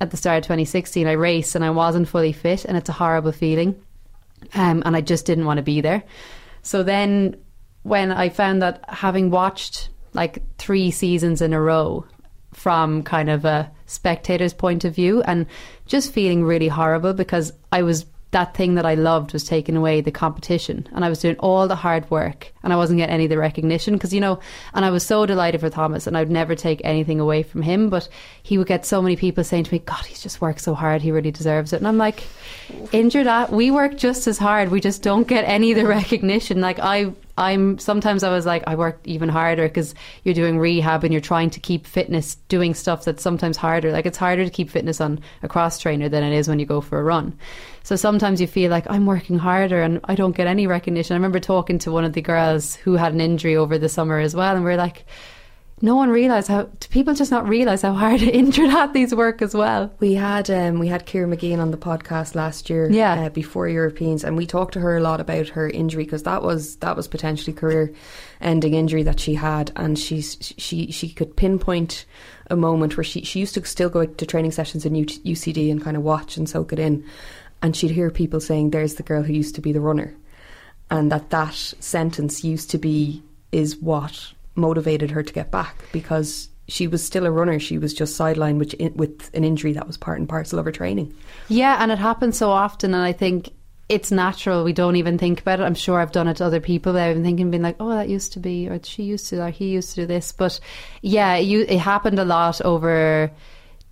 at 0.01 0.11
the 0.11 0.17
start 0.17 0.39
of 0.39 0.45
2016, 0.45 1.07
I 1.07 1.13
raced 1.13 1.55
and 1.55 1.65
I 1.65 1.71
wasn't 1.71 2.09
fully 2.09 2.33
fit, 2.33 2.65
and 2.67 2.77
it's 2.77 2.89
a 2.89 2.93
horrible 2.95 3.33
feeling, 3.33 3.81
um, 4.55 4.83
and 4.85 4.95
I 4.95 5.01
just 5.01 5.25
didn't 5.27 5.47
want 5.47 5.57
to 5.57 5.63
be 5.63 5.81
there. 5.81 6.03
So 6.63 6.83
then, 6.83 7.37
when 7.83 8.13
I 8.13 8.29
found 8.29 8.61
that 8.61 8.85
having 8.89 9.31
watched 9.31 9.89
like 10.13 10.43
three 10.59 10.91
seasons 10.91 11.43
in 11.43 11.53
a 11.53 11.61
row 11.61 12.05
from 12.53 13.03
kind 13.03 13.31
of 13.31 13.45
a 13.45 13.71
spectator's 13.87 14.53
point 14.53 14.85
of 14.85 14.95
view 14.95 15.23
and 15.23 15.47
just 15.87 16.13
feeling 16.13 16.45
really 16.45 16.69
horrible 16.69 17.13
because 17.13 17.53
I 17.73 17.83
was 17.83 18.07
that 18.33 18.55
thing 18.55 18.77
that 18.77 18.87
I 18.87 18.95
loved 18.95 19.33
was 19.33 19.45
taken 19.45 19.77
away 19.77 20.01
the 20.01 20.13
competition 20.13 20.89
and 20.93 21.05
I 21.05 21.09
was 21.09 21.21
doing 21.21 21.37
all 21.39 21.67
the 21.67 21.75
hard 21.75 22.09
work 22.11 22.53
and 22.63 22.73
I 22.73 22.77
wasn't 22.77 22.99
getting 22.99 23.15
any 23.15 23.25
of 23.25 23.31
the 23.31 23.39
recognition 23.39 23.95
because 23.95 24.15
you 24.15 24.21
know 24.21 24.39
and 24.73 24.85
I 24.85 24.91
was 24.91 25.05
so 25.05 25.27
delighted 25.27 25.61
for 25.61 25.71
Thomas 25.71 26.07
and 26.07 26.17
I'd 26.17 26.31
never 26.31 26.55
take 26.55 26.81
anything 26.85 27.19
away 27.19 27.43
from 27.43 27.63
him 27.63 27.91
but 27.91 28.09
he 28.43 28.57
would 28.57 28.69
get 28.69 28.87
so 28.87 29.03
many 29.03 29.17
people 29.17 29.43
saying 29.43 29.65
to 29.65 29.73
me 29.73 29.81
god 29.81 30.05
he's 30.07 30.23
just 30.23 30.41
worked 30.41 30.61
so 30.61 30.75
hard 30.75 31.03
he 31.03 31.11
really 31.11 31.33
deserves 31.33 31.73
it. 31.73 31.79
And 31.79 31.89
I'm 31.89 31.99
like 31.99 32.23
injured 32.93 33.27
at 33.27 33.51
we 33.51 33.71
work 33.71 33.97
just 33.97 34.27
as 34.29 34.39
hard. 34.39 34.71
We 34.71 34.81
just 34.81 35.03
don't 35.03 35.27
get 35.27 35.45
any 35.45 35.73
of 35.73 35.79
the 35.79 35.87
recognition. 35.99 36.61
Like 36.61 36.79
I 36.79 37.13
I'm 37.37 37.79
sometimes 37.79 38.23
I 38.23 38.31
was 38.31 38.47
like 38.47 38.65
I 38.67 38.75
worked 38.75 39.07
even 39.07 39.29
harder 39.29 39.69
because 39.69 39.95
you're 40.25 40.35
doing 40.35 40.59
rehab 40.59 41.05
and 41.05 41.13
you're 41.13 41.21
trying 41.21 41.51
to 41.51 41.61
keep 41.61 41.87
fitness 41.87 42.37
doing 42.49 42.75
stuff 42.75 43.05
that's 43.05 43.23
sometimes 43.23 43.57
harder. 43.57 43.93
Like 43.93 44.07
it's 44.07 44.19
harder 44.19 44.45
to 44.45 44.51
keep 44.51 44.71
fitness 44.71 45.01
on 45.01 45.21
a 45.43 45.49
cross 45.49 45.79
trainer 45.79 46.09
than 46.09 46.23
it 46.23 46.37
is 46.37 46.49
when 46.49 46.59
you 46.59 46.67
go 46.67 46.81
for 46.81 46.99
a 46.99 47.05
run. 47.05 47.37
So 47.83 47.97
sometimes 47.97 48.41
you 48.41 48.47
feel 48.47 48.71
like 48.71 48.87
I'm 48.91 49.07
working 49.07 49.39
harder 49.39 49.83
and 49.83 50.01
I 50.05 50.15
don't 50.15 50.37
get 50.37 50.47
any 50.47 50.67
recognition. 50.67 51.15
I 51.15 51.17
remember 51.17 51.41
talking 51.41 51.79
to 51.81 51.91
one 51.91 52.05
of 52.05 52.13
the 52.13 52.23
girls 52.23 52.77
who 52.77 52.95
had 52.95 53.13
an 53.13 53.21
injury 53.21 53.57
over 53.57 53.79
the 53.79 53.89
summer 53.89 54.19
as 54.19 54.35
well, 54.35 54.55
and 54.55 54.65
we 54.65 54.73
are 54.73 54.77
like 54.77 55.07
no 55.83 55.97
one 55.97 56.11
realize 56.11 56.47
how. 56.47 56.63
Do 56.65 56.89
people 56.91 57.15
just 57.15 57.31
not 57.31 57.49
realize 57.49 57.83
how 57.83 57.93
hard 57.95 58.21
injured 58.41 58.71
athletes 58.71 59.15
work 59.15 59.41
as 59.43 59.55
well? 59.55 59.93
We 59.99 60.15
had 60.15 60.51
um, 60.51 60.79
we 60.79 60.89
had 60.89 61.07
Ciara 61.07 61.27
Mageean 61.27 61.59
on 61.59 61.71
the 61.71 61.77
podcast 61.77 62.35
last 62.35 62.69
year, 62.71 62.91
Yeah. 62.91 63.15
uh, 63.27 63.29
before 63.31 63.69
Europeans, 63.69 64.25
and 64.25 64.37
we 64.37 64.47
talked 64.47 64.75
to 64.75 64.81
her 64.81 64.97
a 64.97 65.01
lot 65.01 65.21
about 65.21 65.49
her 65.49 65.69
injury 65.69 66.05
because 66.05 66.25
that 66.25 66.43
was 66.43 66.77
that 66.77 66.97
was 66.97 67.09
potentially 67.09 67.53
career 67.53 67.93
ending 68.41 68.75
injury 68.75 69.03
that 69.05 69.21
she 69.21 69.35
had, 69.35 69.73
and 69.77 69.99
she's 69.99 70.37
she 70.59 70.91
she 70.91 71.09
could 71.09 71.37
pinpoint 71.37 72.05
a 72.51 72.57
moment 72.57 72.97
where 72.97 73.05
she 73.05 73.23
she 73.23 73.41
used 73.41 73.55
to 73.55 73.65
still 73.65 73.89
go 73.89 74.05
to 74.07 74.27
training 74.27 74.53
sessions 74.53 74.85
in 74.85 74.95
UCD 74.95 75.71
and 75.71 75.83
kind 75.83 75.97
of 75.97 76.03
watch 76.03 76.37
and 76.37 76.49
soak 76.49 76.73
it 76.73 76.79
in, 76.79 77.05
and 77.63 77.75
she'd 77.77 77.91
hear 77.93 78.11
people 78.11 78.41
saying, 78.41 78.71
"There's 78.71 78.97
the 78.97 79.03
girl 79.03 79.23
who 79.23 79.33
used 79.33 79.55
to 79.55 79.61
be 79.61 79.73
the 79.73 79.81
runner," 79.81 80.15
and 80.91 81.11
that 81.13 81.31
that 81.31 81.55
sentence 81.55 82.45
used 82.45 82.71
to 82.71 82.79
be 82.79 83.23
is 83.53 83.77
what 83.77 84.33
motivated 84.55 85.11
her 85.11 85.23
to 85.23 85.33
get 85.33 85.51
back 85.51 85.77
because 85.93 86.49
she 86.69 86.87
was 86.87 87.05
still 87.05 87.27
a 87.27 87.31
runner. 87.31 87.59
She 87.59 87.79
was 87.79 87.93
just 87.93 88.19
sidelined 88.19 88.59
with, 88.59 88.75
with 88.95 89.31
an 89.35 89.45
injury 89.45 89.73
that 89.73 89.87
was 89.87 89.97
part 89.97 90.19
and 90.19 90.29
parcel 90.29 90.59
of 90.59 90.65
her 90.65 90.73
training. 90.73 91.15
Yeah, 91.49 91.77
and 91.81 91.91
it 91.91 91.99
happens 91.99 92.39
so 92.39 92.51
often, 92.51 92.95
and 92.95 93.03
I 93.03 93.13
think 93.13 93.51
it's 93.89 94.13
natural. 94.13 94.63
We 94.63 94.73
don't 94.73 94.97
even 94.97 95.19
think 95.19 95.41
about 95.41 95.59
it. 95.59 95.65
I'm 95.65 95.75
sure 95.75 95.99
I've 95.99 96.13
done 96.13 96.29
it 96.29 96.37
to 96.37 96.45
other 96.45 96.61
people. 96.61 96.97
I've 96.97 97.15
been 97.15 97.25
thinking, 97.25 97.51
being 97.51 97.63
like, 97.63 97.77
"Oh, 97.81 97.91
that 97.91 98.09
used 98.09 98.33
to 98.35 98.41
be," 98.41 98.69
or 98.69 98.81
"She 98.83 99.03
used 99.03 99.29
to," 99.31 99.45
or 99.45 99.51
"He 99.51 99.71
used 99.71 99.91
to 99.91 100.03
do 100.03 100.07
this." 100.07 100.33
But 100.33 100.61
yeah, 101.03 101.35
it, 101.35 101.71
it 101.71 101.79
happened 101.81 102.21
a 102.21 102.25
lot 102.25 102.61
over 102.63 103.33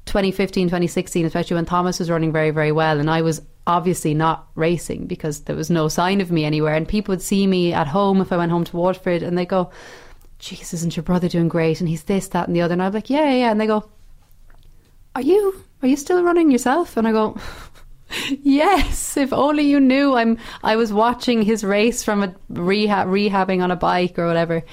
2015, 0.06 0.68
2016, 0.68 1.26
especially 1.26 1.56
when 1.56 1.66
Thomas 1.66 1.98
was 1.98 2.10
running 2.10 2.32
very, 2.32 2.50
very 2.50 2.72
well, 2.72 3.00
and 3.00 3.10
I 3.10 3.22
was 3.22 3.42
obviously 3.66 4.14
not 4.14 4.48
racing 4.54 5.06
because 5.06 5.40
there 5.40 5.56
was 5.56 5.68
no 5.68 5.88
sign 5.88 6.20
of 6.20 6.32
me 6.32 6.44
anywhere. 6.44 6.74
And 6.74 6.88
people 6.88 7.12
would 7.12 7.20
see 7.20 7.46
me 7.46 7.74
at 7.74 7.86
home 7.86 8.22
if 8.22 8.32
I 8.32 8.38
went 8.38 8.52
home 8.52 8.64
to 8.64 8.76
Waterford, 8.76 9.24
and 9.24 9.36
they 9.36 9.46
go, 9.46 9.70
"Jeez, 10.40 10.72
isn't 10.74 10.96
your 10.96 11.02
brother 11.02 11.28
doing 11.28 11.48
great?" 11.48 11.80
And 11.80 11.88
he's 11.88 12.04
this, 12.04 12.28
that, 12.28 12.46
and 12.46 12.56
the 12.56 12.60
other. 12.60 12.72
And 12.72 12.82
I'm 12.82 12.92
like, 12.92 13.10
"Yeah, 13.10 13.24
yeah," 13.24 13.36
yeah." 13.36 13.50
And 13.50 13.60
they 13.60 13.66
go, 13.66 13.88
"Are 15.14 15.22
you? 15.22 15.62
Are 15.82 15.88
you 15.88 15.96
still 15.96 16.22
running 16.22 16.50
yourself?" 16.50 16.96
And 16.96 17.06
I 17.06 17.12
go. 17.12 17.36
Yes, 18.42 19.18
if 19.18 19.34
only 19.34 19.64
you 19.64 19.80
knew. 19.80 20.14
I'm. 20.14 20.38
I 20.62 20.76
was 20.76 20.92
watching 20.92 21.42
his 21.42 21.62
race 21.62 22.02
from 22.02 22.22
a 22.22 22.34
rehab, 22.48 23.06
rehabbing 23.06 23.62
on 23.62 23.70
a 23.70 23.76
bike 23.76 24.18
or 24.18 24.26
whatever. 24.26 24.64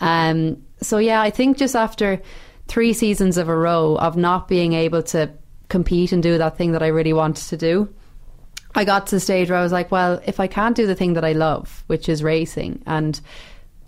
Um. 0.00 0.64
So 0.82 0.98
yeah, 0.98 1.20
I 1.20 1.30
think 1.30 1.56
just 1.56 1.76
after 1.76 2.20
three 2.66 2.92
seasons 2.92 3.36
of 3.36 3.48
a 3.48 3.56
row 3.56 3.96
of 3.96 4.16
not 4.16 4.48
being 4.48 4.72
able 4.72 5.02
to 5.02 5.30
compete 5.68 6.12
and 6.12 6.22
do 6.22 6.38
that 6.38 6.56
thing 6.56 6.72
that 6.72 6.82
I 6.82 6.88
really 6.88 7.12
wanted 7.12 7.48
to 7.48 7.56
do, 7.56 7.92
I 8.74 8.84
got 8.84 9.08
to 9.08 9.16
the 9.16 9.20
stage 9.20 9.50
where 9.50 9.58
I 9.58 9.62
was 9.62 9.72
like, 9.72 9.90
well, 9.90 10.20
if 10.24 10.40
I 10.40 10.46
can't 10.46 10.76
do 10.76 10.86
the 10.86 10.94
thing 10.94 11.14
that 11.14 11.24
I 11.24 11.32
love, 11.32 11.84
which 11.86 12.08
is 12.08 12.22
racing, 12.22 12.82
and 12.86 13.20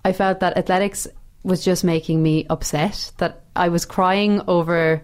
I 0.04 0.12
felt 0.12 0.40
that 0.40 0.56
athletics 0.56 1.06
was 1.42 1.64
just 1.64 1.84
making 1.84 2.22
me 2.22 2.46
upset, 2.48 3.12
that 3.18 3.42
I 3.56 3.68
was 3.68 3.84
crying 3.84 4.40
over 4.46 5.02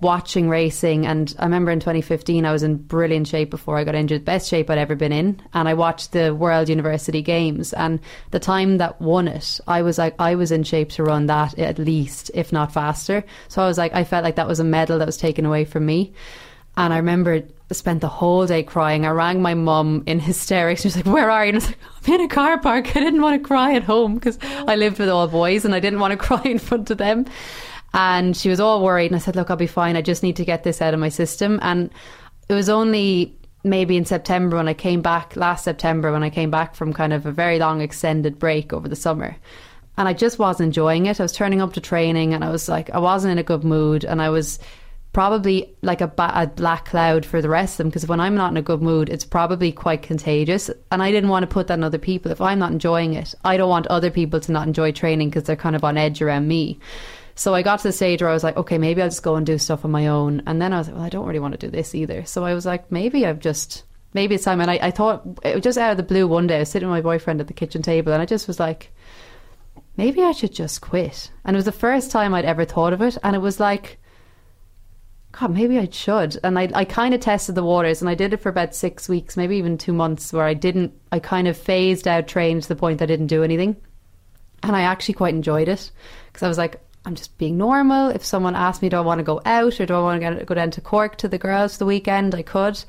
watching 0.00 0.48
racing. 0.48 1.06
And 1.06 1.34
I 1.38 1.44
remember 1.44 1.70
in 1.70 1.80
2015, 1.80 2.44
I 2.44 2.52
was 2.52 2.62
in 2.62 2.76
brilliant 2.76 3.28
shape 3.28 3.50
before 3.50 3.78
I 3.78 3.84
got 3.84 3.94
injured, 3.94 4.24
best 4.24 4.48
shape 4.48 4.68
I'd 4.68 4.78
ever 4.78 4.94
been 4.94 5.12
in. 5.12 5.40
And 5.54 5.68
I 5.68 5.74
watched 5.74 6.12
the 6.12 6.34
World 6.34 6.68
University 6.68 7.22
Games. 7.22 7.72
And 7.72 8.00
the 8.30 8.40
time 8.40 8.78
that 8.78 9.00
won 9.00 9.28
it, 9.28 9.58
I 9.66 9.82
was 9.82 9.96
like, 9.96 10.14
I 10.18 10.34
was 10.34 10.52
in 10.52 10.64
shape 10.64 10.90
to 10.90 11.04
run 11.04 11.26
that 11.26 11.58
at 11.58 11.78
least, 11.78 12.30
if 12.34 12.52
not 12.52 12.72
faster. 12.72 13.24
So 13.48 13.62
I 13.62 13.66
was 13.66 13.78
like, 13.78 13.94
I 13.94 14.04
felt 14.04 14.24
like 14.24 14.36
that 14.36 14.48
was 14.48 14.60
a 14.60 14.64
medal 14.64 14.98
that 14.98 15.06
was 15.06 15.16
taken 15.16 15.46
away 15.46 15.64
from 15.64 15.86
me. 15.86 16.12
And 16.76 16.92
I 16.92 16.98
remember 16.98 17.42
I 17.70 17.74
spent 17.74 18.00
the 18.00 18.08
whole 18.08 18.46
day 18.46 18.62
crying. 18.62 19.06
I 19.06 19.10
rang 19.10 19.42
my 19.42 19.54
mum 19.54 20.04
in 20.06 20.20
hysterics. 20.20 20.82
She 20.82 20.88
was 20.88 20.96
like, 20.96 21.06
"Where 21.06 21.30
are 21.30 21.44
you?" 21.44 21.50
And 21.50 21.56
I 21.56 21.58
was 21.58 21.66
like, 21.68 21.78
"I'm 22.06 22.14
in 22.14 22.20
a 22.20 22.28
car 22.28 22.58
park. 22.58 22.96
I 22.96 23.00
didn't 23.00 23.22
want 23.22 23.42
to 23.42 23.46
cry 23.46 23.74
at 23.74 23.82
home 23.82 24.14
because 24.14 24.38
I 24.42 24.76
lived 24.76 24.98
with 24.98 25.08
all 25.08 25.26
boys 25.26 25.64
and 25.64 25.74
I 25.74 25.80
didn't 25.80 26.00
want 26.00 26.12
to 26.12 26.16
cry 26.26 26.42
in 26.44 26.58
front 26.58 26.90
of 26.90 26.98
them." 26.98 27.26
And 27.94 28.36
she 28.36 28.50
was 28.50 28.60
all 28.60 28.82
worried. 28.82 29.06
And 29.06 29.16
I 29.16 29.18
said, 29.18 29.36
"Look, 29.36 29.50
I'll 29.50 29.56
be 29.56 29.66
fine. 29.66 29.96
I 29.96 30.02
just 30.02 30.22
need 30.22 30.36
to 30.36 30.44
get 30.44 30.64
this 30.64 30.82
out 30.82 30.94
of 30.94 31.00
my 31.00 31.08
system." 31.08 31.58
And 31.62 31.90
it 32.48 32.54
was 32.54 32.68
only 32.68 33.36
maybe 33.64 33.96
in 33.96 34.04
September 34.04 34.56
when 34.56 34.68
I 34.68 34.74
came 34.74 35.02
back 35.02 35.34
last 35.34 35.64
September 35.64 36.12
when 36.12 36.22
I 36.22 36.30
came 36.30 36.50
back 36.50 36.76
from 36.76 36.92
kind 36.92 37.12
of 37.12 37.26
a 37.26 37.32
very 37.32 37.58
long 37.58 37.80
extended 37.80 38.38
break 38.38 38.72
over 38.72 38.88
the 38.88 38.96
summer. 38.96 39.36
And 39.98 40.06
I 40.06 40.12
just 40.12 40.38
wasn't 40.38 40.68
enjoying 40.68 41.06
it. 41.06 41.18
I 41.18 41.24
was 41.24 41.32
turning 41.32 41.60
up 41.60 41.72
to 41.72 41.80
training 41.80 42.32
and 42.32 42.44
I 42.44 42.50
was 42.50 42.68
like, 42.68 42.90
I 42.90 42.98
wasn't 42.98 43.32
in 43.32 43.38
a 43.38 43.42
good 43.42 43.64
mood 43.64 44.04
and 44.04 44.22
I 44.22 44.28
was 44.28 44.58
probably 45.16 45.74
like 45.80 46.02
a, 46.02 46.06
ba- 46.08 46.42
a 46.42 46.46
black 46.46 46.84
cloud 46.84 47.24
for 47.24 47.40
the 47.40 47.48
rest 47.48 47.72
of 47.72 47.78
them 47.78 47.88
because 47.88 48.06
when 48.06 48.20
I'm 48.20 48.34
not 48.34 48.50
in 48.50 48.58
a 48.58 48.62
good 48.62 48.82
mood, 48.82 49.08
it's 49.08 49.24
probably 49.24 49.72
quite 49.72 50.02
contagious. 50.02 50.70
And 50.90 51.02
I 51.02 51.10
didn't 51.10 51.30
want 51.30 51.42
to 51.42 51.46
put 51.46 51.68
that 51.68 51.78
on 51.78 51.84
other 51.84 51.96
people. 51.96 52.30
If 52.30 52.42
I'm 52.42 52.58
not 52.58 52.70
enjoying 52.70 53.14
it, 53.14 53.34
I 53.42 53.56
don't 53.56 53.70
want 53.70 53.86
other 53.86 54.10
people 54.10 54.40
to 54.40 54.52
not 54.52 54.66
enjoy 54.66 54.92
training 54.92 55.30
because 55.30 55.44
they're 55.44 55.56
kind 55.56 55.74
of 55.74 55.84
on 55.84 55.96
edge 55.96 56.20
around 56.20 56.46
me. 56.48 56.80
So 57.34 57.54
I 57.54 57.62
got 57.62 57.78
to 57.78 57.88
the 57.88 57.92
stage 57.92 58.20
where 58.20 58.28
I 58.28 58.34
was 58.34 58.44
like, 58.44 58.58
okay, 58.58 58.76
maybe 58.76 59.00
I'll 59.00 59.08
just 59.08 59.22
go 59.22 59.36
and 59.36 59.46
do 59.46 59.56
stuff 59.56 59.86
on 59.86 59.90
my 59.90 60.06
own. 60.08 60.42
And 60.46 60.60
then 60.60 60.74
I 60.74 60.76
was 60.76 60.88
like, 60.88 60.96
well, 60.96 61.06
I 61.06 61.08
don't 61.08 61.26
really 61.26 61.38
want 61.38 61.58
to 61.58 61.66
do 61.66 61.70
this 61.70 61.94
either. 61.94 62.26
So 62.26 62.44
I 62.44 62.52
was 62.52 62.66
like, 62.66 62.92
maybe 62.92 63.24
I've 63.24 63.40
just, 63.40 63.84
maybe 64.12 64.34
it's 64.34 64.44
time. 64.44 64.60
And 64.60 64.70
I, 64.70 64.78
I 64.82 64.90
thought, 64.90 65.22
it 65.42 65.54
was 65.54 65.64
just 65.64 65.78
out 65.78 65.92
of 65.92 65.96
the 65.96 66.02
blue 66.02 66.28
one 66.28 66.46
day, 66.46 66.56
I 66.56 66.58
was 66.58 66.68
sitting 66.68 66.90
with 66.90 66.96
my 66.98 67.00
boyfriend 67.00 67.40
at 67.40 67.46
the 67.46 67.54
kitchen 67.54 67.80
table 67.80 68.12
and 68.12 68.20
I 68.20 68.26
just 68.26 68.46
was 68.46 68.60
like, 68.60 68.92
maybe 69.96 70.22
I 70.22 70.32
should 70.32 70.52
just 70.52 70.82
quit. 70.82 71.30
And 71.42 71.56
it 71.56 71.58
was 71.58 71.64
the 71.64 71.72
first 71.72 72.10
time 72.10 72.34
I'd 72.34 72.44
ever 72.44 72.66
thought 72.66 72.92
of 72.92 73.00
it. 73.00 73.16
And 73.22 73.34
it 73.34 73.40
was 73.40 73.58
like, 73.58 73.98
God, 75.38 75.52
maybe 75.52 75.78
I 75.78 75.88
should. 75.90 76.38
And 76.42 76.58
I, 76.58 76.70
I 76.74 76.84
kind 76.84 77.12
of 77.12 77.20
tested 77.20 77.54
the 77.54 77.62
waters 77.62 78.00
and 78.00 78.08
I 78.08 78.14
did 78.14 78.32
it 78.32 78.40
for 78.40 78.48
about 78.48 78.74
six 78.74 79.08
weeks, 79.08 79.36
maybe 79.36 79.56
even 79.56 79.76
two 79.76 79.92
months, 79.92 80.32
where 80.32 80.46
I 80.46 80.54
didn't, 80.54 80.94
I 81.12 81.18
kind 81.18 81.46
of 81.46 81.58
phased 81.58 82.08
out 82.08 82.26
training 82.26 82.62
to 82.62 82.68
the 82.68 82.76
point 82.76 83.02
I 83.02 83.06
didn't 83.06 83.26
do 83.26 83.42
anything. 83.42 83.76
And 84.62 84.74
I 84.74 84.82
actually 84.82 85.14
quite 85.14 85.34
enjoyed 85.34 85.68
it 85.68 85.90
because 86.26 86.42
I 86.42 86.48
was 86.48 86.56
like, 86.56 86.80
I'm 87.04 87.14
just 87.14 87.36
being 87.36 87.58
normal. 87.58 88.08
If 88.08 88.24
someone 88.24 88.56
asked 88.56 88.80
me, 88.80 88.88
do 88.88 88.96
I 88.96 89.00
want 89.00 89.18
to 89.18 89.24
go 89.24 89.42
out 89.44 89.78
or 89.78 89.86
do 89.86 89.94
I 89.94 90.00
want 90.00 90.22
to 90.22 90.44
go 90.44 90.54
down 90.54 90.70
to 90.72 90.80
Cork 90.80 91.16
to 91.18 91.28
the 91.28 91.38
girls 91.38 91.74
for 91.74 91.80
the 91.80 91.86
weekend, 91.86 92.34
I 92.34 92.42
could. 92.42 92.82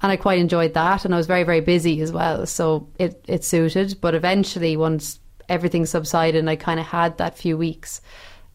And 0.00 0.10
I 0.10 0.16
quite 0.16 0.40
enjoyed 0.40 0.74
that. 0.74 1.04
And 1.04 1.12
I 1.12 1.18
was 1.18 1.26
very, 1.26 1.44
very 1.44 1.60
busy 1.60 2.00
as 2.00 2.10
well. 2.10 2.46
So 2.46 2.88
it, 2.98 3.22
it 3.28 3.44
suited. 3.44 3.98
But 4.00 4.14
eventually, 4.14 4.76
once 4.76 5.20
everything 5.48 5.86
subsided 5.86 6.38
and 6.38 6.50
I 6.50 6.56
kind 6.56 6.80
of 6.80 6.86
had 6.86 7.18
that 7.18 7.38
few 7.38 7.56
weeks, 7.56 8.00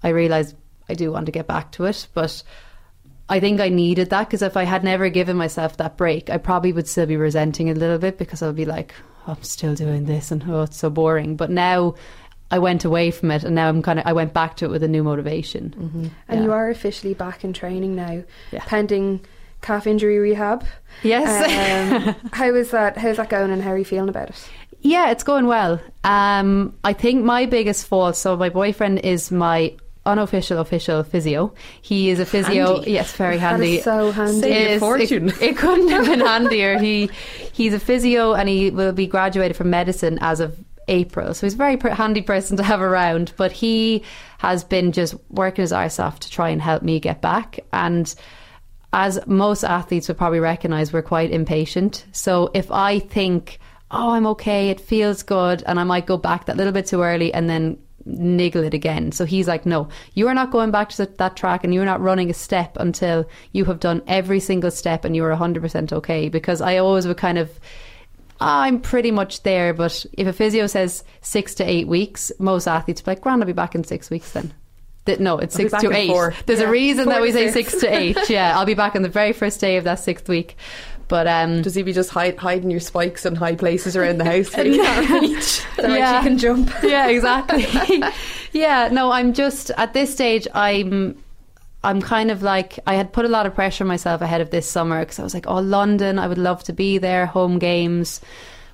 I 0.03 0.09
realised 0.09 0.55
I 0.89 0.95
do 0.95 1.11
want 1.11 1.27
to 1.27 1.31
get 1.31 1.47
back 1.47 1.71
to 1.73 1.85
it. 1.85 2.07
But 2.13 2.43
I 3.29 3.39
think 3.39 3.59
I 3.59 3.69
needed 3.69 4.09
that 4.11 4.27
because 4.27 4.41
if 4.41 4.55
I 4.55 4.63
had 4.63 4.83
never 4.83 5.09
given 5.09 5.35
myself 5.37 5.77
that 5.77 5.97
break, 5.97 6.29
I 6.29 6.37
probably 6.37 6.71
would 6.73 6.87
still 6.87 7.05
be 7.05 7.17
resenting 7.17 7.67
it 7.67 7.77
a 7.77 7.79
little 7.79 7.97
bit 7.97 8.17
because 8.17 8.41
I'll 8.41 8.53
be 8.53 8.65
like, 8.65 8.93
oh, 9.27 9.33
I'm 9.33 9.43
still 9.43 9.75
doing 9.75 10.05
this 10.05 10.31
and 10.31 10.43
oh, 10.47 10.61
it's 10.63 10.77
so 10.77 10.89
boring. 10.89 11.35
But 11.35 11.49
now 11.49 11.95
I 12.49 12.59
went 12.59 12.85
away 12.85 13.11
from 13.11 13.31
it 13.31 13.43
and 13.43 13.53
now 13.55 13.67
I'm 13.67 13.81
kind 13.81 13.99
of, 13.99 14.07
I 14.07 14.13
went 14.13 14.33
back 14.33 14.55
to 14.57 14.65
it 14.65 14.71
with 14.71 14.81
a 14.83 14.87
new 14.87 15.03
motivation. 15.03 15.75
Mm-hmm. 15.77 16.07
And 16.29 16.43
you 16.45 16.53
are 16.53 16.69
officially 16.69 17.13
back 17.13 17.43
in 17.43 17.51
training 17.51 17.95
now, 17.95 18.23
Yeah. 18.51 18.63
pending 18.65 19.25
calf 19.61 19.87
injury 19.87 20.19
rehab. 20.19 20.65
Yes. 21.03 22.07
Um, 22.07 22.15
how 22.31 22.53
is 22.55 22.71
that? 22.71 22.97
How's 22.97 23.17
that 23.17 23.29
going, 23.29 23.51
and 23.51 23.61
how 23.61 23.71
are 23.71 23.77
you 23.77 23.83
feeling 23.85 24.07
about 24.09 24.29
it? 24.29 24.49
Yeah, 24.81 25.09
it's 25.11 25.23
going 25.23 25.47
well. 25.47 25.81
Um, 26.03 26.75
I 26.83 26.93
think 26.93 27.25
my 27.25 27.45
biggest 27.47 27.87
fault. 27.87 28.15
So 28.15 28.37
my 28.37 28.49
boyfriend 28.49 28.99
is 28.99 29.31
my 29.31 29.75
unofficial 30.07 30.59
official 30.59 31.03
physio. 31.03 31.53
He 31.81 32.09
is 32.09 32.19
a 32.19 32.25
physio. 32.25 32.75
Handy. 32.75 32.91
Yes, 32.91 33.11
very 33.13 33.37
handy. 33.37 33.77
is 33.77 33.83
so 33.83 34.11
handy. 34.11 34.39
Save 34.41 34.51
your 34.51 34.61
It 34.61 34.71
is- 34.71 34.79
fortune. 34.79 35.29
It, 35.29 35.41
it 35.41 35.57
couldn't 35.57 35.89
have 35.89 36.05
been 36.05 36.21
handier. 36.21 36.79
He 36.79 37.09
he's 37.53 37.73
a 37.73 37.79
physio 37.79 38.33
and 38.33 38.49
he 38.49 38.71
will 38.71 38.93
be 38.93 39.05
graduated 39.07 39.55
from 39.57 39.69
medicine 39.69 40.17
as 40.21 40.39
of 40.39 40.57
April. 40.87 41.33
So 41.33 41.45
he's 41.45 41.53
a 41.55 41.57
very 41.57 41.77
handy 41.93 42.21
person 42.21 42.57
to 42.57 42.63
have 42.63 42.81
around. 42.81 43.33
But 43.37 43.51
he 43.51 44.03
has 44.39 44.63
been 44.63 44.91
just 44.93 45.15
working 45.29 45.61
his 45.63 45.73
arse 45.73 45.99
off 45.99 46.19
to 46.21 46.29
try 46.31 46.49
and 46.49 46.61
help 46.61 46.81
me 46.83 46.99
get 46.99 47.21
back 47.21 47.59
and 47.73 48.13
as 48.93 49.19
most 49.27 49.65
athletes 49.65 50.07
would 50.07 50.17
probably 50.17 50.39
recognize, 50.39 50.93
we're 50.93 51.01
quite 51.01 51.29
impatient. 51.29 52.05
So 52.13 52.49
if 52.53 52.71
I 52.71 52.99
think, 52.99 53.59
oh, 53.91 54.11
I'm 54.11 54.25
okay, 54.27 54.69
it 54.69 54.79
feels 54.79 55.23
good, 55.23 55.61
and 55.67 55.77
I 55.77 55.83
might 55.83 56.05
go 56.05 56.15
back 56.17 56.45
that 56.45 56.55
little 56.55 56.71
bit 56.71 56.85
too 56.87 57.01
early 57.01 57.33
and 57.33 57.49
then 57.49 57.77
niggle 58.07 58.63
it 58.63 58.73
again. 58.73 59.11
So 59.11 59.25
he's 59.25 59.47
like, 59.47 59.65
no, 59.65 59.89
you 60.13 60.27
are 60.27 60.33
not 60.33 60.49
going 60.51 60.71
back 60.71 60.89
to 60.89 61.05
that 61.05 61.35
track 61.35 61.63
and 61.63 61.73
you're 61.73 61.85
not 61.85 62.01
running 62.01 62.29
a 62.29 62.33
step 62.33 62.77
until 62.79 63.27
you 63.51 63.65
have 63.65 63.79
done 63.79 64.01
every 64.07 64.39
single 64.39 64.71
step 64.71 65.03
and 65.05 65.15
you're 65.15 65.35
100% 65.35 65.91
okay. 65.93 66.29
Because 66.29 66.61
I 66.61 66.77
always 66.77 67.05
would 67.07 67.17
kind 67.17 67.37
of, 67.37 67.49
"Ah, 68.39 68.61
I'm 68.61 68.79
pretty 68.79 69.11
much 69.11 69.43
there, 69.43 69.73
but 69.73 70.05
if 70.13 70.25
a 70.27 70.33
physio 70.33 70.67
says 70.67 71.03
six 71.21 71.53
to 71.55 71.63
eight 71.63 71.87
weeks, 71.87 72.31
most 72.39 72.67
athletes 72.67 73.01
be 73.01 73.11
like, 73.11 73.21
grand, 73.21 73.41
I'll 73.41 73.47
be 73.47 73.53
back 73.53 73.75
in 73.75 73.83
six 73.83 74.09
weeks 74.09 74.31
then. 74.31 74.53
Th- 75.05 75.19
No, 75.19 75.37
it's 75.37 75.55
I'll 75.59 75.69
six 75.69 75.81
to 75.83 75.91
eight. 75.91 76.07
four. 76.07 76.33
There's 76.45 76.59
Yeah, 76.61 76.67
a 76.67 76.71
reason 76.71 77.09
that 77.09 77.21
we 77.21 77.31
say 77.31 77.51
six. 77.51 77.69
six 77.71 77.81
to 77.81 77.93
eight. 77.93 78.17
Yeah, 78.29 78.57
I'll 78.57 78.65
be 78.65 78.73
back 78.73 78.95
on 78.95 79.01
the 79.01 79.09
very 79.09 79.33
first 79.33 79.59
day 79.61 79.77
of 79.77 79.83
that 79.85 79.99
sixth 79.99 80.27
week. 80.29 80.55
But 81.07 81.25
um, 81.27 81.61
Does 81.61 81.75
he 81.75 81.83
be 81.83 81.93
just 81.93 82.09
hide, 82.09 82.37
hiding 82.37 82.69
your 82.69 82.79
spikes 82.81 83.25
in 83.25 83.35
high 83.35 83.55
places 83.55 83.95
around 83.95 84.17
the 84.17 84.25
house? 84.25 84.55
where 84.55 84.65
you 84.67 84.81
can't 84.81 85.21
reach? 85.21 85.61
Right 85.77 85.97
Yeah. 85.99 86.17
you 86.21 86.27
can 86.27 86.37
jump. 86.37 86.71
yeah, 86.83 87.07
exactly. 87.07 87.65
yeah, 88.51 88.89
no, 88.91 89.11
I'm 89.11 89.33
just 89.33 89.69
at 89.71 89.93
this 89.93 90.11
stage. 90.13 90.47
I'm. 90.53 91.17
I'm 91.83 92.01
kind 92.01 92.31
of 92.31 92.41
like 92.41 92.79
I 92.87 92.95
had 92.95 93.13
put 93.13 93.23
a 93.23 93.29
lot 93.29 93.45
of 93.45 93.53
pressure 93.55 93.83
on 93.83 93.87
myself 93.87 94.19
ahead 94.21 94.41
of 94.41 94.49
this 94.49 94.69
summer 94.69 94.99
because 94.99 95.19
I 95.19 95.23
was 95.23 95.33
like, 95.33 95.47
oh, 95.47 95.59
London, 95.61 96.19
I 96.19 96.27
would 96.27 96.39
love 96.39 96.63
to 96.65 96.73
be 96.73 96.97
there, 96.97 97.27
home 97.27 97.59
games, 97.59 98.19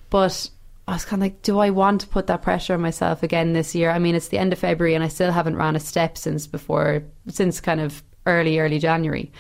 but 0.10 0.50
I 0.88 0.93
was 0.93 1.06
kind 1.06 1.22
of 1.22 1.26
like, 1.26 1.41
do 1.43 1.60
I 1.60 1.69
want 1.69 2.02
to 2.02 2.08
put 2.08 2.28
that 2.28 2.41
pressure 2.41 2.74
on 2.74 2.82
myself 2.82 3.22
again 3.22 3.54
this 3.54 3.76
year? 3.76 3.91
I 3.91 4.00
mean, 4.00 4.15
it's 4.15 4.30
the 4.30 4.39
end 4.39 4.52
of 4.54 4.58
February 4.58 4.96
and 4.96 5.04
I 5.04 5.10
still 5.10 5.32
haven't 5.32 5.58
ran 5.58 5.76
a 5.76 5.80
step 5.82 6.17
since 6.17 6.48
before, 6.48 7.04
since 7.28 7.60
kind 7.62 7.82
of 7.82 8.02
early, 8.26 8.58
early 8.58 8.80
January. 8.80 9.32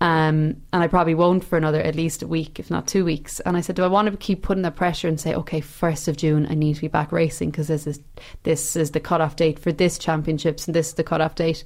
Um, 0.00 0.62
and 0.72 0.82
I 0.82 0.86
probably 0.86 1.14
won't 1.14 1.44
for 1.44 1.58
another 1.58 1.80
at 1.80 1.96
least 1.96 2.22
a 2.22 2.26
week, 2.28 2.60
if 2.60 2.70
not 2.70 2.86
two 2.86 3.04
weeks. 3.04 3.40
And 3.40 3.56
I 3.56 3.60
said, 3.60 3.76
do 3.76 3.82
I 3.82 3.88
want 3.88 4.08
to 4.08 4.16
keep 4.16 4.42
putting 4.42 4.62
that 4.62 4.76
pressure 4.76 5.08
and 5.08 5.20
say, 5.20 5.34
okay, 5.34 5.60
first 5.60 6.06
of 6.06 6.16
June, 6.16 6.46
I 6.48 6.54
need 6.54 6.74
to 6.76 6.80
be 6.80 6.88
back 6.88 7.10
racing 7.10 7.50
because 7.50 7.66
this 7.66 7.86
is 7.86 8.00
this 8.44 8.76
is 8.76 8.92
the 8.92 9.00
cutoff 9.00 9.34
date 9.34 9.58
for 9.58 9.72
this 9.72 9.98
championships 9.98 10.66
and 10.66 10.74
this 10.74 10.88
is 10.88 10.94
the 10.94 11.04
cutoff 11.04 11.34
date. 11.34 11.64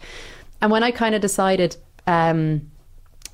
And 0.62 0.70
when 0.70 0.82
I 0.82 0.92
kind 0.92 1.14
of 1.14 1.20
decided, 1.20 1.76
um, 2.06 2.70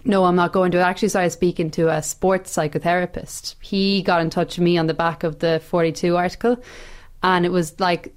no, 0.05 0.25
I'm 0.25 0.37
not 0.37 0.53
going 0.53 0.73
to. 0.73 0.79
I 0.79 0.89
actually 0.89 1.11
started 1.11 1.31
speaking 1.31 1.71
to 1.73 1.89
a 1.91 2.03
sports 2.03 2.55
psychotherapist. 2.57 3.55
He 3.61 4.03
got 4.03 4.21
in 4.21 4.31
touch 4.31 4.59
with 4.59 4.65
me 4.65 4.79
on 4.79 4.87
the 4.87 4.95
back 4.95 5.23
of 5.23 5.39
the 5.39 5.61
42 5.61 6.17
article, 6.17 6.57
and 7.23 7.45
it 7.45 7.53
was 7.53 7.79
like 7.79 8.15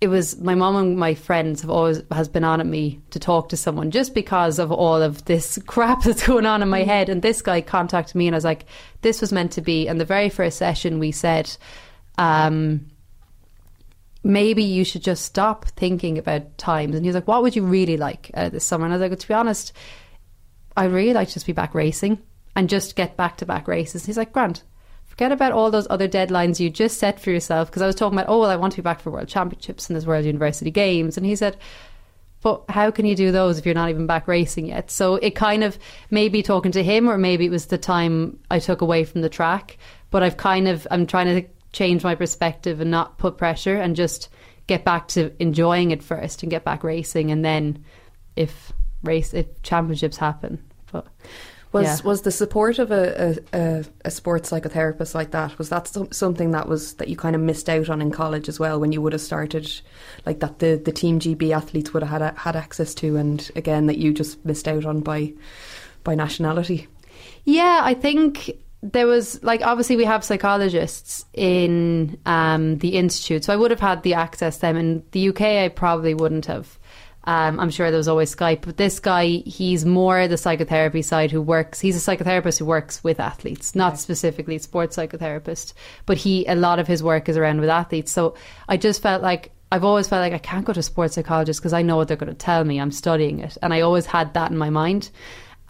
it 0.00 0.08
was 0.08 0.38
my 0.38 0.54
mom 0.54 0.76
and 0.76 0.96
my 0.96 1.14
friends 1.14 1.60
have 1.62 1.70
always 1.70 2.02
has 2.12 2.28
been 2.28 2.44
on 2.44 2.60
at 2.60 2.66
me 2.66 3.00
to 3.10 3.18
talk 3.18 3.48
to 3.48 3.56
someone 3.56 3.90
just 3.90 4.14
because 4.14 4.58
of 4.60 4.70
all 4.70 5.02
of 5.02 5.24
this 5.24 5.58
crap 5.66 6.02
that's 6.02 6.26
going 6.26 6.46
on 6.46 6.62
in 6.62 6.68
my 6.68 6.84
head. 6.84 7.08
And 7.08 7.20
this 7.20 7.42
guy 7.42 7.60
contacted 7.60 8.14
me, 8.14 8.26
and 8.26 8.34
I 8.34 8.38
was 8.38 8.44
like, 8.44 8.66
"This 9.02 9.20
was 9.20 9.32
meant 9.32 9.52
to 9.52 9.60
be." 9.60 9.88
And 9.88 10.00
the 10.00 10.04
very 10.04 10.28
first 10.28 10.56
session, 10.56 11.00
we 11.00 11.10
said, 11.10 11.56
um, 12.16 12.86
"Maybe 14.22 14.62
you 14.62 14.84
should 14.84 15.02
just 15.02 15.24
stop 15.24 15.64
thinking 15.64 16.16
about 16.16 16.58
times." 16.58 16.94
And 16.94 17.04
he 17.04 17.08
was 17.08 17.16
like, 17.16 17.28
"What 17.28 17.42
would 17.42 17.56
you 17.56 17.64
really 17.64 17.96
like 17.96 18.30
uh, 18.34 18.50
this 18.50 18.64
summer?" 18.64 18.84
And 18.84 18.92
I 18.92 18.96
was 18.96 19.00
like, 19.00 19.10
well, 19.10 19.18
"To 19.18 19.28
be 19.28 19.34
honest." 19.34 19.72
I 20.76 20.84
really 20.84 21.12
like 21.12 21.26
to 21.26 21.34
just 21.34 21.46
be 21.46 21.52
back 21.52 21.74
racing 21.74 22.22
and 22.54 22.68
just 22.68 22.94
get 22.94 23.16
back 23.16 23.36
to 23.38 23.46
back 23.46 23.66
races. 23.66 24.06
He's 24.06 24.16
like, 24.16 24.32
Grant, 24.32 24.62
forget 25.18 25.32
about 25.32 25.50
all 25.50 25.68
those 25.68 25.88
other 25.90 26.06
deadlines 26.06 26.60
you 26.60 26.70
just 26.70 26.98
set 26.98 27.18
for 27.18 27.32
yourself. 27.32 27.68
Because 27.68 27.82
I 27.82 27.86
was 27.86 27.96
talking 27.96 28.16
about, 28.16 28.30
oh, 28.30 28.38
well, 28.38 28.50
I 28.50 28.56
want 28.56 28.72
to 28.74 28.78
be 28.78 28.84
back 28.84 29.00
for 29.00 29.10
World 29.10 29.26
Championships 29.26 29.88
and 29.88 29.96
there's 29.96 30.06
World 30.06 30.24
University 30.24 30.70
Games. 30.70 31.16
And 31.16 31.26
he 31.26 31.34
said, 31.34 31.56
but 32.40 32.62
how 32.68 32.92
can 32.92 33.04
you 33.04 33.16
do 33.16 33.32
those 33.32 33.58
if 33.58 33.66
you're 33.66 33.74
not 33.74 33.90
even 33.90 34.06
back 34.06 34.28
racing 34.28 34.66
yet? 34.66 34.92
So 34.92 35.16
it 35.16 35.34
kind 35.34 35.64
of 35.64 35.76
maybe 36.12 36.40
talking 36.40 36.70
to 36.70 36.84
him, 36.84 37.10
or 37.10 37.18
maybe 37.18 37.46
it 37.46 37.50
was 37.50 37.66
the 37.66 37.78
time 37.78 38.38
I 38.48 38.60
took 38.60 38.80
away 38.80 39.02
from 39.02 39.22
the 39.22 39.28
track. 39.28 39.76
But 40.12 40.22
I've 40.22 40.36
kind 40.36 40.68
of, 40.68 40.86
I'm 40.88 41.04
trying 41.04 41.42
to 41.42 41.48
change 41.72 42.04
my 42.04 42.14
perspective 42.14 42.80
and 42.80 42.92
not 42.92 43.18
put 43.18 43.38
pressure 43.38 43.74
and 43.74 43.96
just 43.96 44.28
get 44.68 44.84
back 44.84 45.08
to 45.08 45.32
enjoying 45.42 45.90
it 45.90 46.00
first 46.00 46.44
and 46.44 46.50
get 46.50 46.62
back 46.62 46.84
racing. 46.84 47.32
And 47.32 47.44
then 47.44 47.84
if 48.36 48.72
race, 49.02 49.34
if 49.34 49.62
championships 49.62 50.16
happen, 50.16 50.62
but 50.92 51.08
was 51.72 51.84
yeah. 51.84 52.06
was 52.06 52.22
the 52.22 52.30
support 52.30 52.78
of 52.78 52.90
a, 52.90 53.38
a, 53.52 53.84
a, 54.04 54.10
sports 54.10 54.50
psychotherapist 54.50 55.14
like 55.14 55.32
that 55.32 55.58
was 55.58 55.68
that 55.68 55.86
something 56.10 56.52
that 56.52 56.68
was 56.68 56.94
that 56.94 57.08
you 57.08 57.16
kind 57.16 57.36
of 57.36 57.42
missed 57.42 57.68
out 57.68 57.88
on 57.90 58.00
in 58.00 58.10
college 58.10 58.48
as 58.48 58.58
well 58.58 58.80
when 58.80 58.92
you 58.92 59.02
would 59.02 59.12
have 59.12 59.20
started 59.20 59.70
like 60.24 60.40
that 60.40 60.58
the, 60.60 60.80
the 60.82 60.92
team 60.92 61.18
GB 61.18 61.50
athletes 61.50 61.92
would 61.92 62.02
have 62.02 62.22
had 62.22 62.36
had 62.38 62.56
access 62.56 62.94
to 62.94 63.16
and 63.16 63.50
again 63.56 63.86
that 63.86 63.98
you 63.98 64.12
just 64.12 64.42
missed 64.44 64.68
out 64.68 64.84
on 64.84 65.00
by 65.00 65.32
by 66.04 66.14
nationality? 66.14 66.88
Yeah 67.44 67.80
I 67.82 67.94
think 67.94 68.50
there 68.82 69.06
was 69.06 69.42
like 69.42 69.60
obviously 69.62 69.96
we 69.96 70.04
have 70.04 70.24
psychologists 70.24 71.24
in 71.34 72.18
um, 72.26 72.78
the 72.78 72.96
institute 72.96 73.44
so 73.44 73.52
I 73.52 73.56
would 73.56 73.70
have 73.70 73.80
had 73.80 74.02
the 74.02 74.14
access 74.14 74.56
to 74.56 74.60
them 74.62 74.76
in 74.76 75.02
the 75.10 75.28
UK 75.28 75.42
I 75.42 75.68
probably 75.68 76.14
wouldn't 76.14 76.46
have 76.46 76.77
um, 77.28 77.60
I'm 77.60 77.68
sure 77.68 77.90
there 77.90 77.98
was 77.98 78.08
always 78.08 78.34
Skype, 78.34 78.62
but 78.62 78.78
this 78.78 78.98
guy, 78.98 79.26
he's 79.44 79.84
more 79.84 80.26
the 80.28 80.38
psychotherapy 80.38 81.02
side 81.02 81.30
who 81.30 81.42
works. 81.42 81.78
He's 81.78 81.94
a 81.94 82.16
psychotherapist 82.16 82.58
who 82.58 82.64
works 82.64 83.04
with 83.04 83.20
athletes, 83.20 83.74
not 83.74 83.92
okay. 83.92 83.98
specifically 83.98 84.56
sports 84.56 84.96
psychotherapist, 84.96 85.74
but 86.06 86.16
he 86.16 86.46
a 86.46 86.54
lot 86.54 86.78
of 86.78 86.86
his 86.86 87.02
work 87.02 87.28
is 87.28 87.36
around 87.36 87.60
with 87.60 87.68
athletes. 87.68 88.10
So 88.12 88.34
I 88.66 88.78
just 88.78 89.02
felt 89.02 89.22
like 89.22 89.52
I've 89.70 89.84
always 89.84 90.08
felt 90.08 90.22
like 90.22 90.32
I 90.32 90.38
can't 90.38 90.64
go 90.64 90.72
to 90.72 90.80
a 90.80 90.82
sports 90.82 91.16
psychologist 91.16 91.60
because 91.60 91.74
I 91.74 91.82
know 91.82 91.96
what 91.98 92.08
they're 92.08 92.16
going 92.16 92.32
to 92.32 92.34
tell 92.34 92.64
me. 92.64 92.80
I'm 92.80 92.90
studying 92.90 93.40
it, 93.40 93.58
and 93.60 93.74
I 93.74 93.82
always 93.82 94.06
had 94.06 94.32
that 94.32 94.50
in 94.50 94.56
my 94.56 94.70
mind. 94.70 95.10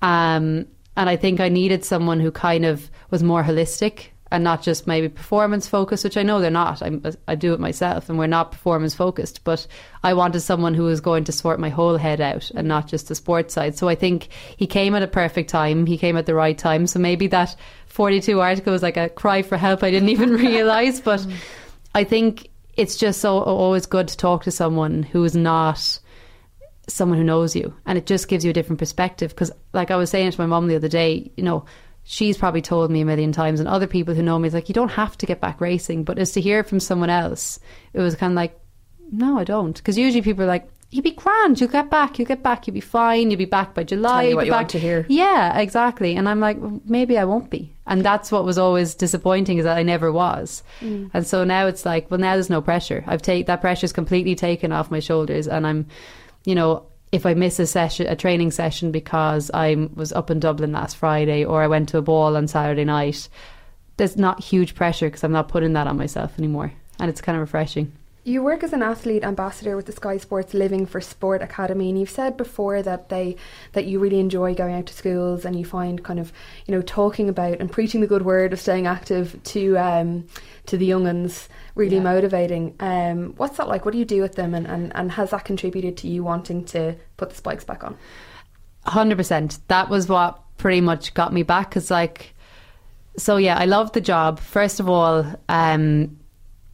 Um, 0.00 0.64
and 0.96 1.10
I 1.10 1.16
think 1.16 1.40
I 1.40 1.48
needed 1.48 1.84
someone 1.84 2.20
who 2.20 2.30
kind 2.30 2.66
of 2.66 2.88
was 3.10 3.24
more 3.24 3.42
holistic 3.42 4.10
and 4.30 4.44
not 4.44 4.62
just 4.62 4.86
maybe 4.86 5.08
performance 5.08 5.66
focused, 5.66 6.04
which 6.04 6.16
I 6.16 6.22
know 6.22 6.40
they're 6.40 6.50
not. 6.50 6.82
I'm, 6.82 7.02
i 7.26 7.34
do 7.34 7.54
it 7.54 7.60
myself, 7.60 8.08
and 8.08 8.18
we're 8.18 8.26
not 8.26 8.52
performance 8.52 8.94
focused. 8.94 9.42
But 9.44 9.66
I 10.02 10.14
wanted 10.14 10.40
someone 10.40 10.74
who 10.74 10.84
was 10.84 11.00
going 11.00 11.24
to 11.24 11.32
sort 11.32 11.58
my 11.58 11.70
whole 11.70 11.96
head 11.96 12.20
out 12.20 12.50
and 12.54 12.68
not 12.68 12.88
just 12.88 13.08
the 13.08 13.14
sports 13.14 13.54
side. 13.54 13.76
So 13.76 13.88
I 13.88 13.94
think 13.94 14.28
he 14.56 14.66
came 14.66 14.94
at 14.94 15.02
a 15.02 15.08
perfect 15.08 15.48
time. 15.48 15.86
He 15.86 15.96
came 15.96 16.16
at 16.16 16.26
the 16.26 16.34
right 16.34 16.58
time. 16.58 16.86
So 16.86 16.98
maybe 16.98 17.26
that 17.28 17.56
42 17.86 18.40
article 18.40 18.72
was 18.72 18.82
like 18.82 18.98
a 18.98 19.08
cry 19.08 19.42
for 19.42 19.56
help. 19.56 19.82
I 19.82 19.90
didn't 19.90 20.10
even 20.10 20.32
realize, 20.34 21.00
but 21.00 21.26
I 21.94 22.04
think 22.04 22.50
it's 22.76 22.96
just 22.96 23.20
so 23.20 23.40
always 23.40 23.86
good 23.86 24.08
to 24.08 24.16
talk 24.16 24.44
to 24.44 24.50
someone 24.50 25.02
who 25.02 25.24
is 25.24 25.34
not 25.34 25.98
someone 26.86 27.18
who 27.18 27.24
knows 27.24 27.54
you, 27.54 27.74
and 27.84 27.98
it 27.98 28.06
just 28.06 28.28
gives 28.28 28.44
you 28.44 28.50
a 28.50 28.54
different 28.54 28.78
perspective. 28.78 29.30
Because, 29.30 29.50
like 29.72 29.90
I 29.90 29.96
was 29.96 30.10
saying 30.10 30.30
to 30.30 30.40
my 30.40 30.46
mom 30.46 30.68
the 30.68 30.76
other 30.76 30.88
day, 30.88 31.30
you 31.36 31.44
know 31.44 31.64
she's 32.10 32.38
probably 32.38 32.62
told 32.62 32.90
me 32.90 33.02
a 33.02 33.04
million 33.04 33.32
times, 33.32 33.60
and 33.60 33.68
other 33.68 33.86
people 33.86 34.14
who 34.14 34.22
know 34.22 34.38
me, 34.38 34.48
is 34.48 34.54
like, 34.54 34.70
you 34.70 34.72
don't 34.72 34.88
have 34.88 35.16
to 35.18 35.26
get 35.26 35.42
back 35.42 35.60
racing. 35.60 36.04
But 36.04 36.18
as 36.18 36.32
to 36.32 36.40
hear 36.40 36.64
from 36.64 36.80
someone 36.80 37.10
else, 37.10 37.60
it 37.92 38.00
was 38.00 38.16
kind 38.16 38.32
of 38.32 38.36
like, 38.36 38.58
no, 39.12 39.38
I 39.38 39.44
don't. 39.44 39.76
Because 39.76 39.98
usually 39.98 40.22
people 40.22 40.44
are 40.44 40.48
like, 40.48 40.66
you'll 40.90 41.02
be 41.02 41.10
grand, 41.10 41.60
you'll 41.60 41.68
get 41.68 41.90
back, 41.90 42.18
you'll 42.18 42.26
get 42.26 42.42
back, 42.42 42.66
you'll 42.66 42.72
be 42.72 42.80
fine, 42.80 43.30
you'll 43.30 43.36
be 43.36 43.44
back 43.44 43.74
by 43.74 43.84
July. 43.84 44.22
Tell 44.22 44.30
you 44.30 44.36
what 44.36 44.46
you 44.46 44.52
back. 44.52 44.60
want 44.60 44.70
to 44.70 44.78
hear. 44.78 45.04
Yeah, 45.10 45.58
exactly. 45.58 46.16
And 46.16 46.26
I'm 46.26 46.40
like, 46.40 46.56
well, 46.58 46.80
maybe 46.86 47.18
I 47.18 47.24
won't 47.24 47.50
be. 47.50 47.76
And 47.86 48.02
that's 48.02 48.32
what 48.32 48.46
was 48.46 48.56
always 48.56 48.94
disappointing 48.94 49.58
is 49.58 49.64
that 49.64 49.76
I 49.76 49.82
never 49.82 50.10
was. 50.10 50.62
Mm. 50.80 51.10
And 51.12 51.26
so 51.26 51.44
now 51.44 51.66
it's 51.66 51.84
like, 51.84 52.10
well, 52.10 52.18
now 52.18 52.34
there's 52.34 52.48
no 52.48 52.62
pressure. 52.62 53.04
I've 53.06 53.20
taken 53.20 53.44
that 53.48 53.60
pressure's 53.60 53.92
completely 53.92 54.34
taken 54.34 54.72
off 54.72 54.90
my 54.90 55.00
shoulders, 55.00 55.46
and 55.46 55.66
I'm, 55.66 55.88
you 56.46 56.54
know, 56.54 56.86
if 57.12 57.24
I 57.24 57.34
miss 57.34 57.58
a 57.58 57.66
session, 57.66 58.06
a 58.06 58.16
training 58.16 58.50
session 58.50 58.90
because 58.92 59.50
I 59.52 59.88
was 59.94 60.12
up 60.12 60.30
in 60.30 60.40
Dublin 60.40 60.72
last 60.72 60.96
Friday 60.96 61.44
or 61.44 61.62
I 61.62 61.66
went 61.66 61.88
to 61.90 61.98
a 61.98 62.02
ball 62.02 62.36
on 62.36 62.48
Saturday 62.48 62.84
night, 62.84 63.28
there's 63.96 64.16
not 64.16 64.42
huge 64.42 64.74
pressure 64.74 65.06
because 65.06 65.24
I'm 65.24 65.32
not 65.32 65.48
putting 65.48 65.72
that 65.72 65.86
on 65.86 65.96
myself 65.96 66.38
anymore, 66.38 66.72
and 66.98 67.10
it's 67.10 67.20
kind 67.20 67.36
of 67.36 67.40
refreshing. 67.40 67.92
You 68.24 68.42
work 68.42 68.62
as 68.62 68.74
an 68.74 68.82
athlete 68.82 69.24
ambassador 69.24 69.74
with 69.74 69.86
the 69.86 69.92
Sky 69.92 70.18
Sports 70.18 70.52
Living 70.52 70.84
for 70.84 71.00
Sport 71.00 71.40
Academy, 71.40 71.88
and 71.88 71.98
you've 71.98 72.10
said 72.10 72.36
before 72.36 72.82
that 72.82 73.08
they 73.08 73.36
that 73.72 73.86
you 73.86 73.98
really 73.98 74.20
enjoy 74.20 74.54
going 74.54 74.74
out 74.74 74.86
to 74.86 74.92
schools 74.92 75.44
and 75.44 75.58
you 75.58 75.64
find 75.64 76.04
kind 76.04 76.18
of 76.18 76.32
you 76.66 76.74
know 76.74 76.82
talking 76.82 77.28
about 77.28 77.60
and 77.60 77.72
preaching 77.72 78.00
the 78.02 78.06
good 78.06 78.22
word 78.22 78.52
of 78.52 78.60
staying 78.60 78.86
active 78.86 79.40
to 79.44 79.78
um, 79.78 80.26
to 80.66 80.76
the 80.76 80.84
young 80.84 81.06
uns 81.06 81.48
really 81.74 81.96
yeah. 81.96 82.02
motivating. 82.02 82.74
Um, 82.80 83.34
what's 83.36 83.56
that 83.56 83.68
like? 83.68 83.84
What 83.84 83.92
do 83.92 83.98
you 83.98 84.04
do 84.04 84.20
with 84.20 84.34
them, 84.34 84.52
and, 84.52 84.66
and, 84.66 84.94
and 84.94 85.12
has 85.12 85.30
that 85.30 85.44
contributed 85.44 85.96
to 85.98 86.08
you 86.08 86.22
wanting 86.22 86.64
to 86.66 86.96
put 87.16 87.30
the 87.30 87.36
spikes 87.36 87.64
back 87.64 87.82
on? 87.82 87.96
Hundred 88.84 89.16
percent. 89.16 89.58
That 89.68 89.88
was 89.88 90.08
what 90.08 90.42
pretty 90.58 90.82
much 90.82 91.14
got 91.14 91.32
me 91.32 91.44
back. 91.44 91.70
Cause 91.70 91.90
like, 91.90 92.34
so 93.16 93.36
yeah, 93.36 93.56
I 93.56 93.64
love 93.64 93.92
the 93.92 94.00
job. 94.00 94.40
First 94.40 94.80
of 94.80 94.88
all, 94.88 95.24
um, 95.48 96.17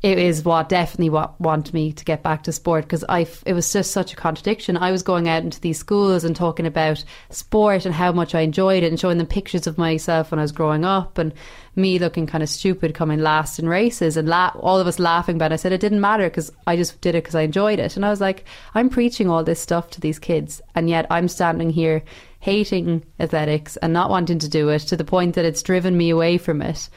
it 0.05 0.19
is 0.19 0.45
what 0.45 0.69
definitely 0.69 1.09
what 1.09 1.41
wanted 1.41 1.73
me 1.73 1.91
to 1.91 2.05
get 2.05 2.23
back 2.23 2.43
to 2.43 2.53
sport 2.53 2.85
because 2.85 3.07
I 3.09 3.27
it 3.47 3.55
was 3.55 3.73
just 3.73 3.91
such 3.91 4.13
a 4.13 4.17
contradiction. 4.17 4.77
I 4.77 4.93
was 4.93 5.03
going 5.03 5.31
out 5.31 5.45
into 5.45 5.63
these 5.63 5.79
schools 5.79 6.25
and 6.25 6.37
talking 6.37 6.67
about 6.67 7.03
sport 7.31 7.87
and 7.87 7.95
how 7.95 8.13
much 8.13 8.35
I 8.35 8.43
enjoyed 8.43 8.83
it 8.83 8.89
and 8.89 9.01
showing 9.01 9.17
them 9.17 9.27
pictures 9.27 9.67
of 9.67 9.79
myself 9.79 10.31
when 10.31 10.39
I 10.39 10.43
was 10.43 10.53
growing 10.53 10.85
up 10.85 11.17
and 11.17 11.33
me 11.75 11.99
looking 11.99 12.27
kind 12.27 12.43
of 12.43 12.51
stupid 12.51 12.93
coming 12.93 13.21
last 13.21 13.59
in 13.59 13.67
races 13.67 14.19
and 14.19 14.29
la- 14.29 14.53
all 14.61 14.79
of 14.79 14.87
us 14.87 14.99
laughing 14.99 15.37
about 15.37 15.53
it. 15.53 15.55
I 15.55 15.57
said 15.57 15.73
it 15.73 15.81
didn't 15.81 16.03
matter 16.03 16.29
because 16.29 16.53
I 16.67 16.77
just 16.77 17.01
did 17.01 17.15
it 17.15 17.25
because 17.25 17.35
I 17.35 17.41
enjoyed 17.41 17.79
it. 17.79 17.97
And 17.97 18.05
I 18.05 18.11
was 18.11 18.21
like, 18.21 18.45
I'm 18.75 18.91
preaching 18.91 19.31
all 19.31 19.43
this 19.43 19.59
stuff 19.59 19.89
to 19.93 20.03
these 20.03 20.19
kids 20.19 20.61
and 20.75 20.91
yet 20.91 21.07
I'm 21.09 21.29
standing 21.29 21.71
here 21.71 22.03
hating 22.41 23.05
athletics 23.19 23.79
and 23.79 23.95
not 23.95 24.11
wanting 24.11 24.41
to 24.41 24.51
do 24.51 24.69
it 24.69 24.81
to 24.81 24.99
the 24.99 25.05
point 25.05 25.35
that 25.37 25.47
it's 25.47 25.63
driven 25.63 25.97
me 25.97 26.11
away 26.11 26.37
from 26.37 26.61
it. 26.61 26.91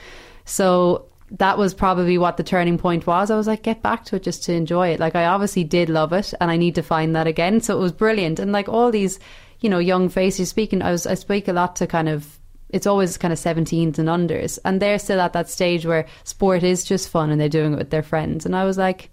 So 0.44 1.06
that 1.32 1.58
was 1.58 1.74
probably 1.74 2.18
what 2.18 2.38
the 2.38 2.44
turning 2.44 2.78
point 2.78 3.06
was. 3.06 3.30
I 3.30 3.36
was 3.36 3.48
like, 3.48 3.64
get 3.64 3.82
back 3.82 4.06
to 4.06 4.16
it 4.16 4.24
just 4.24 4.44
to 4.46 4.54
enjoy 4.54 4.90
it. 4.90 5.00
Like, 5.00 5.16
I 5.16 5.26
obviously 5.26 5.64
did 5.64 5.90
love 5.90 6.14
it 6.14 6.34
and 6.40 6.50
I 6.50 6.58
need 6.58 6.76
to 6.76 6.84
find 6.84 7.16
that 7.16 7.28
again. 7.28 7.60
So 7.60 7.78
it 7.78 7.82
was 7.82 7.92
brilliant. 7.92 8.40
And 8.40 8.52
like 8.52 8.70
all 8.70 8.92
these, 8.92 9.20
you 9.60 9.70
know, 9.70 9.80
young 9.80 10.08
faces 10.10 10.50
speaking, 10.50 10.82
I 10.82 10.92
was, 10.92 11.06
I 11.06 11.16
speak 11.16 11.48
a 11.48 11.54
lot 11.54 11.76
to 11.78 11.88
kind 11.88 12.08
of, 12.08 12.40
it's 12.70 12.88
always 12.88 13.18
kind 13.18 13.34
of 13.34 13.40
17s 13.40 14.00
and 14.00 14.08
unders. 14.08 14.58
And 14.64 14.82
they're 14.82 15.00
still 15.00 15.20
at 15.20 15.34
that 15.34 15.50
stage 15.50 15.86
where 15.86 16.08
sport 16.24 16.64
is 16.64 16.86
just 16.86 17.10
fun 17.10 17.30
and 17.30 17.40
they're 17.40 17.50
doing 17.50 17.74
it 17.74 17.78
with 17.78 17.90
their 17.90 18.04
friends. 18.04 18.46
And 18.46 18.56
I 18.56 18.64
was 18.64 18.78
like, 18.78 19.10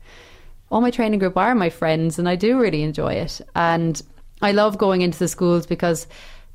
all 0.71 0.81
my 0.81 0.91
training 0.91 1.19
group 1.19 1.37
are 1.37 1.55
my 1.55 1.71
friends 1.71 2.19
and 2.19 2.29
I 2.29 2.37
do 2.37 2.61
really 2.61 2.83
enjoy 2.83 3.15
it. 3.15 3.41
And 3.57 4.01
I 4.41 4.53
love 4.53 4.79
going 4.79 5.03
into 5.03 5.19
the 5.19 5.29
schools 5.29 5.67
because 5.67 6.07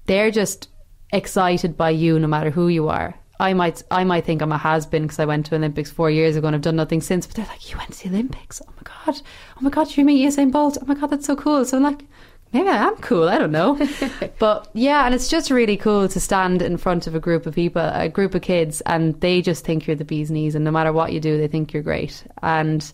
they're 0.06 0.32
just 0.32 0.70
excited 1.12 1.76
by 1.76 1.90
you 1.90 2.18
no 2.18 2.28
matter 2.28 2.50
who 2.50 2.68
you 2.70 2.88
are 2.88 3.16
I 3.40 3.54
might 3.54 3.84
I 3.90 4.04
might 4.04 4.26
think 4.26 4.42
I'm 4.42 4.52
a 4.52 4.58
has 4.58 4.86
been 4.86 5.04
because 5.04 5.20
I 5.20 5.26
went 5.26 5.46
to 5.48 5.56
Olympics 5.56 5.90
four 5.90 6.12
years 6.12 6.36
ago 6.36 6.48
and 6.48 6.56
I've 6.56 6.62
done 6.62 6.76
nothing 6.76 7.02
since. 7.02 7.26
But 7.26 7.38
they're 7.38 7.46
like, 7.46 7.72
you 7.72 7.78
went 7.78 7.94
to 7.94 8.10
the 8.10 8.16
Olympics? 8.16 8.62
Oh 8.68 8.72
my 8.76 8.84
god! 8.84 9.22
Oh 9.58 9.62
my 9.62 9.70
god! 9.70 9.96
You 9.96 10.06
meet 10.06 10.26
Usain 10.26 10.52
Bolt? 10.52 10.78
Oh 10.82 10.86
my 10.86 10.96
god, 10.96 11.08
that's 11.08 11.26
so 11.26 11.36
cool! 11.36 11.64
So 11.64 11.78
I'm 11.78 11.84
like, 11.84 12.04
maybe 12.52 12.68
I 12.68 12.78
am 12.78 12.98
cool. 12.98 13.30
I 13.30 13.38
don't 13.38 13.52
know. 13.52 13.80
but 14.40 14.70
yeah, 14.74 15.06
and 15.06 15.16
it's 15.16 15.30
just 15.30 15.52
really 15.52 15.78
cool 15.78 16.08
to 16.10 16.20
stand 16.20 16.62
in 16.62 16.78
front 16.78 17.08
of 17.08 17.16
a 17.16 17.20
group 17.20 17.46
of 17.46 17.56
people, 17.56 17.82
a 17.82 18.10
group 18.10 18.36
of 18.36 18.42
kids, 18.42 18.82
and 18.82 19.20
they 19.22 19.42
just 19.42 19.66
think 19.66 19.88
you're 19.88 19.96
the 19.96 20.06
bee's 20.06 20.32
knees. 20.32 20.56
And 20.56 20.66
no 20.66 20.72
matter 20.72 20.92
what 20.92 21.14
you 21.14 21.20
do, 21.20 21.38
they 21.38 21.48
think 21.48 21.74
you're 21.74 21.84
great. 21.84 22.24
And 22.42 22.92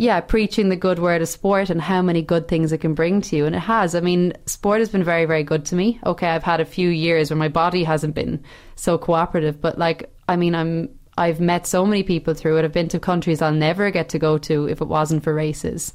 yeah, 0.00 0.20
preaching 0.20 0.68
the 0.68 0.76
good 0.76 1.00
word 1.00 1.22
of 1.22 1.28
sport 1.28 1.70
and 1.70 1.82
how 1.82 2.00
many 2.00 2.22
good 2.22 2.46
things 2.46 2.70
it 2.70 2.78
can 2.78 2.94
bring 2.94 3.20
to 3.20 3.36
you. 3.36 3.46
And 3.46 3.56
it 3.56 3.58
has. 3.58 3.96
I 3.96 4.00
mean, 4.00 4.32
sport 4.46 4.78
has 4.78 4.90
been 4.90 5.02
very, 5.02 5.24
very 5.24 5.42
good 5.42 5.64
to 5.66 5.74
me. 5.74 5.98
Okay, 6.06 6.28
I've 6.28 6.44
had 6.44 6.60
a 6.60 6.64
few 6.64 6.88
years 6.88 7.30
where 7.30 7.36
my 7.36 7.48
body 7.48 7.82
hasn't 7.82 8.14
been 8.14 8.44
so 8.76 8.96
cooperative, 8.96 9.60
but 9.60 9.76
like, 9.76 10.08
I 10.28 10.36
mean, 10.36 10.54
I'm 10.54 10.88
I've 11.16 11.40
met 11.40 11.66
so 11.66 11.84
many 11.84 12.04
people 12.04 12.32
through 12.32 12.58
it. 12.58 12.64
I've 12.64 12.72
been 12.72 12.86
to 12.90 13.00
countries 13.00 13.42
I'll 13.42 13.50
never 13.50 13.90
get 13.90 14.10
to 14.10 14.20
go 14.20 14.38
to 14.38 14.68
if 14.68 14.80
it 14.80 14.86
wasn't 14.86 15.24
for 15.24 15.34
races. 15.34 15.92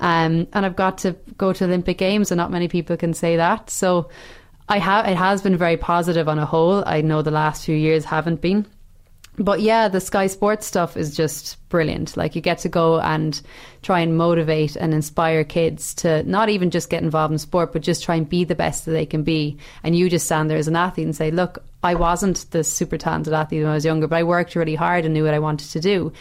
Um, 0.00 0.48
and 0.54 0.64
I've 0.64 0.74
got 0.74 0.96
to 0.98 1.14
go 1.36 1.52
to 1.52 1.64
Olympic 1.64 1.98
Games, 1.98 2.30
and 2.30 2.38
not 2.38 2.50
many 2.50 2.68
people 2.68 2.96
can 2.96 3.12
say 3.12 3.36
that. 3.36 3.68
So 3.68 4.08
I 4.66 4.78
have. 4.78 5.06
It 5.06 5.18
has 5.18 5.42
been 5.42 5.58
very 5.58 5.76
positive 5.76 6.26
on 6.26 6.38
a 6.38 6.46
whole. 6.46 6.82
I 6.86 7.02
know 7.02 7.20
the 7.20 7.30
last 7.30 7.66
few 7.66 7.76
years 7.76 8.06
haven't 8.06 8.40
been 8.40 8.66
but 9.38 9.60
yeah, 9.62 9.88
the 9.88 10.00
Sky 10.00 10.26
Sports 10.26 10.66
stuff 10.66 10.96
is 10.96 11.16
just 11.16 11.56
brilliant. 11.70 12.16
Like 12.16 12.34
you 12.36 12.42
get 12.42 12.58
to 12.58 12.68
go 12.68 13.00
and 13.00 13.40
try 13.80 14.00
and 14.00 14.16
motivate 14.16 14.76
and 14.76 14.92
inspire 14.92 15.42
kids 15.42 15.94
to 15.94 16.22
not 16.24 16.50
even 16.50 16.70
just 16.70 16.90
get 16.90 17.02
involved 17.02 17.32
in 17.32 17.38
sport, 17.38 17.72
but 17.72 17.80
just 17.80 18.04
try 18.04 18.16
and 18.16 18.28
be 18.28 18.44
the 18.44 18.54
best 18.54 18.84
that 18.84 18.92
they 18.92 19.06
can 19.06 19.22
be. 19.22 19.56
And 19.82 19.96
you 19.96 20.10
just 20.10 20.26
stand 20.26 20.50
there 20.50 20.58
as 20.58 20.68
an 20.68 20.76
athlete 20.76 21.06
and 21.06 21.16
say, 21.16 21.30
"Look, 21.30 21.64
I 21.82 21.94
wasn't 21.94 22.50
the 22.50 22.62
super 22.62 22.98
talented 22.98 23.32
athlete 23.32 23.62
when 23.62 23.70
I 23.70 23.74
was 23.74 23.86
younger, 23.86 24.06
but 24.06 24.16
I 24.16 24.22
worked 24.22 24.54
really 24.54 24.74
hard 24.74 25.06
and 25.06 25.14
knew 25.14 25.24
what 25.24 25.34
I 25.34 25.38
wanted 25.38 25.70
to 25.70 25.80
do." 25.80 26.12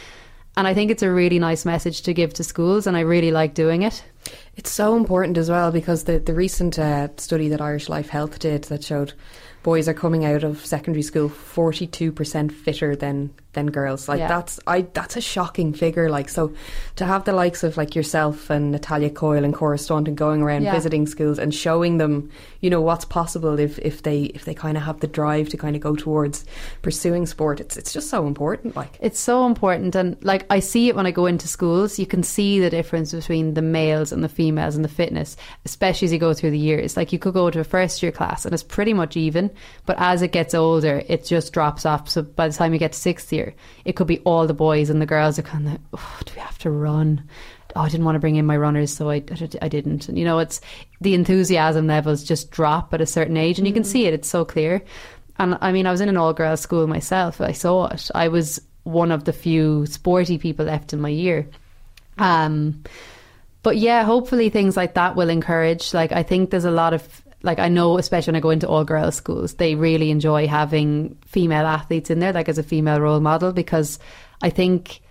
And 0.56 0.68
I 0.68 0.74
think 0.74 0.90
it's 0.92 1.04
a 1.04 1.12
really 1.12 1.40
nice 1.40 1.66
message 1.66 2.02
to 2.04 2.14
give 2.14 2.34
to 2.36 2.44
schools, 2.44 2.88
and 2.88 2.96
I 2.96 3.02
really 3.02 3.32
like 3.32 3.54
doing 3.54 3.82
it. 3.84 4.04
It's 4.56 4.72
so 4.72 4.96
important 4.96 5.38
as 5.38 5.50
well 5.50 5.72
because 5.72 6.06
the 6.06 6.20
the 6.20 6.34
recent 6.34 6.80
uh, 6.80 7.10
study 7.18 7.50
that 7.50 7.62
Irish 7.62 7.90
Life 7.90 8.10
Health 8.10 8.40
did 8.40 8.64
that 8.66 8.86
showed 8.86 9.14
boys 9.64 9.88
are 9.88 9.94
coming 9.94 10.26
out 10.26 10.44
of 10.44 10.66
secondary 10.66 11.04
school 11.04 11.30
42% 11.30 12.52
fitter 12.52 12.96
than 12.96 13.34
than 13.54 13.70
girls. 13.70 14.08
Like 14.08 14.20
yeah. 14.20 14.28
that's 14.28 14.60
I 14.66 14.82
that's 14.82 15.18
a 15.18 15.22
shocking 15.22 15.74
figure. 15.74 16.10
Like 16.10 16.30
so, 16.30 16.54
to 16.96 17.06
have 17.06 17.26
the 17.26 17.34
likes 17.34 17.64
of 17.64 17.78
like 17.78 17.96
yourself 17.96 18.50
and 18.50 18.72
Natalya 18.72 19.10
Coyle 19.10 19.44
and 19.44 19.54
Cora 19.54 19.78
Staunton 19.78 20.16
going 20.16 20.42
around 20.42 20.64
yeah. 20.64 20.72
visiting 20.72 21.06
schools 21.06 21.38
and 21.38 21.54
showing 21.54 21.98
them, 21.98 22.30
you 22.62 22.70
know, 22.70 22.82
what's 22.82 23.06
possible 23.06 23.60
if, 23.60 23.78
if 23.80 24.04
they 24.04 24.24
if 24.24 24.46
they 24.46 24.54
kind 24.54 24.78
of 24.78 24.84
have 24.84 25.00
the 25.00 25.08
drive 25.08 25.50
to 25.50 25.58
kind 25.58 25.76
of 25.76 25.82
go 25.82 25.96
towards 25.96 26.46
pursuing 26.82 27.26
sport. 27.26 27.60
It's 27.60 27.78
it's 27.78 27.94
just 27.94 28.10
so 28.10 28.26
important. 28.26 28.76
Like 28.76 28.98
it's 29.02 29.20
so 29.20 29.46
important, 29.46 29.96
and 29.96 30.18
like 30.24 30.46
I 30.50 30.60
see 30.60 30.88
it 30.88 30.96
when 30.96 31.06
I 31.06 31.12
go 31.12 31.26
into 31.26 31.48
schools. 31.48 32.00
You 32.00 32.06
can 32.06 32.24
see 32.24 32.60
the 32.60 32.70
difference 32.70 33.12
between 33.12 33.54
the 33.54 33.62
males 33.62 34.12
and 34.12 34.24
the 34.24 34.30
females 34.30 34.76
and 34.76 34.86
the 34.86 34.90
fitness, 34.90 35.36
especially 35.66 36.06
as 36.06 36.14
you 36.14 36.20
go 36.20 36.34
through 36.34 36.52
the 36.52 36.58
years. 36.58 36.96
Like 36.96 37.12
you 37.12 37.20
could 37.20 37.34
go 37.34 37.50
to 37.50 37.60
a 37.60 37.64
first 37.64 38.02
year 38.02 38.12
class 38.12 38.46
and 38.46 38.54
it's 38.54 38.64
pretty 38.64 38.94
much 38.94 39.18
even, 39.18 39.51
but 39.86 39.98
as 40.00 40.22
it 40.22 40.32
gets 40.32 40.54
older, 40.54 41.04
it 41.08 41.26
just 41.26 41.54
drops 41.54 41.86
off. 41.86 42.10
So 42.10 42.22
by 42.22 42.48
the 42.48 42.54
time 42.54 42.74
you 42.74 42.80
get 42.80 42.94
to 42.94 43.00
sixth 43.00 43.32
year. 43.34 43.54
It 43.86 43.96
could 43.96 44.08
be 44.08 44.20
all 44.20 44.48
the 44.48 44.54
boys 44.54 44.90
and 44.90 45.02
the 45.02 45.06
girls 45.06 45.38
are 45.40 45.44
kind 45.44 45.68
of, 45.68 45.80
oh, 45.94 46.20
do 46.26 46.34
we 46.36 46.42
have 46.42 46.58
to 46.60 46.72
run? 46.72 47.24
Oh, 47.76 47.82
I 47.82 47.90
didn't 47.90 48.06
want 48.06 48.16
to 48.16 48.20
bring 48.20 48.36
in 48.36 48.46
my 48.46 48.58
runners, 48.58 48.94
so 48.94 49.10
I, 49.10 49.24
I 49.62 49.70
didn't. 49.70 50.10
And 50.10 50.18
you 50.18 50.26
know, 50.26 50.40
it's 50.40 50.60
the 51.00 51.14
enthusiasm 51.14 51.88
levels 51.88 52.24
just 52.24 52.52
drop 52.52 52.94
at 52.94 53.02
a 53.02 53.06
certain 53.06 53.38
age, 53.38 53.60
and 53.60 53.68
you 53.68 53.74
can 53.74 53.84
mm. 53.84 53.88
see 53.88 54.06
it. 54.06 54.14
It's 54.14 54.28
so 54.28 54.44
clear. 54.44 54.84
And 55.38 55.58
I 55.62 55.72
mean, 55.72 55.88
I 55.88 55.92
was 55.92 56.02
in 56.02 56.10
an 56.10 56.18
all 56.18 56.34
girls 56.34 56.60
school 56.60 56.86
myself. 56.88 57.40
I 57.40 57.54
saw 57.54 57.88
it. 57.88 58.10
I 58.14 58.28
was 58.28 58.62
one 58.84 59.12
of 59.12 59.24
the 59.24 59.34
few 59.34 59.86
sporty 59.86 60.38
people 60.38 60.66
left 60.66 60.92
in 60.94 61.00
my 61.00 61.10
year. 61.10 61.48
Um, 62.18 62.84
but 63.64 63.78
yeah, 63.78 64.04
hopefully 64.04 64.50
things 64.50 64.76
like 64.76 64.96
that 64.96 65.16
will 65.16 65.30
encourage. 65.30 65.94
Like, 65.94 66.12
I 66.12 66.24
think 66.24 66.50
there's 66.50 66.66
a 66.66 66.72
lot 66.72 66.94
of 66.94 67.22
like 67.44 67.60
I 67.60 67.70
know, 67.70 67.98
especially 67.98 68.32
when 68.32 68.38
I 68.38 68.42
go 68.42 68.50
into 68.50 68.68
all 68.68 68.84
girls 68.84 69.16
schools, 69.16 69.56
they 69.56 69.76
really 69.76 70.12
enjoy 70.12 70.48
having 70.48 71.18
female 71.26 71.66
athletes 71.66 72.10
in 72.10 72.20
there, 72.20 72.34
like 72.34 72.50
as 72.50 72.58
a 72.58 72.64
female 72.64 73.00
role 73.00 73.20
model, 73.20 73.52
because 73.52 74.00
I 74.42 74.50
think 74.50 75.02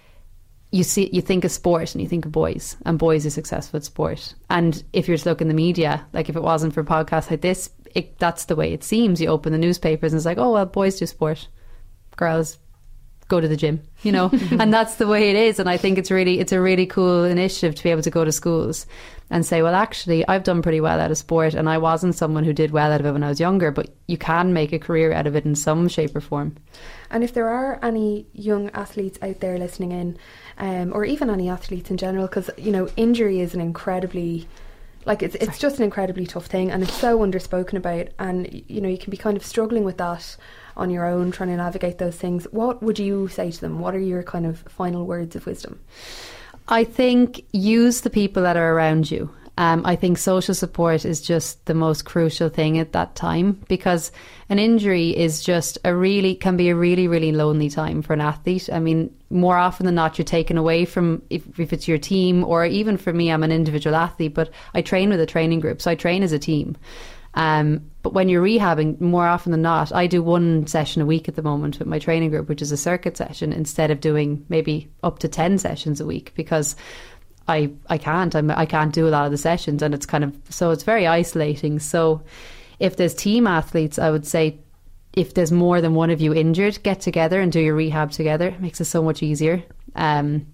you 0.72 0.85
see 0.85 1.11
you 1.12 1.20
think 1.20 1.45
of 1.45 1.51
sport 1.51 1.95
and 1.95 2.03
you 2.03 2.09
think 2.09 2.24
of 2.24 2.33
boys 2.33 2.76
and 2.87 2.99
boys 2.99 3.26
are 3.26 3.31
successful 3.31 3.78
at 3.78 3.85
sport. 3.85 4.35
And 4.49 4.83
if 4.93 5.09
you're 5.09 5.18
to 5.18 5.28
look 5.28 5.41
in 5.41 5.49
the 5.49 5.55
media 5.55 6.07
like 6.12 6.28
if 6.28 6.37
it 6.37 6.43
wasn't 6.43 6.74
for 6.74 6.85
podcasts 6.85 7.31
like 7.31 7.41
this 7.41 7.70
it, 7.93 8.16
that's 8.18 8.45
the 8.45 8.55
way 8.55 8.72
it 8.72 8.85
seems. 8.85 9.20
You 9.20 9.28
open 9.28 9.53
the 9.53 9.59
newspapers 9.59 10.12
and 10.12 10.18
it's 10.18 10.26
like 10.26 10.39
oh 10.39 10.53
well 10.53 10.66
boys 10.66 10.99
do 10.99 11.07
sport. 11.07 11.49
Girls 12.16 12.59
go 13.31 13.41
to 13.41 13.49
the 13.49 13.57
gym, 13.57 13.81
you 14.03 14.12
know, 14.12 14.31
and 14.51 14.74
that's 14.74 14.97
the 14.97 15.07
way 15.07 15.31
it 15.31 15.37
is. 15.37 15.59
And 15.59 15.70
I 15.70 15.78
think 15.78 15.97
it's 15.97 16.11
really, 16.11 16.41
it's 16.41 16.53
a 16.53 16.61
really 16.61 16.85
cool 16.85 17.24
initiative 17.24 17.74
to 17.76 17.83
be 17.83 17.91
able 17.91 18.03
to 18.03 18.11
go 18.11 18.24
to 18.24 18.33
schools 18.33 18.87
and 19.31 19.47
say, 19.47 19.62
well, 19.62 19.74
actually, 19.74 20.26
I've 20.28 20.43
done 20.43 20.61
pretty 20.61 20.81
well 20.81 21.01
out 21.01 21.11
of 21.11 21.16
sport, 21.16 21.55
and 21.55 21.68
I 21.68 21.78
wasn't 21.78 22.16
someone 22.16 22.45
who 22.45 22.53
did 22.53 22.72
well 22.72 22.93
out 22.93 23.01
of 23.01 23.07
it 23.07 23.12
when 23.12 23.22
I 23.22 23.28
was 23.28 23.41
younger, 23.41 23.70
but 23.70 23.89
you 24.09 24.18
can 24.18 24.53
make 24.53 24.72
a 24.72 24.78
career 24.78 25.12
out 25.12 25.28
of 25.28 25.37
it 25.37 25.47
in 25.47 25.55
some 25.55 25.89
shape 25.89 26.14
or 26.14 26.20
form. 26.20 26.57
And 27.11 27.22
if 27.22 27.33
there 27.33 27.49
are 27.49 27.78
any 27.83 28.26
young 28.33 28.70
athletes 28.70 29.18
out 29.22 29.41
there 29.41 29.57
listening 29.57 29.93
in, 29.93 30.18
um, 30.59 30.93
or 30.93 31.05
even 31.05 31.31
any 31.31 31.49
athletes 31.49 31.91
in 31.91 31.97
general, 31.97 32.26
because 32.26 32.51
you 32.59 32.72
know, 32.72 32.89
injury 32.97 33.41
is 33.41 33.55
an 33.55 33.61
incredibly 33.61 34.49
like 35.07 35.22
it's 35.22 35.35
it's 35.37 35.59
just 35.59 35.78
an 35.78 35.85
incredibly 35.85 36.26
tough 36.26 36.45
thing 36.45 36.70
and 36.70 36.83
it's 36.83 36.93
so 36.93 37.20
underspoken 37.20 37.74
about 37.74 38.09
and 38.18 38.62
you 38.68 38.83
know 38.83 38.89
you 38.89 38.99
can 38.99 39.11
be 39.11 39.16
kind 39.16 39.35
of 39.35 39.43
struggling 39.43 39.83
with 39.83 39.97
that 39.97 40.37
on 40.77 40.91
your 40.91 41.07
own 41.07 41.31
trying 41.31 41.51
to 41.51 41.57
navigate 41.57 41.99
those 41.99 42.16
things, 42.16 42.47
what 42.51 42.83
would 42.83 42.99
you 42.99 43.29
say 43.29 43.51
to 43.51 43.61
them? 43.61 43.81
What 43.81 43.95
are 43.95 44.01
your 44.01 44.23
kind 44.23 44.47
of 44.47 44.59
final 44.61 45.07
words 45.07 45.37
of 45.37 45.47
wisdom? 45.47 45.81
I 46.68 46.85
think 46.85 47.45
use 47.53 48.03
the 48.03 48.11
people 48.11 48.43
that 48.45 48.57
are 48.57 48.73
around 48.73 49.11
you. 49.11 49.31
Um, 49.59 49.83
I 49.85 49.95
think 49.95 50.16
social 50.16 50.55
support 50.55 51.05
is 51.05 51.21
just 51.21 51.66
the 51.66 51.75
most 51.75 52.07
crucial 52.07 52.49
thing 52.49 52.79
at 52.79 52.93
that 52.93 53.14
time 53.14 53.61
because 53.68 54.11
an 54.49 54.59
injury 54.59 55.11
is 55.14 55.43
just 55.43 55.77
a 55.85 55.95
really 55.95 56.35
can 56.35 56.57
be 56.57 56.71
a 56.71 56.75
really 56.75 57.09
really 57.09 57.31
lonely 57.31 57.68
time 57.68 58.01
for 58.01 58.14
an 58.14 58.23
athlete. 58.23 58.71
I 58.73 58.79
mean, 58.79 59.14
more 59.29 59.59
often 59.59 59.85
than 59.85 59.97
not, 59.97 60.16
you're 60.16 60.25
taken 60.25 60.57
away 60.57 60.87
from 60.87 61.21
if, 61.29 61.61
if 61.61 61.75
it's 61.75 61.87
your 61.87 61.99
team 61.99 62.43
or 62.43 62.64
even 62.64 62.97
for 62.97 63.12
me, 63.12 63.31
I'm 63.31 63.43
an 63.43 63.53
individual 63.53 63.97
athlete, 63.97 64.33
but 64.33 64.51
I 64.73 64.81
train 64.81 65.11
with 65.11 65.21
a 65.21 65.27
training 65.27 65.61
group, 65.61 65.83
so 65.83 65.91
I 65.91 65.95
train 65.95 66.23
as 66.23 66.33
a 66.33 66.39
team. 66.39 66.77
Um, 67.35 67.91
but 68.03 68.12
when 68.12 68.28
you're 68.28 68.43
rehabbing, 68.43 69.01
more 69.01 69.26
often 69.26 69.53
than 69.53 69.62
not, 69.62 69.93
I 69.93 70.07
do 70.07 70.22
one 70.22 70.66
session 70.66 71.03
a 71.03 71.07
week 71.07 71.28
at 71.28 71.37
the 71.37 71.43
moment 71.43 71.78
with 71.78 71.87
my 71.87 71.99
training 71.99 72.31
group, 72.31 72.49
which 72.49 72.62
is 72.62 72.72
a 72.72 72.76
circuit 72.76 73.16
session, 73.16 73.53
instead 73.53 73.91
of 73.91 74.01
doing 74.01 74.45
maybe 74.49 74.91
up 75.03 75.18
to 75.20 75.28
10 75.28 75.59
sessions 75.59 76.01
a 76.01 76.07
week 76.07 76.33
because 76.35 76.74
I, 77.47 77.72
I 77.89 77.99
can't. 77.99 78.35
I'm, 78.35 78.51
I 78.51 78.66
can't 78.66 78.93
do 78.93 79.07
a 79.07 79.11
lot 79.11 79.26
of 79.26 79.33
the 79.33 79.39
sessions, 79.39 79.83
and 79.83 79.95
it's 79.95 80.07
kind 80.07 80.24
of 80.24 80.37
so 80.49 80.70
it's 80.70 80.85
very 80.85 81.07
isolating. 81.07 81.78
So, 81.78 82.22
if 82.78 82.97
there's 82.97 83.14
team 83.14 83.47
athletes, 83.47 83.99
I 83.99 84.11
would 84.11 84.26
say 84.26 84.59
if 85.12 85.35
there's 85.35 85.51
more 85.51 85.81
than 85.81 85.95
one 85.95 86.11
of 86.11 86.20
you 86.20 86.33
injured, 86.33 86.83
get 86.83 87.01
together 87.01 87.41
and 87.41 87.51
do 87.51 87.61
your 87.61 87.74
rehab 87.74 88.12
together. 88.12 88.49
It 88.49 88.61
makes 88.61 88.81
it 88.81 88.85
so 88.85 89.03
much 89.03 89.22
easier. 89.22 89.62
Um, 89.97 90.47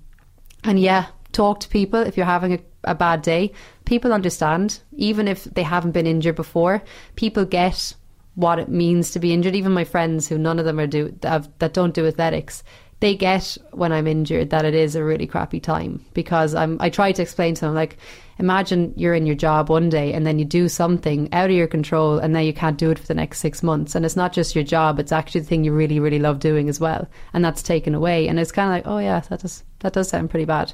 and 0.65 0.81
yeah, 0.81 1.07
talk 1.33 1.61
to 1.61 1.69
people 1.69 2.01
if 2.01 2.17
you're 2.17 2.27
having 2.27 2.55
a, 2.55 2.59
a 2.85 2.95
bad 2.95 3.23
day. 3.23 3.53
People 3.85 4.13
understand, 4.13 4.81
even 4.97 5.29
if 5.29 5.45
they 5.45 5.63
haven't 5.63 5.93
been 5.93 6.07
injured 6.07 6.37
before. 6.37 6.83
People 7.17 7.45
get 7.45 7.95
what 8.35 8.59
it 8.59 8.69
means 8.69 9.11
to 9.11 9.19
be 9.19 9.33
injured. 9.33 9.55
Even 9.57 9.73
my 9.73 9.85
friends, 9.85 10.29
who 10.29 10.39
none 10.39 10.59
of 10.59 10.65
them 10.65 10.79
are 10.79 10.87
do 10.87 11.15
that, 11.21 11.73
don't 11.73 11.95
do 11.95 12.07
athletics, 12.07 12.63
they 13.01 13.15
get 13.15 13.59
when 13.73 13.93
I'm 13.93 14.07
injured 14.07 14.51
that 14.51 14.65
it 14.65 14.75
is 14.75 14.95
a 14.95 15.05
really 15.05 15.27
crappy 15.27 15.61
time 15.61 16.05
because 16.15 16.55
I'm. 16.55 16.79
I 16.81 16.89
try 16.89 17.13
to 17.13 17.23
explain 17.23 17.55
to 17.55 17.61
them 17.61 17.75
like, 17.75 17.99
imagine 18.39 18.95
you're 18.97 19.15
in 19.15 19.27
your 19.27 19.35
job 19.35 19.69
one 19.69 19.91
day 19.91 20.15
and 20.15 20.27
then 20.27 20.39
you 20.39 20.47
do 20.47 20.69
something 20.69 21.31
out 21.33 21.51
of 21.51 21.57
your 21.57 21.67
control 21.67 22.19
and 22.19 22.35
then 22.35 22.45
you 22.45 22.55
can't 22.55 22.79
do 22.79 22.91
it 22.91 22.99
for 22.99 23.07
the 23.07 23.15
next 23.15 23.41
six 23.41 23.63
months 23.63 23.95
and 23.95 24.07
it's 24.07 24.17
not 24.17 24.33
just 24.33 24.55
your 24.55 24.65
job; 24.65 24.99
it's 24.99 25.13
actually 25.13 25.43
the 25.43 25.47
thing 25.47 25.65
you 25.65 25.73
really, 25.73 26.01
really 26.01 26.19
love 26.19 26.39
doing 26.39 26.71
as 26.71 26.81
well, 26.81 27.07
and 27.35 27.45
that's 27.45 27.63
taken 27.63 27.95
away. 27.95 28.29
And 28.29 28.39
it's 28.39 28.53
kind 28.53 28.69
of 28.69 28.75
like, 28.75 28.91
oh 28.91 28.99
yeah, 28.99 29.21
that 29.21 29.41
does 29.41 29.63
that 29.81 29.93
does 29.93 30.09
sound 30.09 30.31
pretty 30.31 30.47
bad. 30.47 30.73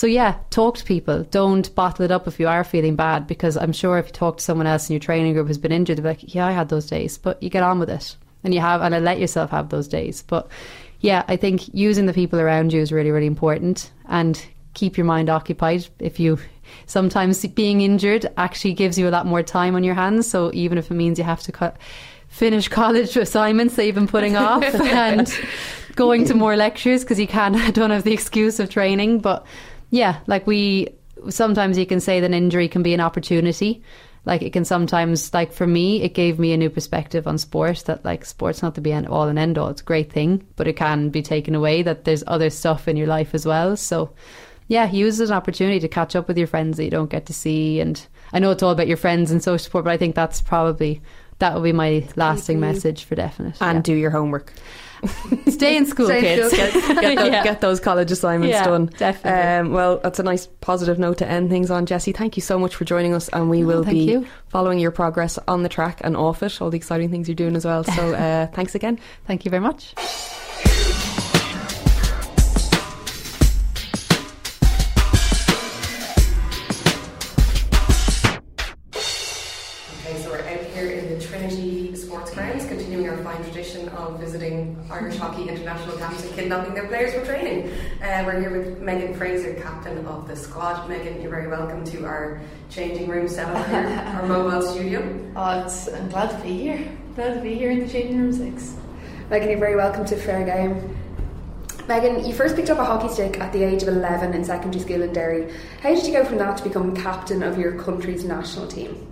So 0.00 0.06
yeah, 0.06 0.38
talk 0.48 0.78
to 0.78 0.84
people. 0.86 1.24
Don't 1.24 1.74
bottle 1.74 2.06
it 2.06 2.10
up 2.10 2.26
if 2.26 2.40
you 2.40 2.48
are 2.48 2.64
feeling 2.64 2.96
bad, 2.96 3.26
because 3.26 3.58
I'm 3.58 3.74
sure 3.74 3.98
if 3.98 4.06
you 4.06 4.12
talk 4.12 4.38
to 4.38 4.42
someone 4.42 4.66
else 4.66 4.88
in 4.88 4.94
your 4.94 5.00
training 5.00 5.34
group 5.34 5.46
who's 5.46 5.58
been 5.58 5.72
injured, 5.72 5.98
they'll 5.98 6.04
be 6.04 6.08
like, 6.08 6.34
"Yeah, 6.34 6.46
I 6.46 6.52
had 6.52 6.70
those 6.70 6.86
days," 6.86 7.18
but 7.18 7.42
you 7.42 7.50
get 7.50 7.62
on 7.62 7.78
with 7.78 7.90
it, 7.90 8.16
and 8.42 8.54
you 8.54 8.60
have, 8.60 8.80
and 8.80 8.94
I 8.94 8.98
let 8.98 9.20
yourself 9.20 9.50
have 9.50 9.68
those 9.68 9.88
days. 9.88 10.22
But 10.26 10.48
yeah, 11.00 11.24
I 11.28 11.36
think 11.36 11.68
using 11.74 12.06
the 12.06 12.14
people 12.14 12.40
around 12.40 12.72
you 12.72 12.80
is 12.80 12.92
really, 12.92 13.10
really 13.10 13.26
important, 13.26 13.90
and 14.08 14.42
keep 14.72 14.96
your 14.96 15.04
mind 15.04 15.28
occupied. 15.28 15.86
If 15.98 16.18
you 16.18 16.38
sometimes 16.86 17.44
being 17.48 17.82
injured 17.82 18.24
actually 18.38 18.72
gives 18.72 18.98
you 18.98 19.06
a 19.06 19.10
lot 19.10 19.26
more 19.26 19.42
time 19.42 19.76
on 19.76 19.84
your 19.84 19.96
hands, 19.96 20.26
so 20.26 20.50
even 20.54 20.78
if 20.78 20.90
it 20.90 20.94
means 20.94 21.18
you 21.18 21.24
have 21.24 21.42
to 21.42 21.52
cut 21.52 21.76
finish 22.30 22.68
college 22.80 23.18
assignments 23.18 23.76
that 23.76 23.84
you've 23.84 23.96
been 23.96 24.08
putting 24.08 24.36
off 24.36 24.64
and 24.74 25.38
going 25.94 26.24
to 26.24 26.32
more 26.32 26.56
lectures 26.56 27.02
because 27.02 27.18
you 27.20 27.26
can't 27.26 27.74
don't 27.74 27.90
have 27.90 28.04
the 28.04 28.12
excuse 28.12 28.60
of 28.60 28.70
training 28.70 29.18
but 29.18 29.44
yeah, 29.90 30.20
like 30.26 30.46
we 30.46 30.88
sometimes 31.28 31.76
you 31.76 31.86
can 31.86 32.00
say 32.00 32.20
that 32.20 32.32
injury 32.32 32.68
can 32.68 32.82
be 32.82 32.94
an 32.94 33.00
opportunity. 33.00 33.82
Like 34.24 34.42
it 34.42 34.52
can 34.52 34.64
sometimes, 34.64 35.32
like 35.32 35.52
for 35.52 35.66
me, 35.66 36.02
it 36.02 36.14
gave 36.14 36.38
me 36.38 36.52
a 36.52 36.56
new 36.56 36.70
perspective 36.70 37.26
on 37.26 37.38
sport. 37.38 37.84
That 37.86 38.04
like 38.04 38.24
sport's 38.24 38.62
not 38.62 38.74
the 38.74 38.80
be 38.80 38.92
all 38.92 39.28
and 39.28 39.38
end 39.38 39.58
all. 39.58 39.68
It's 39.68 39.80
a 39.80 39.84
great 39.84 40.12
thing, 40.12 40.46
but 40.56 40.68
it 40.68 40.76
can 40.76 41.08
be 41.08 41.22
taken 41.22 41.54
away. 41.54 41.82
That 41.82 42.04
there's 42.04 42.24
other 42.26 42.50
stuff 42.50 42.86
in 42.86 42.96
your 42.96 43.06
life 43.06 43.34
as 43.34 43.46
well. 43.46 43.76
So, 43.76 44.12
yeah, 44.68 44.90
use 44.90 45.20
it 45.20 45.24
as 45.24 45.30
an 45.30 45.36
opportunity 45.36 45.80
to 45.80 45.88
catch 45.88 46.14
up 46.14 46.28
with 46.28 46.36
your 46.36 46.46
friends 46.46 46.76
that 46.76 46.84
you 46.84 46.90
don't 46.90 47.10
get 47.10 47.26
to 47.26 47.32
see. 47.32 47.80
And 47.80 48.06
I 48.32 48.38
know 48.38 48.50
it's 48.50 48.62
all 48.62 48.72
about 48.72 48.88
your 48.88 48.98
friends 48.98 49.30
and 49.30 49.42
social 49.42 49.64
support, 49.64 49.84
but 49.84 49.92
I 49.92 49.96
think 49.96 50.14
that's 50.14 50.42
probably 50.42 51.00
that 51.38 51.54
will 51.54 51.62
be 51.62 51.72
my 51.72 52.06
lasting 52.16 52.60
message 52.60 53.04
for 53.04 53.14
definite. 53.14 53.56
And 53.60 53.78
yeah. 53.78 53.82
do 53.82 53.94
your 53.94 54.10
homework. 54.10 54.52
stay 55.48 55.76
in 55.76 55.86
school, 55.86 56.06
Stay 56.06 56.18
in 56.34 56.50
kids. 56.50 56.54
school, 56.54 56.94
Get, 57.00 57.18
tho- 57.18 57.24
Yeah. 57.30 57.42
get 57.44 57.60
those 57.60 57.80
college 57.80 58.10
assignments 58.10 58.52
Yeah, 58.54 58.64
done. 58.64 58.86
definitely. 58.98 59.40
Um, 59.68 59.72
well, 59.72 59.98
that's 59.98 60.18
a 60.18 60.22
nice 60.22 60.46
positive 60.60 60.98
note 60.98 61.18
to 61.18 61.26
end 61.28 61.48
things 61.50 61.70
on. 61.70 61.86
Jessie, 61.86 62.12
thank 62.12 62.36
you 62.36 62.42
so 62.42 62.58
much 62.58 62.74
for 62.76 62.84
joining 62.84 63.14
us, 63.14 63.28
and 63.28 63.48
we 63.48 63.62
Oh, 63.62 63.66
will 63.66 63.84
be 63.84 63.98
you. 64.00 64.26
following 64.48 64.78
your 64.78 64.90
progress 64.90 65.38
on 65.48 65.62
the 65.62 65.68
track 65.68 66.00
and 66.02 66.16
off 66.16 66.42
it, 66.42 66.60
all 66.60 66.70
the 66.70 66.76
exciting 66.76 67.10
things 67.10 67.28
you're 67.28 67.34
doing 67.34 67.56
as 67.56 67.64
well. 67.64 67.84
So 67.84 68.14
uh, 68.14 68.46
thanks 68.48 68.74
again. 68.74 68.98
Thank 69.26 69.44
you 69.44 69.50
very 69.50 69.62
much. 69.62 69.94
Irish 84.90 85.16
hockey 85.18 85.48
international 85.48 85.96
camps 85.98 86.24
and 86.24 86.34
kidnapping 86.34 86.74
their 86.74 86.88
players 86.88 87.14
for 87.14 87.24
training. 87.24 87.70
Uh, 88.02 88.24
we're 88.26 88.40
here 88.40 88.50
with 88.50 88.80
Megan 88.80 89.14
Frazer, 89.14 89.54
captain 89.54 90.04
of 90.04 90.26
the 90.26 90.34
squad. 90.34 90.88
Megan, 90.88 91.22
you're 91.22 91.30
very 91.30 91.46
welcome 91.46 91.84
to 91.84 92.04
our 92.04 92.40
changing 92.70 93.08
room 93.08 93.28
setup 93.28 93.64
here, 93.68 93.86
our 94.16 94.26
mobile 94.26 94.62
studio. 94.62 95.00
Oh, 95.36 95.64
it's, 95.64 95.88
I'm 95.88 96.08
glad 96.08 96.30
to 96.30 96.42
be 96.42 96.58
here. 96.58 96.90
Glad 97.14 97.34
to 97.34 97.40
be 97.40 97.54
here 97.54 97.70
in 97.70 97.80
the 97.80 97.88
changing 97.88 98.20
room 98.20 98.32
six. 98.32 98.76
Megan, 99.30 99.50
you're 99.50 99.60
very 99.60 99.76
welcome 99.76 100.04
to 100.06 100.16
Fair 100.16 100.44
Game. 100.44 100.96
Megan, 101.86 102.24
you 102.24 102.34
first 102.34 102.56
picked 102.56 102.70
up 102.70 102.78
a 102.78 102.84
hockey 102.84 103.12
stick 103.12 103.38
at 103.40 103.52
the 103.52 103.62
age 103.62 103.82
of 103.82 103.88
11 103.88 104.34
in 104.34 104.44
secondary 104.44 104.82
school 104.82 105.02
in 105.02 105.12
Derry. 105.12 105.52
How 105.82 105.94
did 105.94 106.04
you 106.04 106.12
go 106.12 106.24
from 106.24 106.38
that 106.38 106.56
to 106.58 106.64
become 106.64 106.96
captain 106.96 107.44
of 107.44 107.58
your 107.58 107.80
country's 107.80 108.24
national 108.24 108.66
team? 108.66 109.09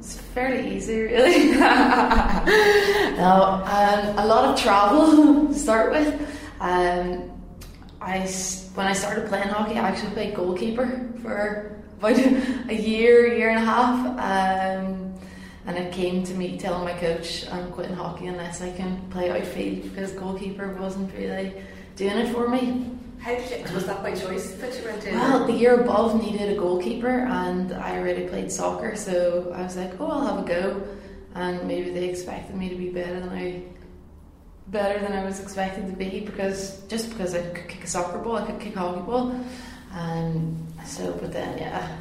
It's 0.00 0.16
fairly 0.16 0.76
easy, 0.76 1.02
really. 1.02 1.50
no, 1.60 1.62
um, 3.66 4.18
a 4.18 4.24
lot 4.26 4.46
of 4.46 4.58
travel 4.58 5.48
to 5.52 5.54
start 5.54 5.92
with. 5.92 6.08
Um, 6.58 7.30
I 8.00 8.20
when 8.74 8.86
I 8.86 8.94
started 8.94 9.28
playing 9.28 9.48
hockey, 9.48 9.74
I 9.74 9.86
actually 9.86 10.12
played 10.12 10.34
goalkeeper 10.34 11.06
for 11.20 11.76
about 11.98 12.16
a 12.70 12.74
year, 12.74 13.26
year 13.26 13.50
and 13.50 13.58
a 13.58 13.66
half. 13.66 13.98
Um, 14.16 15.14
and 15.66 15.76
it 15.76 15.92
came 15.92 16.24
to 16.24 16.32
me 16.32 16.56
telling 16.56 16.84
my 16.84 16.94
coach 16.98 17.46
I'm 17.52 17.70
quitting 17.70 17.94
hockey 17.94 18.28
unless 18.28 18.62
I 18.62 18.72
can 18.72 19.06
play 19.10 19.30
outfield 19.30 19.82
because 19.82 20.12
goalkeeper 20.12 20.72
wasn't 20.80 21.12
really 21.14 21.52
doing 21.96 22.16
it 22.16 22.32
for 22.32 22.48
me. 22.48 22.90
How 23.20 23.34
did 23.34 23.68
you, 23.68 23.74
was 23.74 23.86
that 23.86 24.02
by 24.02 24.14
choice 24.14 24.52
that 24.54 24.76
you 24.78 24.84
went 24.84 25.04
in? 25.04 25.14
Well, 25.14 25.46
the 25.46 25.52
year 25.52 25.80
above 25.80 26.20
needed 26.20 26.56
a 26.56 26.58
goalkeeper, 26.58 27.08
and 27.26 27.72
I 27.72 27.98
already 27.98 28.26
played 28.26 28.50
soccer, 28.50 28.96
so 28.96 29.52
I 29.54 29.62
was 29.62 29.76
like, 29.76 29.92
"Oh, 30.00 30.06
I'll 30.10 30.26
have 30.26 30.44
a 30.44 30.48
go." 30.48 30.82
And 31.34 31.66
maybe 31.68 31.90
they 31.90 32.08
expected 32.08 32.56
me 32.56 32.68
to 32.70 32.74
be 32.76 32.88
better 32.88 33.20
than 33.20 33.28
I, 33.28 33.62
better 34.68 34.98
than 35.00 35.12
I 35.12 35.24
was 35.24 35.38
expected 35.38 35.86
to 35.88 35.92
be, 35.92 36.20
because 36.20 36.80
just 36.88 37.10
because 37.10 37.34
I 37.34 37.42
could 37.42 37.68
kick 37.68 37.84
a 37.84 37.86
soccer 37.86 38.18
ball, 38.18 38.36
I 38.36 38.46
could 38.46 38.58
kick 38.60 38.74
a 38.76 38.78
hockey 38.80 39.02
ball, 39.02 39.38
and 39.92 40.66
so. 40.86 41.12
But 41.20 41.32
then, 41.32 41.58
yeah, 41.58 41.96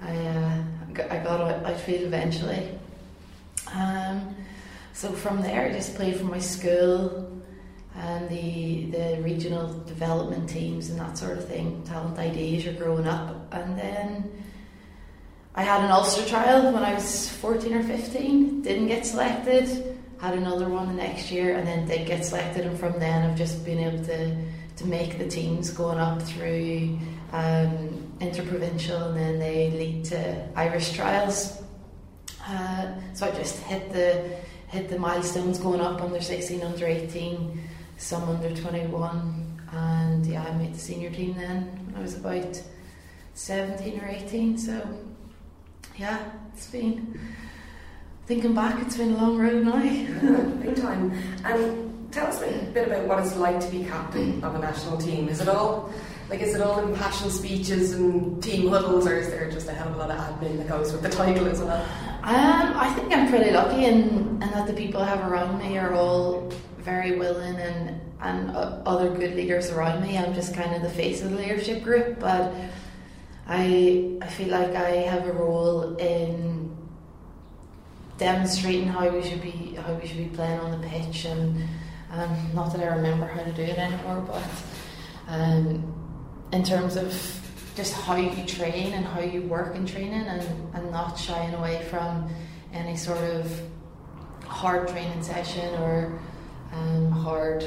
I 0.00 0.16
uh, 0.16 0.62
got- 0.94 1.10
I 1.12 1.18
got 1.22 1.40
out- 1.42 1.64
outfield 1.66 2.02
eventually. 2.04 2.78
Um, 3.74 4.34
so 4.94 5.12
from 5.12 5.42
there, 5.42 5.66
I 5.66 5.72
just 5.72 5.94
played 5.96 6.16
for 6.16 6.24
my 6.24 6.38
school 6.40 7.30
and 7.96 8.28
the 8.28 8.86
the 8.86 9.20
regional 9.22 9.72
development 9.84 10.48
teams 10.48 10.90
and 10.90 10.98
that 11.00 11.18
sort 11.18 11.38
of 11.38 11.48
thing, 11.48 11.82
talent 11.84 12.18
ID 12.18 12.56
as 12.56 12.64
you're 12.64 12.74
growing 12.74 13.06
up. 13.06 13.52
And 13.52 13.78
then 13.78 14.30
I 15.54 15.62
had 15.62 15.84
an 15.84 15.90
Ulster 15.90 16.26
trial 16.28 16.72
when 16.72 16.82
I 16.82 16.94
was 16.94 17.28
14 17.28 17.74
or 17.74 17.82
15, 17.82 18.62
didn't 18.62 18.86
get 18.86 19.04
selected, 19.04 19.98
had 20.20 20.34
another 20.34 20.68
one 20.68 20.86
the 20.86 20.94
next 20.94 21.30
year, 21.30 21.56
and 21.56 21.66
then 21.66 21.86
did 21.86 22.06
get 22.06 22.24
selected. 22.24 22.66
And 22.66 22.78
from 22.78 22.98
then, 23.00 23.28
I've 23.28 23.36
just 23.36 23.64
been 23.64 23.78
able 23.78 24.04
to, 24.04 24.36
to 24.76 24.86
make 24.86 25.18
the 25.18 25.26
teams 25.26 25.70
going 25.70 25.98
up 25.98 26.22
through 26.22 26.98
um, 27.32 28.12
interprovincial, 28.20 29.02
and 29.02 29.16
then 29.16 29.38
they 29.38 29.70
lead 29.70 30.04
to 30.06 30.48
Irish 30.54 30.92
trials. 30.92 31.60
Uh, 32.46 32.92
so 33.14 33.26
I 33.26 33.30
just 33.32 33.58
hit 33.64 33.92
the 33.92 34.38
hit 34.68 34.88
the 34.88 34.98
milestones 34.98 35.58
going 35.58 35.80
up 35.80 36.00
under 36.00 36.20
16, 36.20 36.62
under 36.62 36.86
18, 36.86 37.60
some 38.00 38.28
under 38.30 38.54
21, 38.54 39.60
and 39.72 40.26
yeah, 40.26 40.42
I 40.42 40.52
made 40.54 40.74
the 40.74 40.78
senior 40.78 41.10
team 41.10 41.34
then 41.36 41.64
when 41.86 41.96
I 41.96 42.00
was 42.00 42.16
about 42.16 42.60
17 43.34 44.00
or 44.00 44.08
18. 44.08 44.56
So 44.56 44.82
yeah, 45.98 46.18
it's 46.54 46.66
been 46.70 47.20
thinking 48.26 48.54
back, 48.54 48.80
it's 48.80 48.96
been 48.96 49.12
a 49.12 49.16
long 49.16 49.36
road 49.36 49.64
now. 49.64 49.80
Big 50.62 50.76
time. 50.76 51.12
And 51.44 52.10
tell 52.10 52.26
us 52.26 52.40
a 52.40 52.50
bit 52.72 52.86
about 52.86 53.06
what 53.06 53.18
it's 53.18 53.36
like 53.36 53.60
to 53.60 53.68
be 53.68 53.84
captain 53.84 54.42
of 54.42 54.54
a 54.54 54.58
national 54.58 54.96
team. 54.96 55.28
Is 55.28 55.42
it 55.42 55.48
all 55.48 55.92
like 56.30 56.40
is 56.40 56.54
it 56.54 56.62
all 56.62 56.78
impassioned 56.78 57.32
speeches 57.32 57.92
and 57.92 58.42
team 58.42 58.70
huddles, 58.70 59.06
or 59.06 59.18
is 59.18 59.28
there 59.28 59.50
just 59.50 59.68
a 59.68 59.72
hell 59.72 59.88
of 59.88 59.96
a 59.96 59.98
lot 59.98 60.10
of 60.10 60.18
admin 60.18 60.56
that 60.56 60.68
goes 60.68 60.90
with 60.90 61.02
the 61.02 61.10
title 61.10 61.46
as 61.48 61.60
well? 61.60 61.82
Um, 62.22 62.72
I 62.76 62.92
think 62.94 63.12
I'm 63.12 63.28
pretty 63.28 63.50
lucky 63.50 63.84
in, 63.84 63.98
in 63.98 64.38
that 64.38 64.66
the 64.66 64.72
people 64.72 65.02
I 65.02 65.08
have 65.08 65.30
around 65.30 65.58
me 65.58 65.76
are 65.76 65.92
all 65.92 66.50
very 66.90 67.16
willing 67.18 67.56
and 67.56 68.00
and 68.22 68.50
other 68.86 69.08
good 69.08 69.34
leaders 69.34 69.70
around 69.70 70.02
me. 70.02 70.18
I'm 70.18 70.34
just 70.34 70.54
kind 70.54 70.74
of 70.74 70.82
the 70.82 70.90
face 70.90 71.22
of 71.22 71.30
the 71.30 71.36
leadership 71.36 71.82
group, 71.82 72.18
but 72.18 72.52
I 73.46 74.18
I 74.20 74.26
feel 74.26 74.48
like 74.48 74.74
I 74.74 74.90
have 75.12 75.26
a 75.26 75.32
role 75.32 75.96
in 75.96 76.76
demonstrating 78.18 78.86
how 78.86 79.08
we 79.08 79.22
should 79.22 79.40
be 79.40 79.74
how 79.82 79.94
we 79.94 80.06
should 80.06 80.18
be 80.18 80.36
playing 80.36 80.60
on 80.60 80.70
the 80.72 80.86
pitch 80.86 81.24
and 81.24 81.42
um, 82.12 82.50
not 82.54 82.72
that 82.72 82.82
I 82.82 82.96
remember 82.96 83.26
how 83.26 83.42
to 83.42 83.52
do 83.52 83.62
it 83.62 83.78
anymore, 83.78 84.20
but 84.26 84.42
um, 85.28 85.64
in 86.52 86.64
terms 86.64 86.96
of 86.96 87.08
just 87.76 87.92
how 87.94 88.16
you 88.16 88.44
train 88.46 88.92
and 88.94 89.06
how 89.06 89.20
you 89.20 89.42
work 89.42 89.76
in 89.76 89.86
training 89.86 90.26
and, 90.34 90.42
and 90.74 90.90
not 90.90 91.16
shying 91.16 91.54
away 91.54 91.84
from 91.84 92.28
any 92.72 92.96
sort 92.96 93.18
of 93.18 93.62
hard 94.44 94.88
training 94.88 95.22
session 95.22 95.72
or 95.80 96.20
um, 96.72 97.10
hard 97.10 97.64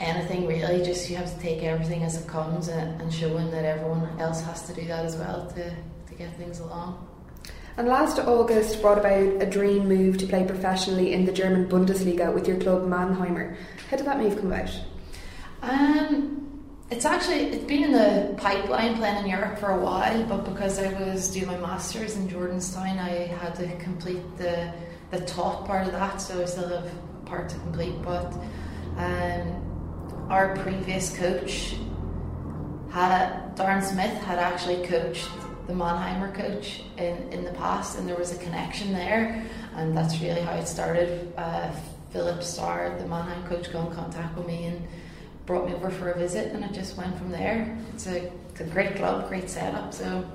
anything 0.00 0.46
really. 0.46 0.82
Just 0.82 1.08
you 1.10 1.16
have 1.16 1.32
to 1.34 1.40
take 1.40 1.62
everything 1.62 2.02
as 2.02 2.20
it 2.20 2.26
comes 2.26 2.68
and, 2.68 3.00
and 3.00 3.12
showing 3.12 3.50
that 3.50 3.64
everyone 3.64 4.18
else 4.18 4.42
has 4.42 4.66
to 4.66 4.74
do 4.74 4.86
that 4.86 5.04
as 5.04 5.16
well 5.16 5.46
to, 5.54 5.70
to 5.70 6.14
get 6.16 6.36
things 6.36 6.60
along. 6.60 7.06
And 7.76 7.88
last 7.88 8.18
August 8.18 8.82
brought 8.82 8.98
about 8.98 9.42
a 9.42 9.46
dream 9.46 9.88
move 9.88 10.18
to 10.18 10.26
play 10.26 10.44
professionally 10.44 11.12
in 11.12 11.24
the 11.24 11.32
German 11.32 11.68
Bundesliga 11.68 12.34
with 12.34 12.48
your 12.48 12.58
club 12.58 12.82
Mannheimer. 12.82 13.56
How 13.90 13.96
did 13.96 14.06
that 14.06 14.18
move 14.18 14.36
come 14.36 14.52
about? 14.52 14.70
Um, 15.62 16.40
it's 16.90 17.04
actually 17.04 17.44
it's 17.44 17.64
been 17.64 17.84
in 17.84 17.92
the 17.92 18.34
pipeline 18.36 18.96
playing 18.96 19.24
in 19.24 19.30
Europe 19.30 19.58
for 19.58 19.70
a 19.70 19.78
while, 19.78 20.24
but 20.24 20.44
because 20.44 20.78
I 20.78 20.92
was 21.00 21.30
doing 21.30 21.46
my 21.46 21.56
masters 21.58 22.16
in 22.16 22.28
Jordanstown, 22.28 22.98
I 22.98 23.26
had 23.26 23.54
to 23.56 23.76
complete 23.76 24.36
the 24.36 24.72
the 25.10 25.20
taught 25.20 25.66
part 25.66 25.86
of 25.86 25.92
that, 25.92 26.20
so 26.20 26.42
I 26.42 26.44
still 26.44 26.68
have 26.68 26.90
part 27.30 27.48
to 27.48 27.56
complete. 27.60 27.94
But 28.02 28.34
um, 28.98 30.26
our 30.28 30.56
previous 30.56 31.16
coach 31.16 31.76
had 32.90 33.56
Darren 33.56 33.82
Smith 33.82 34.12
had 34.24 34.38
actually 34.38 34.84
coached 34.86 35.28
the 35.66 35.72
Mannheimer 35.72 36.34
coach 36.34 36.82
in, 36.98 37.16
in 37.32 37.44
the 37.44 37.52
past, 37.52 37.96
and 37.96 38.08
there 38.08 38.16
was 38.16 38.32
a 38.32 38.38
connection 38.38 38.92
there, 38.92 39.46
and 39.76 39.96
that's 39.96 40.20
really 40.20 40.40
how 40.40 40.56
it 40.56 40.66
started. 40.66 41.32
Uh, 41.36 41.70
Philip 42.10 42.42
Starr, 42.42 42.98
the 42.98 43.06
Mannheim 43.06 43.46
coach, 43.46 43.72
got 43.72 43.88
in 43.88 43.94
contact 43.94 44.36
with 44.36 44.46
me 44.46 44.64
and 44.64 44.86
brought 45.46 45.68
me 45.68 45.74
over 45.74 45.90
for 45.90 46.10
a 46.10 46.18
visit, 46.18 46.52
and 46.52 46.64
it 46.64 46.72
just 46.72 46.96
went 46.96 47.16
from 47.16 47.30
there. 47.30 47.78
It's 47.94 48.08
a, 48.08 48.32
it's 48.50 48.60
a 48.60 48.64
great 48.64 48.96
club, 48.96 49.28
great 49.28 49.48
setup, 49.48 49.94
so 49.94 50.28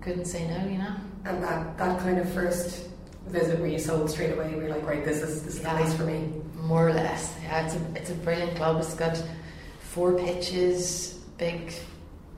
couldn't 0.00 0.24
say 0.24 0.48
no, 0.48 0.68
you 0.68 0.78
know. 0.78 0.96
And 1.24 1.42
that, 1.44 1.78
that 1.78 2.00
kind 2.00 2.18
of 2.18 2.28
first 2.32 2.88
visit 3.30 3.58
where 3.58 3.68
you 3.68 3.78
sold 3.78 4.10
straight 4.10 4.32
away, 4.32 4.54
where 4.54 4.66
you're 4.66 4.74
like, 4.74 4.86
right, 4.86 5.04
this 5.04 5.22
is 5.22 5.42
this 5.42 5.56
is 5.56 5.62
the 5.62 5.68
place 5.68 5.94
for 5.94 6.04
me. 6.04 6.28
More 6.62 6.88
or 6.88 6.92
less, 6.92 7.34
yeah. 7.42 7.64
It's 7.64 7.74
a 7.74 7.80
it's 7.94 8.10
a 8.10 8.14
brilliant 8.14 8.56
club. 8.56 8.80
It's 8.80 8.94
got 8.94 9.22
four 9.80 10.12
pitches, 10.12 11.18
big 11.38 11.72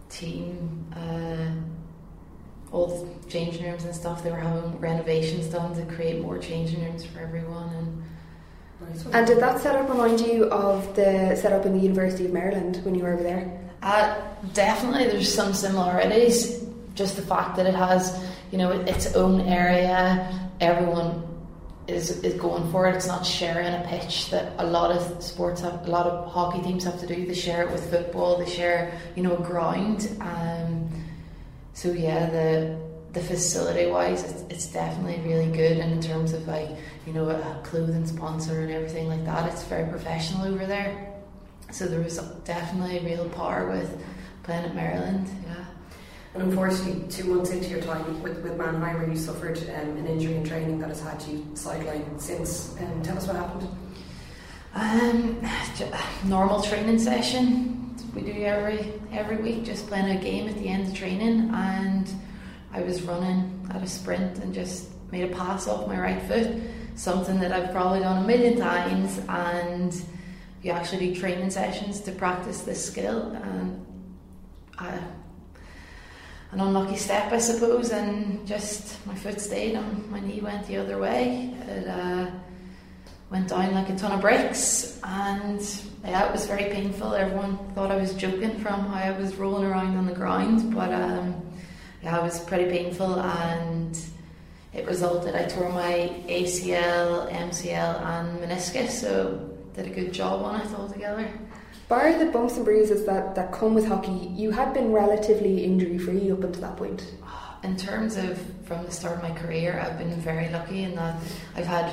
team, 0.09 0.87
uh, 0.95 2.75
all 2.75 2.87
the 2.87 3.29
changing 3.29 3.65
rooms 3.65 3.85
and 3.85 3.95
stuff. 3.95 4.23
They 4.23 4.31
were 4.31 4.39
having 4.39 4.79
renovations 4.79 5.47
done 5.47 5.75
to 5.75 5.95
create 5.95 6.21
more 6.23 6.39
changing 6.39 6.85
rooms 6.85 7.05
for 7.05 7.21
everyone, 7.21 7.71
and 7.77 8.03
And 9.15 9.27
did 9.27 9.39
that 9.41 9.61
setup 9.61 9.89
remind 9.89 10.21
you 10.21 10.45
of 10.47 10.95
the 10.97 11.37
setup 11.37 11.67
in 11.67 11.73
the 11.75 11.83
University 11.83 12.27
of 12.27 12.33
Maryland 12.33 12.81
when 12.85 12.95
you 12.95 13.03
were 13.03 13.13
over 13.13 13.23
there? 13.23 13.59
Uh, 13.83 14.17
definitely, 14.55 15.07
there's 15.07 15.33
some 15.33 15.53
similarities. 15.55 16.65
Just 16.95 17.17
the 17.17 17.23
fact 17.23 17.57
that 17.57 17.67
it 17.67 17.75
has, 17.75 18.25
you 18.51 18.59
know, 18.59 18.71
its 18.71 19.15
own 19.15 19.41
area. 19.41 20.51
Everyone 20.63 21.29
is 21.89 22.23
is 22.23 22.35
going 22.41 22.71
for 22.71 22.87
it. 22.89 22.95
It's 22.95 23.09
not 23.09 23.27
sharing 23.27 23.67
a 23.67 23.85
pitch 23.89 24.31
that 24.31 24.53
a 24.59 24.67
lot 24.67 24.91
of 24.97 25.23
sports 25.23 25.61
have. 25.61 25.87
A 25.87 25.91
lot 25.91 26.07
of 26.07 26.33
hockey 26.33 26.63
teams 26.63 26.85
have 26.85 27.01
to 27.01 27.07
do. 27.07 27.27
They 27.27 27.35
share 27.35 27.63
it 27.63 27.71
with 27.73 27.91
football. 27.91 28.39
They 28.39 28.49
share, 28.49 28.99
you 29.17 29.23
know, 29.25 29.37
ground. 29.37 30.09
Um, 30.21 30.89
so 31.75 31.91
yeah, 31.91 32.31
the 32.31 32.79
the 33.13 33.21
facility 33.21 33.91
wise, 33.91 34.23
it's, 34.25 34.43
it's 34.49 34.67
definitely 34.73 35.21
really 35.29 35.51
good. 35.51 35.79
And 35.79 35.93
in 35.93 36.01
terms 36.01 36.33
of 36.33 36.47
like, 36.49 36.71
you 37.07 37.13
know, 37.13 37.29
a 37.29 37.61
clothing 37.63 38.07
sponsor 38.07 38.63
and 38.63 38.71
everything 38.71 39.09
like 39.09 39.25
that, 39.25 39.53
it's 39.53 39.65
very 39.65 39.89
professional 39.91 40.47
over 40.47 40.65
there. 40.65 41.13
So 41.73 41.87
there 41.87 42.01
was 42.01 42.19
definitely 42.45 43.01
real 43.01 43.29
power 43.31 43.69
with 43.69 44.03
playing 44.45 44.65
at 44.65 44.75
Maryland. 44.75 45.29
Yeah. 45.47 45.62
And 46.35 46.45
unfortunately, 46.45 47.07
two 47.09 47.25
months 47.25 47.51
into 47.51 47.69
your 47.69 47.83
time 47.83 48.23
with, 48.23 48.39
with 48.43 48.57
Mannheimer, 48.57 49.09
you 49.09 49.17
suffered 49.17 49.59
um, 49.59 49.97
an 49.97 50.07
injury 50.07 50.37
in 50.37 50.45
training 50.45 50.79
that 50.79 50.89
has 50.89 51.03
had 51.03 51.23
you 51.25 51.41
sidelined 51.53 52.21
since. 52.21 52.75
Um, 52.81 53.03
tell 53.03 53.19
us 53.19 53.27
what 53.27 53.37
happened. 53.37 53.69
Um, 54.75 55.47
normal 56.25 56.63
training 56.63 56.99
session 56.99 57.83
we 58.15 58.23
do 58.23 58.33
every 58.45 58.93
every 59.11 59.37
week, 59.37 59.65
just 59.65 59.87
playing 59.87 60.17
a 60.17 60.21
game 60.21 60.49
at 60.49 60.57
the 60.57 60.69
end 60.69 60.89
of 60.89 60.95
training, 60.95 61.51
and 61.53 62.11
I 62.73 62.83
was 62.83 63.03
running 63.03 63.67
at 63.71 63.83
a 63.83 63.87
sprint 63.87 64.39
and 64.39 64.53
just 64.53 64.91
made 65.11 65.31
a 65.31 65.35
pass 65.35 65.67
off 65.67 65.87
my 65.87 65.99
right 65.99 66.23
foot, 66.23 66.61
something 66.95 67.41
that 67.41 67.53
I've 67.53 67.73
probably 67.73 68.01
done 68.01 68.25
a 68.25 68.27
million 68.27 68.59
times, 68.59 69.21
and 69.29 69.95
you 70.63 70.73
actually 70.73 71.13
do 71.13 71.21
training 71.21 71.51
sessions 71.51 72.01
to 72.01 72.13
practice 72.13 72.63
this 72.63 72.85
skill, 72.85 73.33
and 73.33 73.87
I 74.79 74.99
an 76.53 76.61
unlucky 76.61 76.97
step, 76.97 77.33
I 77.33 77.39
suppose, 77.39 77.91
and 77.91 78.47
just 78.47 79.05
my 79.07 79.15
foot 79.15 79.41
stayed 79.41 79.75
and 79.75 80.11
my 80.11 80.21
knee 80.21 80.41
went 80.41 80.67
the 80.67 80.77
other 80.77 80.99
way. 80.99 81.55
It 81.67 81.89
uh, 81.89 82.31
went 83.31 83.49
down 83.49 83.73
like 83.73 83.89
a 83.89 83.97
ton 83.97 84.13
of 84.13 84.21
bricks, 84.21 85.01
and 85.03 85.61
yeah, 86.05 86.27
it 86.27 86.33
was 86.33 86.47
very 86.47 86.65
painful. 86.65 87.15
Everyone 87.15 87.57
thought 87.75 87.91
I 87.91 87.97
was 87.97 88.13
joking 88.15 88.59
from 88.59 88.81
how 88.87 88.97
I 88.97 89.19
was 89.19 89.35
rolling 89.37 89.65
around 89.65 89.97
on 89.97 90.05
the 90.05 90.13
ground, 90.13 90.75
but 90.75 90.93
um, 90.93 91.41
yeah, 92.03 92.19
it 92.19 92.23
was 92.23 92.39
pretty 92.41 92.71
painful, 92.71 93.19
and 93.19 93.99
it 94.75 94.87
resulted. 94.87 95.35
I 95.35 95.45
tore 95.45 95.71
my 95.71 96.13
ACL, 96.29 97.33
MCL, 97.33 98.03
and 98.05 98.39
meniscus, 98.41 98.91
so 98.91 99.49
did 99.75 99.87
a 99.87 99.91
good 99.91 100.13
job 100.13 100.43
on 100.43 100.61
it 100.61 100.71
altogether. 100.75 101.33
Bar 101.93 102.19
the 102.19 102.25
bumps 102.25 102.57
and 102.57 102.65
bruises 102.65 103.05
that, 103.05 103.35
that 103.35 103.53
come 103.53 103.75
with 103.75 103.87
hockey, 103.87 104.33
you 104.35 104.51
had 104.51 104.73
been 104.73 104.93
relatively 104.93 105.63
injury 105.63 105.99
free 105.99 106.33
up 106.33 106.43
until 106.43 106.63
that 106.63 106.79
point. 106.79 107.07
Ah, 107.23 107.59
in 107.65 107.77
terms 107.77 108.17
of 108.17 108.41
from 108.65 108.83
the 108.87 108.91
start 108.91 109.19
of 109.19 109.23
my 109.23 109.31
career, 109.33 109.79
I've 109.79 109.99
been 109.99 110.19
very 110.19 110.49
lucky 110.49 110.85
in 110.85 110.95
that 110.95 111.21
I've 111.55 111.67
had 111.67 111.93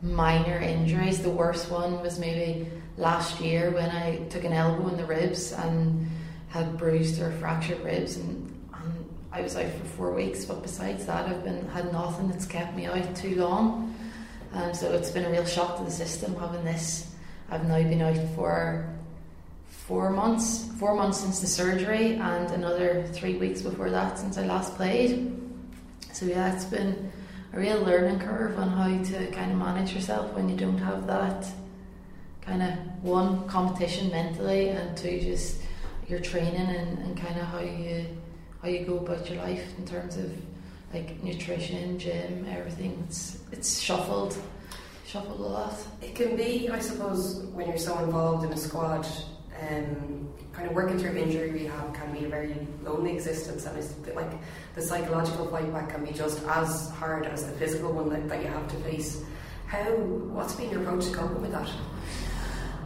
minor 0.00 0.60
injuries. 0.60 1.24
The 1.24 1.30
worst 1.30 1.72
one 1.72 2.00
was 2.00 2.20
maybe 2.20 2.68
last 2.96 3.40
year 3.40 3.72
when 3.72 3.90
I 3.90 4.18
took 4.28 4.44
an 4.44 4.52
elbow 4.52 4.86
in 4.90 4.96
the 4.96 5.06
ribs 5.06 5.50
and 5.50 6.08
had 6.46 6.78
bruised 6.78 7.20
or 7.20 7.32
fractured 7.32 7.80
ribs, 7.80 8.18
and, 8.18 8.70
and 8.74 9.10
I 9.32 9.40
was 9.40 9.56
out 9.56 9.72
for 9.72 9.84
four 9.86 10.12
weeks. 10.12 10.44
But 10.44 10.62
besides 10.62 11.06
that, 11.06 11.28
I've 11.28 11.42
been 11.42 11.66
had 11.70 11.92
nothing 11.92 12.28
that's 12.28 12.46
kept 12.46 12.76
me 12.76 12.86
out 12.86 13.16
too 13.16 13.34
long, 13.34 13.92
and 14.52 14.76
so 14.76 14.92
it's 14.92 15.10
been 15.10 15.24
a 15.24 15.30
real 15.30 15.46
shock 15.46 15.78
to 15.78 15.82
the 15.82 15.90
system 15.90 16.36
having 16.36 16.62
this. 16.62 17.12
I've 17.50 17.66
now 17.66 17.82
been 17.82 18.02
out 18.02 18.36
for 18.36 18.91
four 19.86 20.10
months, 20.10 20.68
four 20.78 20.94
months 20.94 21.18
since 21.18 21.40
the 21.40 21.46
surgery, 21.46 22.14
and 22.14 22.50
another 22.52 23.04
three 23.12 23.36
weeks 23.36 23.62
before 23.62 23.90
that 23.90 24.18
since 24.18 24.38
I 24.38 24.46
last 24.46 24.76
played. 24.76 25.38
So 26.12 26.26
yeah, 26.26 26.54
it's 26.54 26.64
been 26.64 27.10
a 27.52 27.58
real 27.58 27.80
learning 27.80 28.20
curve 28.20 28.58
on 28.58 28.68
how 28.68 28.86
to 28.86 29.26
kind 29.32 29.52
of 29.52 29.58
manage 29.58 29.92
yourself 29.92 30.32
when 30.34 30.48
you 30.48 30.56
don't 30.56 30.78
have 30.78 31.06
that 31.08 31.46
kind 32.42 32.62
of 32.62 32.70
one 33.02 33.46
competition 33.48 34.10
mentally, 34.10 34.68
and 34.68 34.96
two 34.96 35.20
just 35.20 35.60
your 36.08 36.20
training 36.20 36.54
and, 36.54 36.98
and 36.98 37.16
kind 37.16 37.38
of 37.38 37.46
how 37.46 37.60
you 37.60 38.06
how 38.60 38.68
you 38.68 38.84
go 38.84 38.98
about 38.98 39.28
your 39.28 39.38
life 39.42 39.64
in 39.78 39.84
terms 39.84 40.16
of 40.16 40.30
like 40.94 41.22
nutrition, 41.24 41.98
gym, 41.98 42.46
everything. 42.48 43.02
It's 43.08 43.38
it's 43.50 43.80
shuffled, 43.80 44.36
shuffled 45.06 45.40
a 45.40 45.42
lot. 45.42 45.74
It 46.00 46.14
can 46.14 46.36
be, 46.36 46.68
I 46.68 46.78
suppose, 46.78 47.42
when 47.54 47.66
you're 47.68 47.78
so 47.78 47.98
involved 47.98 48.44
in 48.44 48.52
a 48.52 48.56
squad 48.56 49.06
um, 49.68 50.28
kind 50.52 50.68
of 50.68 50.74
working 50.74 50.98
through 50.98 51.16
injury 51.16 51.50
rehab 51.50 51.94
can 51.94 52.12
be 52.12 52.24
a 52.24 52.28
very 52.28 52.54
lonely 52.82 53.12
existence, 53.14 53.66
and 53.66 53.78
it's 53.78 53.94
like 54.14 54.30
the 54.74 54.82
psychological 54.82 55.46
fight 55.48 55.72
back 55.72 55.90
can 55.90 56.04
be 56.04 56.12
just 56.12 56.42
as 56.46 56.90
hard 56.90 57.26
as 57.26 57.46
the 57.46 57.52
physical 57.52 57.92
one 57.92 58.08
that, 58.10 58.28
that 58.28 58.42
you 58.42 58.48
have 58.48 58.68
to 58.68 58.76
face. 58.78 59.22
How? 59.66 59.90
What's 60.36 60.54
been 60.54 60.70
your 60.70 60.82
approach 60.82 61.06
to 61.06 61.12
coping 61.12 61.40
with 61.40 61.52
that? 61.52 61.70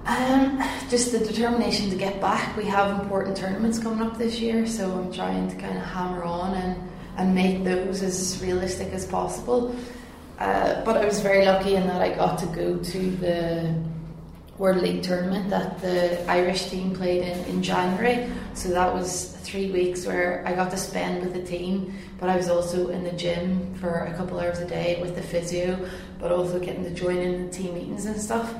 Um, 0.06 0.62
just 0.88 1.10
the 1.10 1.18
determination 1.18 1.90
to 1.90 1.96
get 1.96 2.20
back. 2.20 2.56
We 2.56 2.64
have 2.66 3.00
important 3.00 3.36
tournaments 3.36 3.80
coming 3.80 4.06
up 4.06 4.16
this 4.16 4.38
year, 4.38 4.64
so 4.66 4.92
I'm 4.92 5.12
trying 5.12 5.48
to 5.48 5.56
kind 5.56 5.76
of 5.76 5.84
hammer 5.84 6.22
on 6.22 6.54
and, 6.54 6.90
and 7.16 7.34
make 7.34 7.64
those 7.64 8.02
as 8.02 8.40
realistic 8.40 8.92
as 8.92 9.04
possible. 9.04 9.74
Uh, 10.38 10.84
but 10.84 10.96
I 10.96 11.04
was 11.06 11.20
very 11.20 11.44
lucky 11.44 11.74
in 11.74 11.88
that 11.88 12.00
I 12.00 12.14
got 12.14 12.38
to 12.38 12.46
go 12.46 12.76
to 12.76 13.10
the 13.16 13.74
World 14.58 14.82
League 14.82 15.02
tournament 15.02 15.50
that 15.50 15.80
the 15.82 16.24
Irish 16.30 16.70
team 16.70 16.94
played 16.94 17.22
in 17.22 17.44
in 17.44 17.62
January. 17.62 18.30
So 18.54 18.70
that 18.70 18.92
was 18.92 19.36
three 19.42 19.70
weeks 19.70 20.06
where 20.06 20.42
I 20.46 20.54
got 20.54 20.70
to 20.70 20.76
spend 20.78 21.22
with 21.22 21.34
the 21.34 21.42
team, 21.42 21.94
but 22.18 22.28
I 22.28 22.36
was 22.36 22.48
also 22.48 22.88
in 22.88 23.04
the 23.04 23.12
gym 23.12 23.74
for 23.74 24.04
a 24.04 24.14
couple 24.14 24.40
hours 24.40 24.58
a 24.58 24.66
day 24.66 24.98
with 25.00 25.14
the 25.14 25.22
physio, 25.22 25.88
but 26.18 26.32
also 26.32 26.58
getting 26.58 26.84
to 26.84 26.94
join 26.94 27.18
in 27.18 27.46
the 27.46 27.52
team 27.52 27.74
meetings 27.74 28.06
and 28.06 28.20
stuff. 28.20 28.54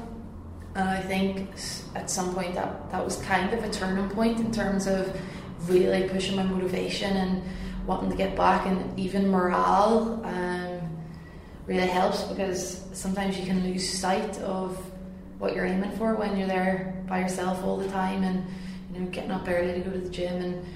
And 0.74 0.88
I 0.88 1.01
think 1.01 1.49
at 1.94 2.11
some 2.11 2.34
point 2.34 2.55
that 2.55 2.90
that 2.90 3.03
was 3.03 3.16
kind 3.22 3.53
of 3.55 3.64
a 3.64 3.70
turning 3.70 4.11
point 4.11 4.38
in 4.38 4.53
terms 4.53 4.86
of 4.86 5.18
really 5.66 6.07
pushing 6.09 6.36
my 6.36 6.42
motivation 6.42 7.16
and 7.16 7.42
wanting 7.86 8.11
to 8.11 8.16
get 8.16 8.36
back, 8.36 8.66
and 8.66 8.99
even 8.99 9.30
morale 9.30 10.20
um, 10.24 10.80
really 11.66 11.86
helps 11.86 12.22
because 12.24 12.84
sometimes 12.92 13.38
you 13.38 13.47
can 13.47 13.62
lose 13.64 13.99
sight 13.99 14.38
of 14.40 14.76
what 15.39 15.55
you're 15.55 15.66
aiming 15.66 15.93
for 15.93 16.14
when 16.14 16.37
you're 16.37 16.49
there 16.49 17.03
by 17.07 17.20
yourself 17.20 17.62
all 17.62 17.76
the 17.76 17.89
time 17.89 18.22
and 18.22 18.45
you 18.93 19.01
know 19.01 19.07
getting 19.11 19.30
up 19.30 19.49
early 19.49 19.74
to 19.74 19.80
go 19.80 19.91
to 19.91 19.99
the 19.99 20.09
gym. 20.09 20.43
And 20.43 20.66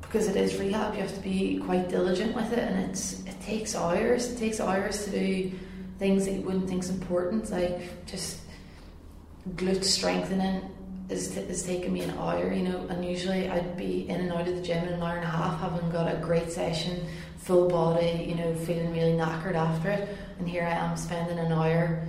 because 0.00 0.28
it 0.28 0.36
is 0.36 0.56
rehab 0.56 0.94
you 0.94 1.00
have 1.00 1.14
to 1.14 1.20
be 1.20 1.58
quite 1.64 1.88
diligent 1.88 2.34
with 2.34 2.52
it. 2.52 2.58
And 2.58 2.90
it's 2.90 3.24
it 3.26 3.40
takes 3.40 3.74
hours. 3.74 4.32
It 4.32 4.38
takes 4.38 4.60
hours 4.60 5.04
to 5.04 5.10
do 5.10 5.52
things 5.98 6.24
that 6.24 6.32
you 6.32 6.40
wouldn't 6.42 6.68
think 6.68 6.84
is 6.84 6.90
important. 6.90 7.50
Like 7.50 8.06
just 8.06 8.40
glute 9.56 9.84
strengthening 9.84 10.70
is, 11.08 11.34
t- 11.34 11.40
is 11.40 11.62
taking 11.64 11.92
me 11.92 12.02
an 12.02 12.10
hour 12.12 12.52
you 12.52 12.62
know. 12.62 12.86
And 12.88 13.04
usually 13.04 13.48
I'd 13.48 13.76
be 13.76 14.08
in 14.08 14.20
and 14.20 14.32
out 14.32 14.46
of 14.46 14.54
the 14.54 14.62
gym 14.62 14.84
in 14.84 14.94
an 14.94 15.02
hour 15.02 15.16
and 15.16 15.24
a 15.24 15.30
half 15.30 15.60
having 15.60 15.90
got 15.90 16.12
a 16.12 16.16
great 16.18 16.50
session 16.52 17.06
full 17.38 17.70
body 17.70 18.26
you 18.28 18.34
know 18.34 18.54
feeling 18.54 18.92
really 18.92 19.14
knackered 19.14 19.54
after 19.54 19.90
it. 19.90 20.16
And 20.38 20.48
here 20.48 20.62
I 20.62 20.70
am 20.70 20.96
spending 20.96 21.38
an 21.38 21.52
hour 21.52 22.06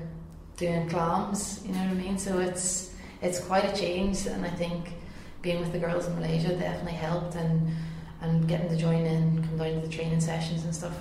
doing 0.62 0.88
clams, 0.88 1.60
you 1.66 1.74
know 1.74 1.80
what 1.80 1.90
I 1.90 1.94
mean? 1.94 2.18
So 2.18 2.40
it's 2.40 2.94
it's 3.22 3.40
quite 3.40 3.66
a 3.66 3.76
change, 3.76 4.28
and 4.28 4.46
I 4.46 4.50
think 4.50 4.94
being 5.42 5.60
with 5.60 5.72
the 5.74 5.80
girls 5.80 6.08
in 6.08 6.16
Malaysia 6.16 6.56
definitely 6.56 6.94
helped, 6.94 7.36
and 7.36 7.70
and 8.22 8.48
getting 8.48 8.70
to 8.70 8.78
join 8.78 9.06
in, 9.06 9.44
come 9.44 9.58
down 9.58 9.82
to 9.82 9.88
the 9.88 9.94
training 9.94 10.22
sessions 10.22 10.64
and 10.64 10.74
stuff, 10.74 10.96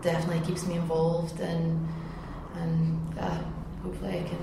definitely 0.00 0.46
keeps 0.46 0.64
me 0.66 0.76
involved, 0.76 1.40
and 1.40 1.86
and 2.54 3.18
uh, 3.18 3.42
hopefully 3.82 4.20
I 4.20 4.22
can 4.22 4.42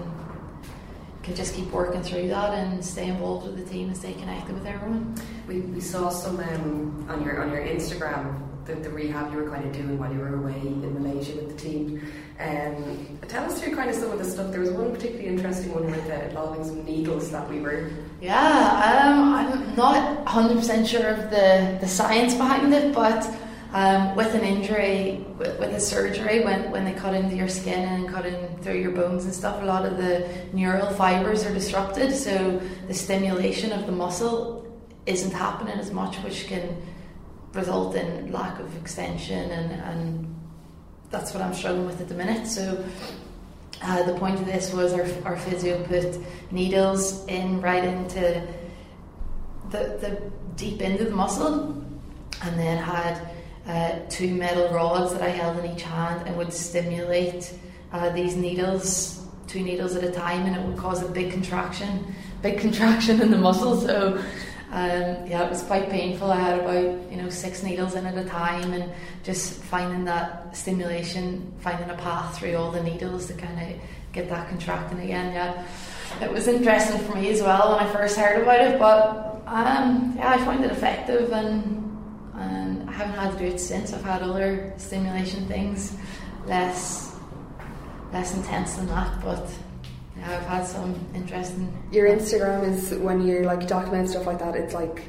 can 1.23 1.35
just 1.35 1.55
keep 1.55 1.71
working 1.71 2.03
through 2.03 2.27
that 2.27 2.53
and 2.53 2.83
stay 2.83 3.07
involved 3.07 3.47
with 3.47 3.57
the 3.57 3.65
team 3.73 3.87
and 3.87 3.95
stay 3.95 4.13
connected 4.13 4.53
with 4.53 4.67
everyone. 4.67 5.15
We, 5.47 5.61
we 5.61 5.79
saw 5.79 6.09
some 6.09 6.37
um, 6.37 7.07
on 7.09 7.23
your 7.23 7.41
on 7.41 7.49
your 7.49 7.63
Instagram 7.65 8.43
the, 8.65 8.75
the 8.75 8.89
rehab 8.89 9.31
you 9.31 9.39
were 9.39 9.49
kind 9.49 9.65
of 9.65 9.73
doing 9.73 9.97
while 9.97 10.11
you 10.11 10.19
were 10.19 10.35
away 10.35 10.59
in 10.59 10.93
Malaysia 11.01 11.35
with 11.35 11.49
the 11.49 11.57
team. 11.57 12.01
Um, 12.39 13.19
tell 13.27 13.45
us 13.45 13.61
through 13.61 13.75
kind 13.75 13.89
of 13.89 13.95
some 13.95 14.11
of 14.11 14.17
the 14.17 14.25
stuff. 14.25 14.51
There 14.51 14.59
was 14.59 14.71
one 14.71 14.91
particularly 14.91 15.27
interesting 15.27 15.73
one 15.73 15.85
with 15.85 16.09
uh, 16.09 16.13
involving 16.13 16.63
some 16.63 16.83
needles 16.83 17.31
that 17.31 17.47
we 17.49 17.59
were. 17.59 17.89
Yeah, 18.21 19.11
um, 19.13 19.33
I'm 19.33 19.75
not 19.75 20.25
100% 20.25 20.87
sure 20.87 21.09
of 21.09 21.29
the, 21.29 21.77
the 21.79 21.87
science 21.87 22.33
behind 22.33 22.73
it, 22.73 22.93
but 22.93 23.27
um, 23.73 24.15
with 24.15 24.33
an 24.35 24.41
injury, 24.41 25.25
with, 25.37 25.59
with 25.59 25.73
a 25.73 25.79
surgery, 25.79 26.43
when, 26.43 26.69
when 26.71 26.85
they 26.85 26.93
cut 26.93 27.13
into 27.13 27.35
your 27.35 27.47
skin 27.47 27.87
and 27.87 28.09
cut 28.09 28.25
in 28.25 28.57
through 28.57 28.79
your 28.79 28.91
bones 28.91 29.25
and 29.25 29.33
stuff, 29.33 29.61
a 29.61 29.65
lot 29.65 29.85
of 29.85 29.97
the 29.97 30.27
neural 30.53 30.91
fibres 30.93 31.45
are 31.45 31.53
disrupted, 31.53 32.13
so 32.13 32.61
the 32.87 32.93
stimulation 32.93 33.71
of 33.71 33.85
the 33.85 33.91
muscle 33.91 34.63
isn't 35.05 35.31
happening 35.31 35.77
as 35.79 35.91
much, 35.91 36.15
which 36.17 36.47
can 36.47 36.81
result 37.53 37.95
in 37.95 38.31
lack 38.31 38.59
of 38.59 38.75
extension 38.77 39.51
and, 39.51 39.71
and 39.81 40.32
that's 41.13 41.31
what 41.31 41.43
I'm 41.43 41.53
struggling 41.53 41.85
with 41.85 42.01
at 42.01 42.09
the 42.09 42.15
minute. 42.15 42.47
So 42.47 42.83
uh, 43.83 44.03
the 44.03 44.15
point 44.15 44.39
of 44.39 44.47
this 44.47 44.73
was 44.73 44.93
our, 44.93 45.05
our 45.25 45.37
physio 45.37 45.81
put 45.83 46.17
needles 46.51 47.25
in 47.27 47.61
right 47.61 47.83
into 47.83 48.45
the, 49.69 49.77
the 50.01 50.31
deep 50.55 50.81
end 50.81 50.99
of 50.99 51.05
the 51.05 51.15
muscle 51.15 51.83
and 52.41 52.59
then 52.59 52.77
had 52.77 53.27
uh, 53.67 53.99
two 54.09 54.33
metal 54.33 54.69
rods 54.69 55.13
that 55.13 55.21
I 55.21 55.29
held 55.29 55.63
in 55.63 55.71
each 55.71 55.83
hand 55.83 56.27
and 56.27 56.35
would 56.35 56.51
stimulate 56.51 57.53
uh, 57.91 58.09
these 58.09 58.35
needles, 58.35 59.23
two 59.47 59.61
needles 59.61 59.95
at 59.95 60.03
a 60.03 60.11
time, 60.11 60.47
and 60.47 60.55
it 60.55 60.61
would 60.63 60.77
cause 60.77 61.03
a 61.03 61.07
big 61.07 61.31
contraction, 61.31 62.13
big 62.41 62.59
contraction 62.65 63.21
in 63.21 63.29
the 63.29 63.37
muscle. 63.37 63.79
So 63.79 64.21
Um, 64.73 65.27
yeah, 65.27 65.45
it 65.45 65.51
was 65.51 65.61
quite 65.61 65.87
painful. 65.91 66.31
I 66.31 66.39
had 66.39 66.59
about 66.59 67.11
you 67.11 67.17
know 67.17 67.29
six 67.29 67.61
needles 67.61 67.93
in 67.93 68.07
at 68.07 68.17
a 68.17 68.27
time, 68.27 68.73
and 68.73 68.91
just 69.21 69.61
finding 69.61 70.03
that 70.05 70.57
stimulation, 70.57 71.53
finding 71.59 71.91
a 71.91 71.93
path 71.95 72.39
through 72.39 72.55
all 72.55 72.71
the 72.71 72.81
needles 72.81 73.27
to 73.27 73.33
kind 73.35 73.59
of 73.61 73.79
get 74.13 74.29
that 74.29 74.49
contracting 74.49 74.99
again. 74.99 75.31
Yeah, 75.31 75.63
it 76.23 76.31
was 76.31 76.47
interesting 76.47 76.99
for 77.01 77.13
me 77.13 77.29
as 77.29 77.39
well 77.43 77.75
when 77.75 77.85
I 77.85 77.93
first 77.93 78.17
heard 78.17 78.41
about 78.41 78.61
it, 78.61 78.79
but 78.79 79.43
um, 79.45 80.15
yeah, 80.17 80.31
I 80.31 80.37
found 80.39 80.65
it 80.65 80.71
effective, 80.71 81.31
and 81.31 81.95
and 82.33 82.89
I 82.89 82.93
haven't 82.93 83.13
had 83.13 83.31
to 83.33 83.37
do 83.37 83.45
it 83.53 83.59
since. 83.59 83.93
I've 83.93 84.03
had 84.03 84.23
other 84.23 84.73
stimulation 84.77 85.45
things, 85.45 85.95
less 86.47 87.15
less 88.11 88.35
intense 88.35 88.73
than 88.73 88.87
that, 88.87 89.21
but 89.21 89.47
I've 90.23 90.45
had 90.45 90.65
some 90.65 90.95
interesting. 91.13 91.71
Your 91.91 92.07
Instagram 92.07 92.63
is 92.63 92.93
when 92.95 93.25
you're 93.25 93.43
like 93.43 93.61
documenting 93.61 94.09
stuff 94.09 94.25
like 94.25 94.39
that, 94.39 94.55
it's 94.55 94.73
like 94.73 95.03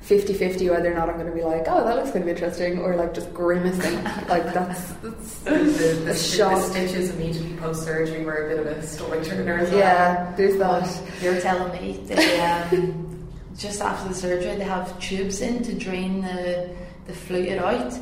50 0.00 0.32
50 0.32 0.70
whether 0.70 0.90
or 0.90 0.94
not 0.94 1.08
I'm 1.08 1.16
going 1.16 1.26
to 1.26 1.34
be 1.34 1.42
like, 1.42 1.64
oh, 1.66 1.84
that 1.84 1.96
looks 1.96 2.10
kind 2.10 2.22
of 2.22 2.28
interesting, 2.28 2.78
or 2.78 2.96
like 2.96 3.12
just 3.12 3.32
grimacing. 3.34 4.02
like, 4.28 4.52
that's, 4.54 4.92
that's 4.92 5.34
the, 5.40 5.50
the, 5.50 6.02
the, 6.06 6.14
shock. 6.14 6.54
the 6.54 6.62
stitches 6.62 7.10
immediately 7.10 7.54
post 7.56 7.84
surgery 7.84 8.24
were 8.24 8.46
a 8.46 8.56
bit 8.56 8.66
of 8.66 8.78
a 8.78 8.86
stomach 8.86 9.24
turner 9.24 9.58
as 9.58 9.70
well. 9.70 9.78
Yeah, 9.78 10.34
there's 10.36 10.56
that. 10.58 10.82
But 10.82 11.22
you're 11.22 11.40
telling 11.40 11.72
me 11.80 11.98
they, 12.06 12.40
um, 12.40 13.28
just 13.56 13.82
after 13.82 14.08
the 14.08 14.14
surgery, 14.14 14.56
they 14.56 14.64
have 14.64 14.98
tubes 15.00 15.42
in 15.42 15.62
to 15.64 15.74
drain 15.74 16.22
the, 16.22 16.74
the 17.06 17.12
fluid 17.12 17.58
out, 17.58 17.92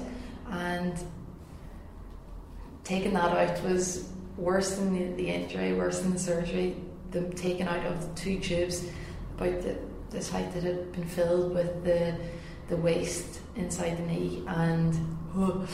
and 0.50 0.94
taking 2.84 3.12
that 3.14 3.32
out 3.32 3.62
was 3.64 4.08
worse 4.38 4.76
than 4.76 4.94
the, 4.94 5.22
the 5.22 5.28
injury, 5.28 5.74
worse 5.74 6.00
than 6.00 6.12
the 6.12 6.18
surgery. 6.18 6.76
The 7.10 7.22
taking 7.30 7.66
out 7.66 7.84
of 7.86 8.14
the 8.14 8.20
two 8.20 8.38
tubes 8.38 8.86
about 9.36 9.62
the, 9.62 9.78
the 10.10 10.22
site 10.22 10.52
that 10.52 10.62
had 10.62 10.92
been 10.92 11.06
filled 11.06 11.54
with 11.54 11.84
the 11.84 12.14
the 12.68 12.76
waste 12.76 13.40
inside 13.56 13.96
the 13.96 14.02
knee, 14.02 14.42
and 14.46 14.94
oh, 15.36 15.66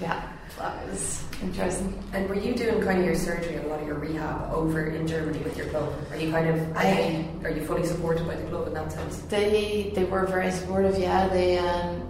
yeah, 0.00 0.28
that 0.58 0.86
was 0.86 1.24
interesting. 1.42 2.02
And 2.12 2.28
were 2.28 2.34
you 2.34 2.54
doing 2.54 2.82
kind 2.82 2.98
of 2.98 3.04
your 3.06 3.14
surgery 3.14 3.56
and 3.56 3.64
a 3.64 3.68
lot 3.68 3.80
of 3.80 3.86
your 3.86 3.98
rehab 3.98 4.52
over 4.52 4.86
in 4.86 5.06
Germany 5.06 5.38
with 5.38 5.56
your 5.56 5.66
club? 5.68 5.94
Are 6.10 6.16
you 6.16 6.30
kind 6.30 6.48
of 6.48 6.76
are, 6.76 6.84
you, 6.84 7.28
are 7.44 7.50
you 7.50 7.64
fully 7.64 7.86
supported 7.86 8.26
by 8.26 8.36
the 8.36 8.46
club 8.48 8.66
in 8.68 8.74
that 8.74 8.92
sense? 8.92 9.18
They 9.20 9.92
they 9.94 10.04
were 10.04 10.26
very 10.26 10.50
supportive. 10.50 10.98
Yeah, 10.98 11.28
they 11.28 11.58
um, 11.58 12.06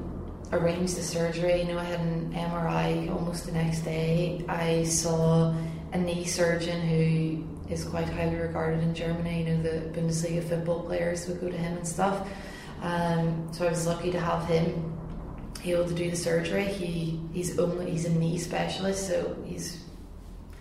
arranged 0.52 0.96
the 0.96 1.02
surgery. 1.02 1.62
You 1.62 1.68
know, 1.68 1.78
I 1.78 1.84
had 1.84 2.00
an 2.00 2.32
MRI 2.32 3.10
almost 3.10 3.46
the 3.46 3.52
next 3.52 3.82
day. 3.82 4.44
I 4.48 4.84
saw 4.84 5.54
a 5.94 5.98
knee 5.98 6.24
surgeon 6.24 6.80
who 6.80 7.72
is 7.72 7.84
quite 7.84 8.08
highly 8.08 8.34
regarded 8.36 8.82
in 8.82 8.94
Germany. 8.94 9.44
You 9.44 9.54
know, 9.54 9.62
the 9.62 10.00
Bundesliga 10.00 10.46
football 10.46 10.82
players 10.82 11.26
would 11.28 11.40
go 11.40 11.48
to 11.48 11.56
him 11.56 11.78
and 11.78 11.86
stuff. 11.86 12.28
Um, 12.82 13.48
so 13.52 13.66
I 13.66 13.70
was 13.70 13.86
lucky 13.86 14.10
to 14.10 14.20
have 14.20 14.46
him 14.46 14.92
able 15.64 15.86
to 15.86 15.94
do 15.94 16.10
the 16.10 16.16
surgery. 16.16 16.64
He 16.64 17.20
he's 17.32 17.58
only 17.58 17.90
he's 17.92 18.04
a 18.04 18.10
knee 18.10 18.38
specialist, 18.38 19.06
so 19.06 19.36
he's 19.46 19.82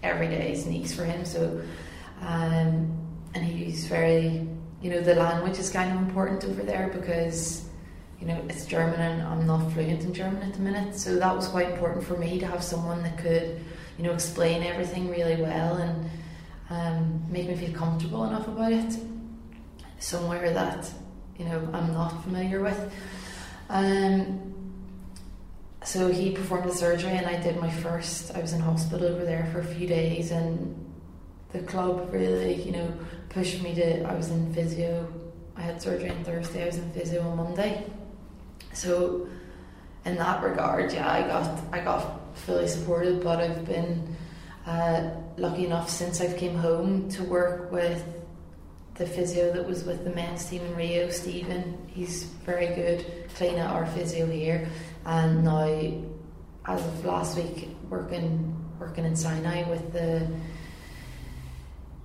every 0.04 0.28
day 0.28 0.54
is 0.54 0.66
knees 0.66 0.96
for 0.96 1.04
him. 1.04 1.26
So 1.26 1.62
um, 2.22 2.96
and 3.34 3.44
he's 3.44 3.88
very 3.88 4.48
you 4.82 4.90
know 4.92 5.02
the 5.02 5.16
language 5.16 5.58
is 5.58 5.70
kind 5.72 5.92
of 5.92 5.98
important 5.98 6.46
over 6.46 6.62
there 6.62 6.90
because 6.94 7.66
you 8.22 8.28
know 8.28 8.40
it's 8.48 8.66
German 8.66 9.02
and 9.02 9.24
I'm 9.24 9.48
not 9.48 9.72
fluent 9.74 10.04
in 10.04 10.14
German 10.14 10.44
at 10.44 10.54
the 10.54 10.62
minute. 10.62 10.96
So 10.96 11.16
that 11.16 11.36
was 11.36 11.48
quite 11.48 11.72
important 11.72 12.06
for 12.06 12.18
me 12.18 12.40
to 12.40 12.46
have 12.46 12.64
someone 12.64 13.02
that 13.02 13.18
could 13.18 13.60
you 13.98 14.04
know 14.04 14.14
explain 14.14 14.64
everything 14.64 15.10
really 15.10 15.42
well 15.42 15.76
and 15.78 16.10
um, 16.70 17.24
make 17.32 17.48
me 17.48 17.56
feel 17.56 17.74
comfortable 17.74 18.24
enough 18.26 18.48
about 18.48 18.72
it. 18.72 18.98
Somewhere 20.00 20.52
that 20.54 20.92
you 21.38 21.46
know 21.46 21.70
I'm 21.74 21.94
not 21.94 22.24
familiar 22.24 22.62
with. 22.62 22.92
Um, 23.70 24.54
so 25.84 26.10
he 26.10 26.32
performed 26.32 26.70
the 26.70 26.76
surgery, 26.76 27.12
and 27.12 27.26
I 27.26 27.42
did 27.42 27.58
my 27.58 27.70
first. 27.70 28.36
I 28.36 28.40
was 28.40 28.54
in 28.54 28.62
hospital 28.62 29.06
over 29.08 29.26
there 29.26 29.50
for 29.52 29.60
a 29.60 29.66
few 29.66 29.86
days, 29.86 30.32
and 30.32 30.76
the 31.52 31.60
club 31.60 32.10
really, 32.12 32.62
you 32.62 32.72
know, 32.72 32.94
pushed 33.30 33.62
me 33.62 33.76
to. 33.76 34.04
I 34.04 34.16
was 34.16 34.30
in 34.30 34.54
physio. 34.54 35.12
I 35.56 35.62
had 35.62 35.82
surgery 35.82 36.10
on 36.10 36.24
Thursday. 36.24 36.64
I 36.64 36.66
was 36.68 36.78
in 36.78 36.92
physio 36.92 37.22
on 37.22 37.38
Monday. 37.38 37.86
So, 38.72 39.28
in 40.06 40.16
that 40.18 40.44
regard, 40.44 40.92
yeah, 40.92 41.10
I 41.10 41.22
got 41.28 41.60
I 41.72 41.80
got 41.80 42.36
fully 42.38 42.68
supported. 42.68 43.24
But 43.24 43.40
I've 43.40 43.66
been 43.66 44.16
uh, 44.66 45.12
lucky 45.38 45.66
enough 45.66 45.90
since 45.90 46.22
I've 46.22 46.38
came 46.38 46.56
home 46.56 47.10
to 47.10 47.24
work 47.24 47.72
with 47.72 48.04
the 48.96 49.06
physio 49.06 49.52
that 49.54 49.68
was 49.68 49.84
with 49.84 50.04
the 50.04 50.12
men's 50.12 50.46
team 50.46 50.64
in 50.64 50.76
Rio, 50.76 51.10
Stephen. 51.10 51.78
He's 51.88 52.24
very 52.46 52.68
good, 52.76 53.30
clean 53.36 53.56
at 53.56 53.70
our 53.70 53.86
physio 53.88 54.28
here, 54.28 54.68
and 55.06 55.44
now, 55.44 56.04
as 56.66 56.86
of 56.86 57.06
last 57.06 57.38
week, 57.38 57.70
working 57.90 58.60
working 58.80 59.06
in 59.06 59.16
Sinai 59.16 59.70
with 59.70 59.94
the 59.94 60.28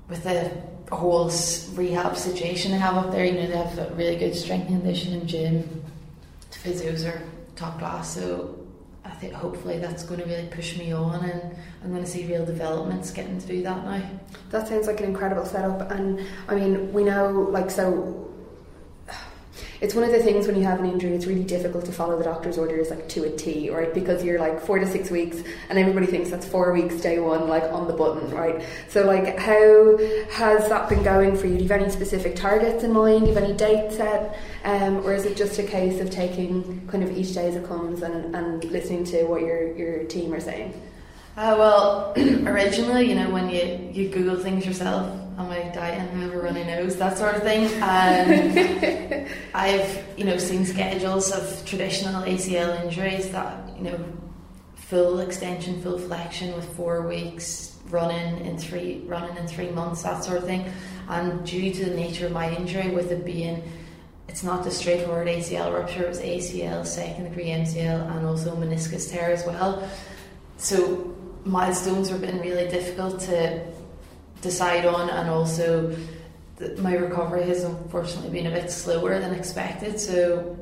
with 0.09 0.23
the 0.23 0.51
whole 0.95 1.31
rehab 1.75 2.17
situation 2.17 2.71
they 2.71 2.79
have 2.79 2.97
up 2.97 3.11
there. 3.11 3.25
You 3.25 3.33
know, 3.33 3.47
they 3.47 3.57
have 3.57 3.79
a 3.79 3.95
really 3.95 4.17
good 4.17 4.35
strength 4.35 4.69
and 4.69 4.81
conditioning 4.81 5.27
gym. 5.27 5.83
The 6.51 6.59
physios 6.59 7.05
are 7.07 7.23
top 7.59 7.79
class, 7.79 8.15
so 8.15 8.59
I 9.05 9.11
think 9.11 9.33
hopefully 9.33 9.79
that's 9.79 10.05
going 10.05 10.21
to 10.21 10.27
really 10.27 10.49
push 10.49 10.79
me 10.79 10.93
on, 10.93 11.25
and 11.25 11.57
I'm 11.83 11.91
going 11.91 12.05
to 12.05 12.11
see 12.11 12.27
real 12.27 12.47
developments 12.47 13.11
getting 13.11 13.41
to 13.41 13.47
do 13.47 13.63
that 13.63 13.85
now. 13.85 14.03
That 14.51 14.69
sounds 14.69 14.87
like 14.87 15.01
an 15.01 15.07
incredible 15.07 15.45
setup, 15.45 15.91
and 15.91 16.25
I 16.47 16.55
mean, 16.55 16.93
we 16.93 17.05
know, 17.05 17.49
like, 17.51 17.71
so 17.71 18.28
it's 19.81 19.95
one 19.95 20.05
of 20.05 20.11
the 20.11 20.19
things 20.19 20.47
when 20.47 20.57
you 20.57 20.65
have 20.65 20.81
an 20.81 20.87
injury, 20.87 21.13
it's 21.13 21.27
really 21.27 21.45
difficult 21.45 21.85
to 21.85 21.93
follow 21.93 22.19
the 22.19 22.25
doctor's 22.25 22.59
orders 22.59 22.91
like 22.91 23.09
to 23.11 23.25
a 23.25 23.31
T, 23.31 23.71
right? 23.71 23.93
Because 23.95 24.25
you're 24.25 24.41
like 24.41 24.61
four 24.61 24.79
to 24.79 24.87
six 24.87 25.11
weeks, 25.11 25.43
and 25.69 25.79
everybody 25.79 26.07
thinks 26.07 26.31
that's 26.31 26.47
four 26.47 26.73
weeks 26.73 26.97
day 26.97 27.19
one, 27.19 27.49
like 27.49 27.65
on 27.65 27.87
the 27.87 27.93
button, 27.93 28.31
right? 28.31 28.65
So, 28.89 29.05
like, 29.05 29.39
how 29.39 29.99
has 30.31 30.69
that 30.69 30.89
been 30.89 31.03
going 31.03 31.37
for 31.37 31.47
you? 31.47 31.57
Do 31.59 31.63
you 31.63 31.69
have 31.69 31.81
any 31.81 31.91
specific 31.91 32.35
targets 32.35 32.83
in 32.83 32.93
mind? 32.93 33.21
Do 33.21 33.29
you 33.29 33.35
have 33.35 33.45
any 33.45 33.55
dates 33.55 33.97
set? 33.97 34.39
Um, 34.65 34.99
or 34.99 35.15
is 35.15 35.25
it 35.25 35.37
just 35.37 35.59
a 35.59 35.63
case 35.63 36.01
of 36.01 36.11
taking 36.11 36.87
kind 36.89 37.05
of 37.05 37.17
each 37.17 37.35
day 37.35 37.49
as 37.49 37.57
it 37.57 37.67
comes 37.67 38.03
and, 38.03 38.35
and 38.35 38.65
listening 38.65 39.05
to 39.05 39.25
what 39.25 39.43
your, 39.43 39.75
your 39.77 40.05
team 40.05 40.33
are 40.35 40.41
saying? 40.41 40.75
Uh, 41.39 41.55
well, 41.57 42.13
originally, 42.49 43.09
you 43.09 43.15
know, 43.15 43.31
when 43.31 43.49
you, 43.49 43.91
you 43.93 44.09
Google 44.09 44.35
things 44.35 44.67
yourself, 44.67 45.09
am 45.39 45.49
I 45.53 45.71
dying? 45.73 46.09
Whoever 46.09 46.43
really 46.43 46.65
knows 46.65 46.97
that 46.97 47.17
sort 47.17 47.37
of 47.37 47.45
thing. 47.45 47.67
Um, 47.81 49.29
I've 49.55 50.05
you 50.17 50.25
know 50.25 50.37
seen 50.37 50.67
schedules 50.67 51.31
of 51.31 51.65
traditional 51.65 52.25
ACL 52.25 52.83
injuries 52.83 53.31
that 53.31 53.73
you 53.77 53.85
know 53.85 54.05
full 54.75 55.21
extension, 55.21 55.81
full 55.81 55.97
flexion 55.97 56.57
with 56.57 56.69
four 56.75 57.07
weeks 57.07 57.79
running 57.89 58.45
in 58.45 58.59
three 58.59 59.05
running 59.07 59.37
in 59.37 59.47
three 59.47 59.71
months, 59.71 60.03
that 60.03 60.25
sort 60.25 60.39
of 60.39 60.45
thing. 60.45 60.69
And 61.09 61.47
due 61.47 61.73
to 61.73 61.85
the 61.85 61.95
nature 61.95 62.27
of 62.27 62.33
my 62.33 62.53
injury, 62.53 62.91
with 62.91 63.13
it 63.13 63.25
being 63.25 63.63
it's 64.27 64.43
not 64.43 64.65
the 64.65 64.73
straightforward 64.73 65.29
ACL 65.29 65.73
rupture, 65.73 66.03
it 66.03 66.09
was 66.09 66.21
ACL, 66.21 66.85
second 66.85 67.29
degree 67.29 67.51
MCL, 67.51 68.11
and 68.17 68.27
also 68.27 68.57
meniscus 68.57 69.09
tear 69.09 69.31
as 69.31 69.47
well. 69.47 69.89
So 70.57 71.15
milestones 71.45 72.09
have 72.11 72.21
been 72.21 72.41
really 72.41 72.69
difficult 72.69 73.21
to 73.21 73.67
decide 74.41 74.87
on, 74.87 75.11
and 75.11 75.29
also 75.29 75.97
my 76.79 76.95
recovery 76.95 77.45
has 77.45 77.65
unfortunately 77.65 78.31
been 78.31 78.47
a 78.47 78.51
bit 78.51 78.71
slower 78.71 79.19
than 79.21 79.35
expected. 79.35 79.99
So 80.01 80.57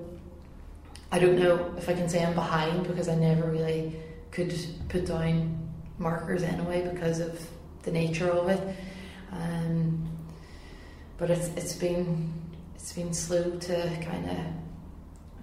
I 1.10 1.18
don't 1.18 1.38
know 1.38 1.74
if 1.78 1.88
I 1.88 1.94
can 1.94 2.08
say 2.08 2.24
I'm 2.24 2.34
behind 2.34 2.86
because 2.86 3.08
I 3.08 3.14
never 3.14 3.50
really 3.50 3.96
could 4.30 4.54
put 4.88 5.06
down 5.06 5.70
markers 5.98 6.42
anyway 6.42 6.88
because 6.92 7.20
of 7.20 7.40
the 7.82 7.90
nature 7.90 8.28
of 8.30 8.48
it. 8.48 8.76
Um, 9.32 10.08
but 11.18 11.30
it's 11.30 11.48
it's 11.56 11.74
been 11.74 12.32
it's 12.74 12.92
been 12.92 13.14
slow 13.14 13.56
to 13.56 13.98
kind 14.02 14.28
of 14.30 14.36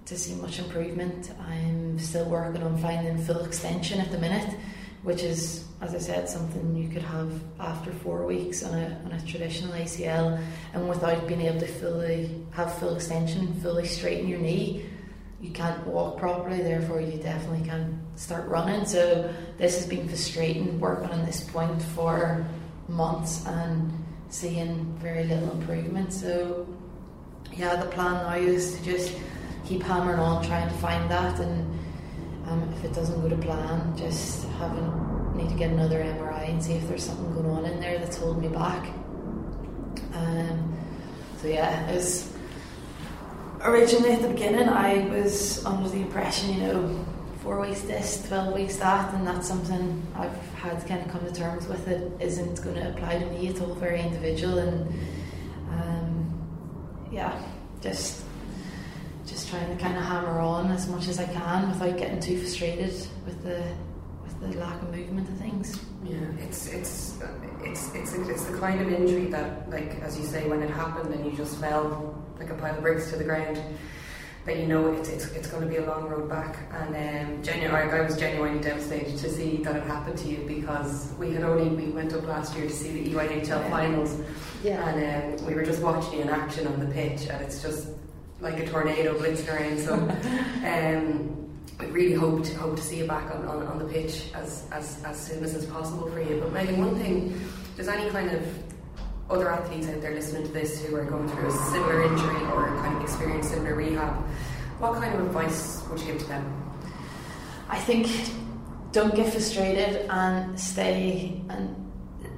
to 0.06 0.16
see 0.16 0.34
much 0.34 0.58
improvement. 0.58 1.32
I'm 1.48 1.98
still 1.98 2.26
working 2.26 2.62
on 2.62 2.78
finding 2.78 3.18
full 3.18 3.44
extension 3.44 4.00
at 4.00 4.12
the 4.12 4.18
minute 4.18 4.54
which 5.04 5.22
is, 5.22 5.64
as 5.82 5.94
I 5.94 5.98
said, 5.98 6.28
something 6.28 6.74
you 6.74 6.88
could 6.88 7.02
have 7.02 7.30
after 7.60 7.92
four 7.92 8.24
weeks 8.26 8.64
on 8.64 8.74
a, 8.74 9.00
on 9.04 9.12
a 9.12 9.20
traditional 9.26 9.72
ACL, 9.74 10.42
and 10.72 10.88
without 10.88 11.28
being 11.28 11.42
able 11.42 11.60
to 11.60 11.66
fully 11.66 12.42
have 12.52 12.74
full 12.78 12.94
extension, 12.96 13.54
fully 13.60 13.86
straighten 13.86 14.26
your 14.26 14.38
knee, 14.40 14.86
you 15.42 15.50
can't 15.50 15.86
walk 15.86 16.16
properly. 16.16 16.62
Therefore, 16.62 17.02
you 17.02 17.18
definitely 17.18 17.68
can't 17.68 17.94
start 18.16 18.48
running. 18.48 18.86
So 18.86 19.30
this 19.58 19.76
has 19.76 19.86
been 19.86 20.08
frustrating 20.08 20.80
working 20.80 21.10
on 21.10 21.26
this 21.26 21.44
point 21.44 21.82
for 21.82 22.46
months 22.88 23.46
and 23.46 23.92
seeing 24.30 24.96
very 24.98 25.24
little 25.24 25.50
improvement. 25.52 26.14
So 26.14 26.66
yeah, 27.52 27.76
the 27.76 27.90
plan 27.90 28.14
now 28.14 28.36
is 28.36 28.78
to 28.78 28.84
just 28.84 29.14
keep 29.66 29.82
hammering 29.82 30.18
on, 30.18 30.44
trying 30.44 30.68
to 30.68 30.74
find 30.76 31.10
that 31.10 31.38
and 31.40 31.78
um, 32.46 32.72
if 32.76 32.84
it 32.84 32.94
doesn't 32.94 33.20
go 33.20 33.28
to 33.28 33.36
plan, 33.36 33.96
just 33.96 34.46
need 35.34 35.48
to 35.48 35.54
get 35.56 35.70
another 35.70 36.02
MRI 36.02 36.50
and 36.50 36.62
see 36.62 36.74
if 36.74 36.88
there's 36.88 37.04
something 37.04 37.32
going 37.34 37.46
on 37.46 37.64
in 37.64 37.80
there 37.80 37.98
that's 37.98 38.16
holding 38.16 38.42
me 38.42 38.48
back. 38.48 38.88
Um, 40.14 40.76
so 41.40 41.48
yeah, 41.48 41.88
it's 41.88 42.32
originally 43.60 44.12
at 44.12 44.22
the 44.22 44.28
beginning, 44.28 44.68
I 44.68 45.08
was 45.08 45.64
under 45.64 45.88
the 45.88 46.02
impression, 46.02 46.54
you 46.54 46.60
know, 46.60 47.06
four 47.42 47.60
weeks 47.60 47.82
this, 47.82 48.26
12 48.28 48.54
weeks 48.54 48.76
that, 48.76 49.12
and 49.14 49.26
that's 49.26 49.46
something 49.46 50.02
I've 50.14 50.36
had 50.54 50.80
to 50.80 50.86
kind 50.86 51.04
of 51.04 51.10
come 51.10 51.26
to 51.26 51.32
terms 51.32 51.66
with. 51.66 51.86
It 51.88 52.12
isn't 52.20 52.62
going 52.62 52.76
to 52.76 52.90
apply 52.90 53.18
to 53.18 53.26
me, 53.26 53.48
it's 53.48 53.60
all 53.60 53.74
very 53.74 54.00
individual, 54.00 54.58
and 54.58 54.88
um, 55.70 57.08
yeah, 57.12 57.38
just 57.80 58.23
just 59.44 59.54
trying 59.54 59.76
to 59.76 59.82
kind 59.82 59.96
of 59.96 60.02
hammer 60.02 60.40
on 60.40 60.70
as 60.70 60.88
much 60.88 61.06
as 61.08 61.18
I 61.18 61.26
can 61.26 61.68
without 61.68 61.96
getting 61.98 62.20
too 62.20 62.38
frustrated 62.38 62.94
with 63.26 63.42
the 63.42 63.62
with 64.22 64.40
the 64.40 64.58
lack 64.58 64.80
of 64.80 64.94
movement 64.94 65.28
of 65.28 65.36
things. 65.36 65.78
Yeah, 66.04 66.16
it's 66.40 66.68
it's 66.68 67.18
it's 67.62 67.94
it's 67.94 68.14
it's 68.14 68.44
the 68.44 68.58
kind 68.58 68.80
of 68.80 68.90
injury 68.90 69.26
that, 69.26 69.68
like 69.70 70.00
as 70.02 70.18
you 70.18 70.24
say, 70.24 70.48
when 70.48 70.62
it 70.62 70.70
happened 70.70 71.12
and 71.14 71.24
you 71.26 71.32
just 71.32 71.58
fell 71.60 72.22
like 72.38 72.50
a 72.50 72.54
pile 72.54 72.74
of 72.76 72.80
bricks 72.82 73.10
to 73.10 73.16
the 73.16 73.24
ground, 73.24 73.60
that 74.46 74.56
you 74.58 74.66
know 74.66 74.92
it's 74.92 75.08
it's, 75.10 75.26
it's 75.32 75.48
going 75.48 75.62
to 75.62 75.68
be 75.68 75.76
a 75.76 75.84
long 75.86 76.08
road 76.08 76.28
back. 76.28 76.56
And 76.72 76.94
um, 77.36 77.42
genuinely, 77.42 77.90
I 77.92 78.00
was 78.00 78.16
genuinely 78.16 78.62
devastated 78.62 79.18
to 79.18 79.30
see 79.30 79.58
that 79.58 79.76
it 79.76 79.82
happened 79.84 80.16
to 80.18 80.28
you 80.28 80.38
because 80.46 81.12
we 81.18 81.32
had 81.32 81.42
only 81.44 81.68
we 81.68 81.90
went 81.90 82.14
up 82.14 82.24
last 82.26 82.56
year 82.56 82.66
to 82.66 82.72
see 82.72 83.02
the 83.04 83.10
EYHL 83.14 83.46
Yeah. 83.48 83.70
finals, 83.70 84.20
Yeah. 84.62 84.88
and 84.88 85.40
um, 85.40 85.46
we 85.46 85.54
were 85.54 85.64
just 85.64 85.82
watching 85.82 86.14
you 86.14 86.20
in 86.22 86.28
action 86.30 86.66
on 86.66 86.80
the 86.80 86.86
pitch, 86.86 87.28
and 87.28 87.42
it's 87.42 87.60
just 87.62 87.88
like 88.44 88.60
a 88.60 88.66
tornado 88.66 89.18
blitzing 89.18 89.48
around. 89.52 89.78
So. 89.80 89.94
Um, 90.64 91.34
we 91.80 91.86
really 91.86 92.14
hope 92.14 92.44
to 92.44 92.54
hope 92.54 92.76
to 92.76 92.82
see 92.82 92.98
you 92.98 93.06
back 93.06 93.34
on, 93.34 93.46
on, 93.46 93.66
on 93.66 93.78
the 93.78 93.84
pitch 93.84 94.30
as, 94.32 94.66
as, 94.70 95.02
as 95.04 95.20
soon 95.20 95.42
as 95.42 95.54
is 95.54 95.66
possible 95.66 96.08
for 96.08 96.22
you. 96.22 96.40
But 96.40 96.52
Megan, 96.52 96.78
one 96.78 96.96
thing, 96.96 97.38
there's 97.74 97.88
any 97.88 98.08
kind 98.10 98.30
of 98.30 98.42
other 99.30 99.50
athletes 99.50 99.88
out 99.88 100.00
there 100.00 100.14
listening 100.14 100.44
to 100.44 100.52
this 100.52 100.84
who 100.84 100.94
are 100.96 101.04
going 101.04 101.28
through 101.28 101.48
a 101.48 101.50
similar 101.50 102.04
injury 102.04 102.42
or 102.52 102.66
kind 102.76 102.96
of 102.96 103.02
experience 103.02 103.48
similar 103.48 103.74
rehab, 103.74 104.14
what 104.78 104.94
kind 104.94 105.14
of 105.14 105.26
advice 105.26 105.82
would 105.88 106.00
you 106.00 106.06
give 106.06 106.18
to 106.20 106.26
them? 106.26 106.72
I 107.68 107.78
think 107.78 108.08
don't 108.92 109.14
get 109.14 109.32
frustrated 109.32 110.06
and 110.10 110.58
stay 110.58 111.40
and 111.48 111.80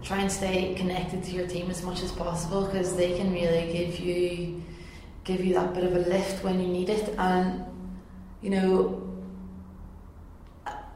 try 0.03 0.21
and 0.21 0.31
stay 0.31 0.75
connected 0.75 1.25
to 1.25 1.33
your 1.33 1.47
team 1.47 1.69
as 1.71 1.83
much 1.83 2.03
as 2.03 2.13
possible 2.13 2.67
because 2.67 2.97
they 2.97 3.17
can 3.19 3.33
really 3.33 3.73
give 3.73 3.99
you 3.99 4.63
give 5.27 5.45
you 5.45 5.55
that 5.55 5.75
bit 5.75 5.85
of 5.85 5.95
a 5.95 5.99
lift 5.99 6.43
when 6.45 6.61
you 6.61 6.69
need 6.69 6.89
it. 6.89 7.15
And 7.19 7.65
you 8.41 8.51
know 8.51 9.03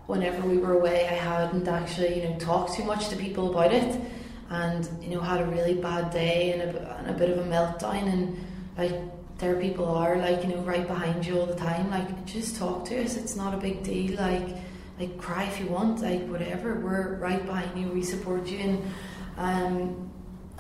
whenever 0.07 0.47
we 0.47 0.59
were 0.59 0.73
away 0.73 1.07
I 1.07 1.15
hadn't 1.15 1.69
actually 1.69 2.21
you 2.21 2.29
know 2.29 2.39
talked 2.39 2.75
too 2.75 2.85
much 2.85 3.09
to 3.09 3.17
people 3.17 3.51
about 3.51 3.75
it. 3.75 4.01
And 4.49 4.89
you 5.03 5.11
know 5.11 5.21
had 5.21 5.41
a 5.41 5.47
really 5.47 5.75
bad 5.75 6.11
day 6.13 6.53
and 6.53 6.63
a, 6.63 6.97
and 6.99 7.11
a 7.11 7.13
bit 7.13 7.29
of 7.31 7.39
a 7.39 7.43
meltdown. 7.43 8.07
And 8.13 8.47
like 8.79 8.95
there 9.39 9.57
people 9.57 9.87
are 9.87 10.17
like 10.17 10.43
you 10.45 10.51
know 10.51 10.63
right 10.63 10.87
behind 10.87 11.27
you 11.27 11.41
all 11.41 11.47
the 11.47 11.57
time. 11.57 11.91
Like 11.91 12.25
just 12.25 12.57
talk 12.57 12.85
to 12.87 13.03
us. 13.03 13.17
It's 13.17 13.37
not 13.37 13.53
a 13.53 13.59
big 13.59 13.83
deal. 13.83 14.17
Like 14.17 14.57
like 14.99 15.19
cry 15.19 15.45
if 15.45 15.59
you 15.59 15.67
want. 15.67 16.03
Like 16.03 16.25
whatever. 16.29 16.79
We're 16.79 17.17
right 17.17 17.45
behind 17.45 17.79
you. 17.81 17.89
We 17.89 18.05
support 18.05 18.47
you. 18.47 18.59
And 18.59 18.93
um 19.37 20.10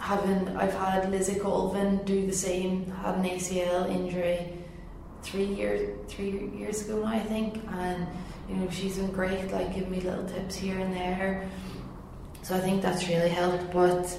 having 0.01 0.57
I've 0.57 0.74
had 0.74 1.11
Lizzie 1.11 1.38
Colvin 1.38 2.05
do 2.05 2.26
the 2.26 2.32
same 2.32 2.90
had 2.90 3.16
an 3.16 3.24
ACL 3.24 3.88
injury 3.88 4.53
three 5.22 5.44
years 5.44 5.96
three 6.09 6.51
years 6.57 6.82
ago 6.82 7.01
now 7.05 7.09
I 7.09 7.20
think 7.20 7.62
and 7.70 8.07
you 8.48 8.57
know 8.57 8.68
she's 8.70 8.96
been 8.96 9.12
great 9.12 9.53
like 9.53 9.74
giving 9.74 9.90
me 9.90 10.01
little 10.01 10.26
tips 10.26 10.57
here 10.57 10.78
and 10.78 10.92
there. 10.94 11.48
So 12.42 12.57
I 12.57 12.61
think 12.61 12.82
that's 12.82 13.07
really 13.09 13.28
helped 13.28 13.72
but 13.72 14.18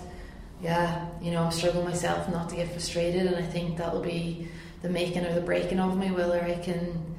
yeah, 0.62 1.08
you 1.22 1.32
know, 1.32 1.44
I'm 1.44 1.52
struggling 1.52 1.86
myself 1.86 2.30
not 2.30 2.50
to 2.50 2.56
get 2.56 2.72
frustrated, 2.72 3.26
and 3.26 3.36
I 3.36 3.42
think 3.42 3.78
that'll 3.78 4.02
be 4.02 4.48
the 4.82 4.90
making 4.90 5.26
or 5.26 5.34
the 5.34 5.42
breaking 5.42 5.80
of 5.80 5.98
me, 5.98 6.12
whether 6.12 6.42
I 6.42 6.56
can 6.56 7.16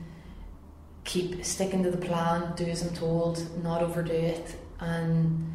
keep 1.04 1.44
sticking 1.44 1.82
to 1.82 1.90
the 1.90 1.98
plan, 1.98 2.54
do 2.54 2.64
as 2.64 2.82
I'm 2.82 2.94
told, 2.94 3.62
not 3.62 3.82
overdo 3.82 4.12
it, 4.12 4.54
and 4.80 5.54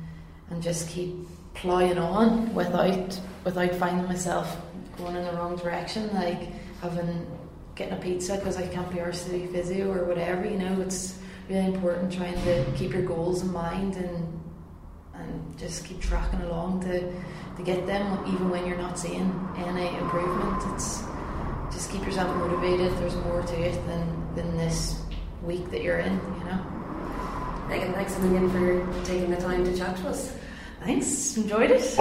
and 0.49 0.61
just 0.61 0.89
keep 0.89 1.15
ploughing 1.57 1.97
on 1.97 2.53
without 2.53 3.19
without 3.43 3.75
finding 3.75 4.05
myself 4.05 4.57
going 4.97 5.15
in 5.15 5.23
the 5.23 5.31
wrong 5.33 5.55
direction, 5.55 6.13
like 6.13 6.51
having 6.81 7.25
getting 7.75 7.93
a 7.93 8.01
pizza 8.01 8.35
because 8.37 8.57
I 8.57 8.67
can't 8.67 8.89
be 8.89 8.97
arsed 8.97 9.25
to 9.25 9.37
do 9.37 9.47
physio 9.47 9.91
or 9.91 10.05
whatever. 10.05 10.45
You 10.45 10.57
know, 10.57 10.81
it's 10.81 11.19
really 11.49 11.65
important 11.65 12.11
trying 12.11 12.41
to 12.43 12.65
keep 12.75 12.91
your 12.91 13.03
goals 13.03 13.43
in 13.43 13.51
mind 13.51 13.95
and 13.95 14.37
and 15.13 15.57
just 15.57 15.85
keep 15.85 15.99
tracking 15.99 16.41
along 16.41 16.81
to, 16.81 17.11
to 17.57 17.63
get 17.63 17.87
them 17.87 18.23
even 18.27 18.49
when 18.49 18.65
you're 18.67 18.77
not 18.77 18.99
seeing 18.99 19.33
any 19.57 19.87
improvement. 19.97 20.61
It's 20.73 21.03
just 21.71 21.91
keep 21.91 22.05
yourself 22.05 22.35
motivated. 22.37 22.95
There's 22.97 23.15
more 23.15 23.41
to 23.41 23.61
it 23.61 23.73
than, 23.87 24.35
than 24.35 24.57
this 24.57 25.01
week 25.43 25.69
that 25.71 25.81
you're 25.81 25.99
in, 25.99 26.13
you 26.13 26.43
know. 26.45 27.67
Megan, 27.67 27.93
thanks 27.93 28.15
a 28.15 28.19
million 28.19 28.49
for 28.51 29.05
taking 29.05 29.31
the 29.31 29.37
time 29.37 29.65
to 29.65 29.75
chat 29.75 29.97
to 29.97 30.09
us. 30.09 30.33
Thanks, 30.87 31.35
enjoyed 31.35 31.69
it. 31.69 31.97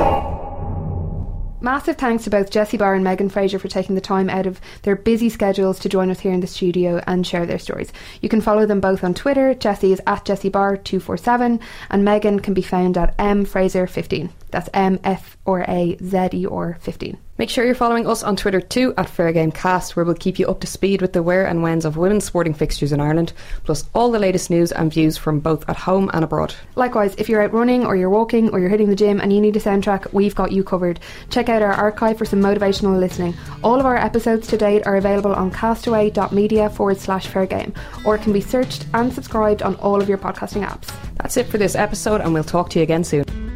Massive 1.61 1.97
thanks 1.97 2.23
to 2.23 2.31
both 2.31 2.51
Jessie 2.51 2.77
Barr 2.77 2.95
and 2.95 3.03
Megan 3.03 3.29
Frazer 3.29 3.59
for 3.59 3.67
taking 3.67 3.97
the 3.97 4.01
time 4.01 4.31
out 4.31 4.47
of 4.47 4.61
their 4.83 4.95
busy 4.95 5.29
schedules 5.29 5.81
to 5.81 5.89
join 5.89 6.09
us 6.09 6.21
here 6.21 6.33
in 6.33 6.39
the 6.39 6.47
studio 6.47 7.03
and 7.05 7.27
share 7.27 7.47
their 7.47 7.59
stories. 7.59 7.93
You 8.21 8.29
can 8.29 8.41
follow 8.41 8.65
them 8.65 8.81
both 8.81 9.03
on 9.03 9.13
Twitter. 9.13 9.55
Jessie 9.55 9.93
is 9.93 10.01
at 10.07 10.25
Jessie 10.25 10.51
Barr 10.51 10.77
247 10.77 11.59
and 11.91 12.05
Megan 12.05 12.39
can 12.39 12.55
be 12.55 12.63
found 12.63 12.97
at 12.97 13.17
M 13.19 13.45
Frazer 13.45 13.89
15. 13.89 14.31
That's 14.53 14.69
M 14.73 15.01
F 15.03 15.36
or 15.47 15.63
A 15.63 15.97
Z 16.03 16.29
E 16.33 16.47
or 16.47 16.77
15. 16.81 17.17
Make 17.39 17.51
sure 17.51 17.67
you're 17.67 17.75
following 17.75 18.07
us 18.07 18.23
on 18.23 18.35
Twitter 18.35 18.63
too 18.63 18.95
at 18.97 19.09
FairGameCast, 19.09 19.95
where 19.95 20.07
we'll 20.07 20.15
keep 20.15 20.39
you 20.39 20.49
up 20.49 20.61
to 20.61 20.67
speed 20.67 21.03
with 21.03 21.13
the 21.13 21.23
where 21.23 21.47
and 21.47 21.63
whens 21.63 21.85
of 21.85 21.99
women's 21.99 22.25
sporting 22.25 22.55
fixtures 22.55 22.93
in 22.93 23.01
Ireland, 23.01 23.35
plus 23.65 23.85
all 23.95 24.11
the 24.11 24.19
latest 24.19 24.49
news 24.49 24.73
and 24.73 24.91
views 24.91 25.19
from 25.19 25.41
both 25.41 25.69
at 25.69 25.77
home 25.77 26.11
and 26.15 26.25
abroad. 26.25 26.55
Likewise, 26.77 27.15
if 27.19 27.29
you're 27.29 27.43
out 27.43 27.53
running 27.53 27.85
or 27.85 27.95
you're 27.95 28.09
walking 28.09 28.49
or 28.51 28.59
you're 28.59 28.71
hitting 28.71 28.89
the 28.89 28.97
gym 28.97 29.21
and 29.21 29.35
you 29.35 29.41
need 29.43 29.55
a 29.55 29.61
soundtrack, 29.61 30.11
we've 30.15 30.35
got 30.35 30.51
you 30.51 30.65
covered. 30.65 30.99
Check 31.29 31.51
out 31.51 31.61
our 31.61 31.73
archive 31.73 32.17
for 32.17 32.25
some 32.25 32.41
motivational 32.41 32.99
listening. 32.99 33.35
All 33.63 33.79
of 33.79 33.85
our 33.85 33.97
episodes 33.97 34.47
to 34.49 34.57
date 34.57 34.87
are 34.87 34.97
available 34.97 35.35
on 35.35 35.51
castaway.media 35.51 36.71
forward 36.71 36.97
slash 36.99 37.27
fair 37.27 37.45
game, 37.45 37.75
or 38.07 38.17
can 38.17 38.33
be 38.33 38.41
searched 38.41 38.87
and 38.95 39.13
subscribed 39.13 39.63
on 39.63 39.77
all 39.77 40.01
of 40.01 40.09
your 40.09 40.19
podcasting 40.19 40.67
apps. 40.67 40.91
That's 41.17 41.37
it 41.37 41.49
for 41.49 41.59
this 41.59 41.75
episode, 41.75 42.23
and 42.23 42.33
we'll 42.33 42.45
talk 42.45 42.71
to 42.71 42.79
you 42.79 42.83
again 42.83 43.05
soon. 43.05 43.56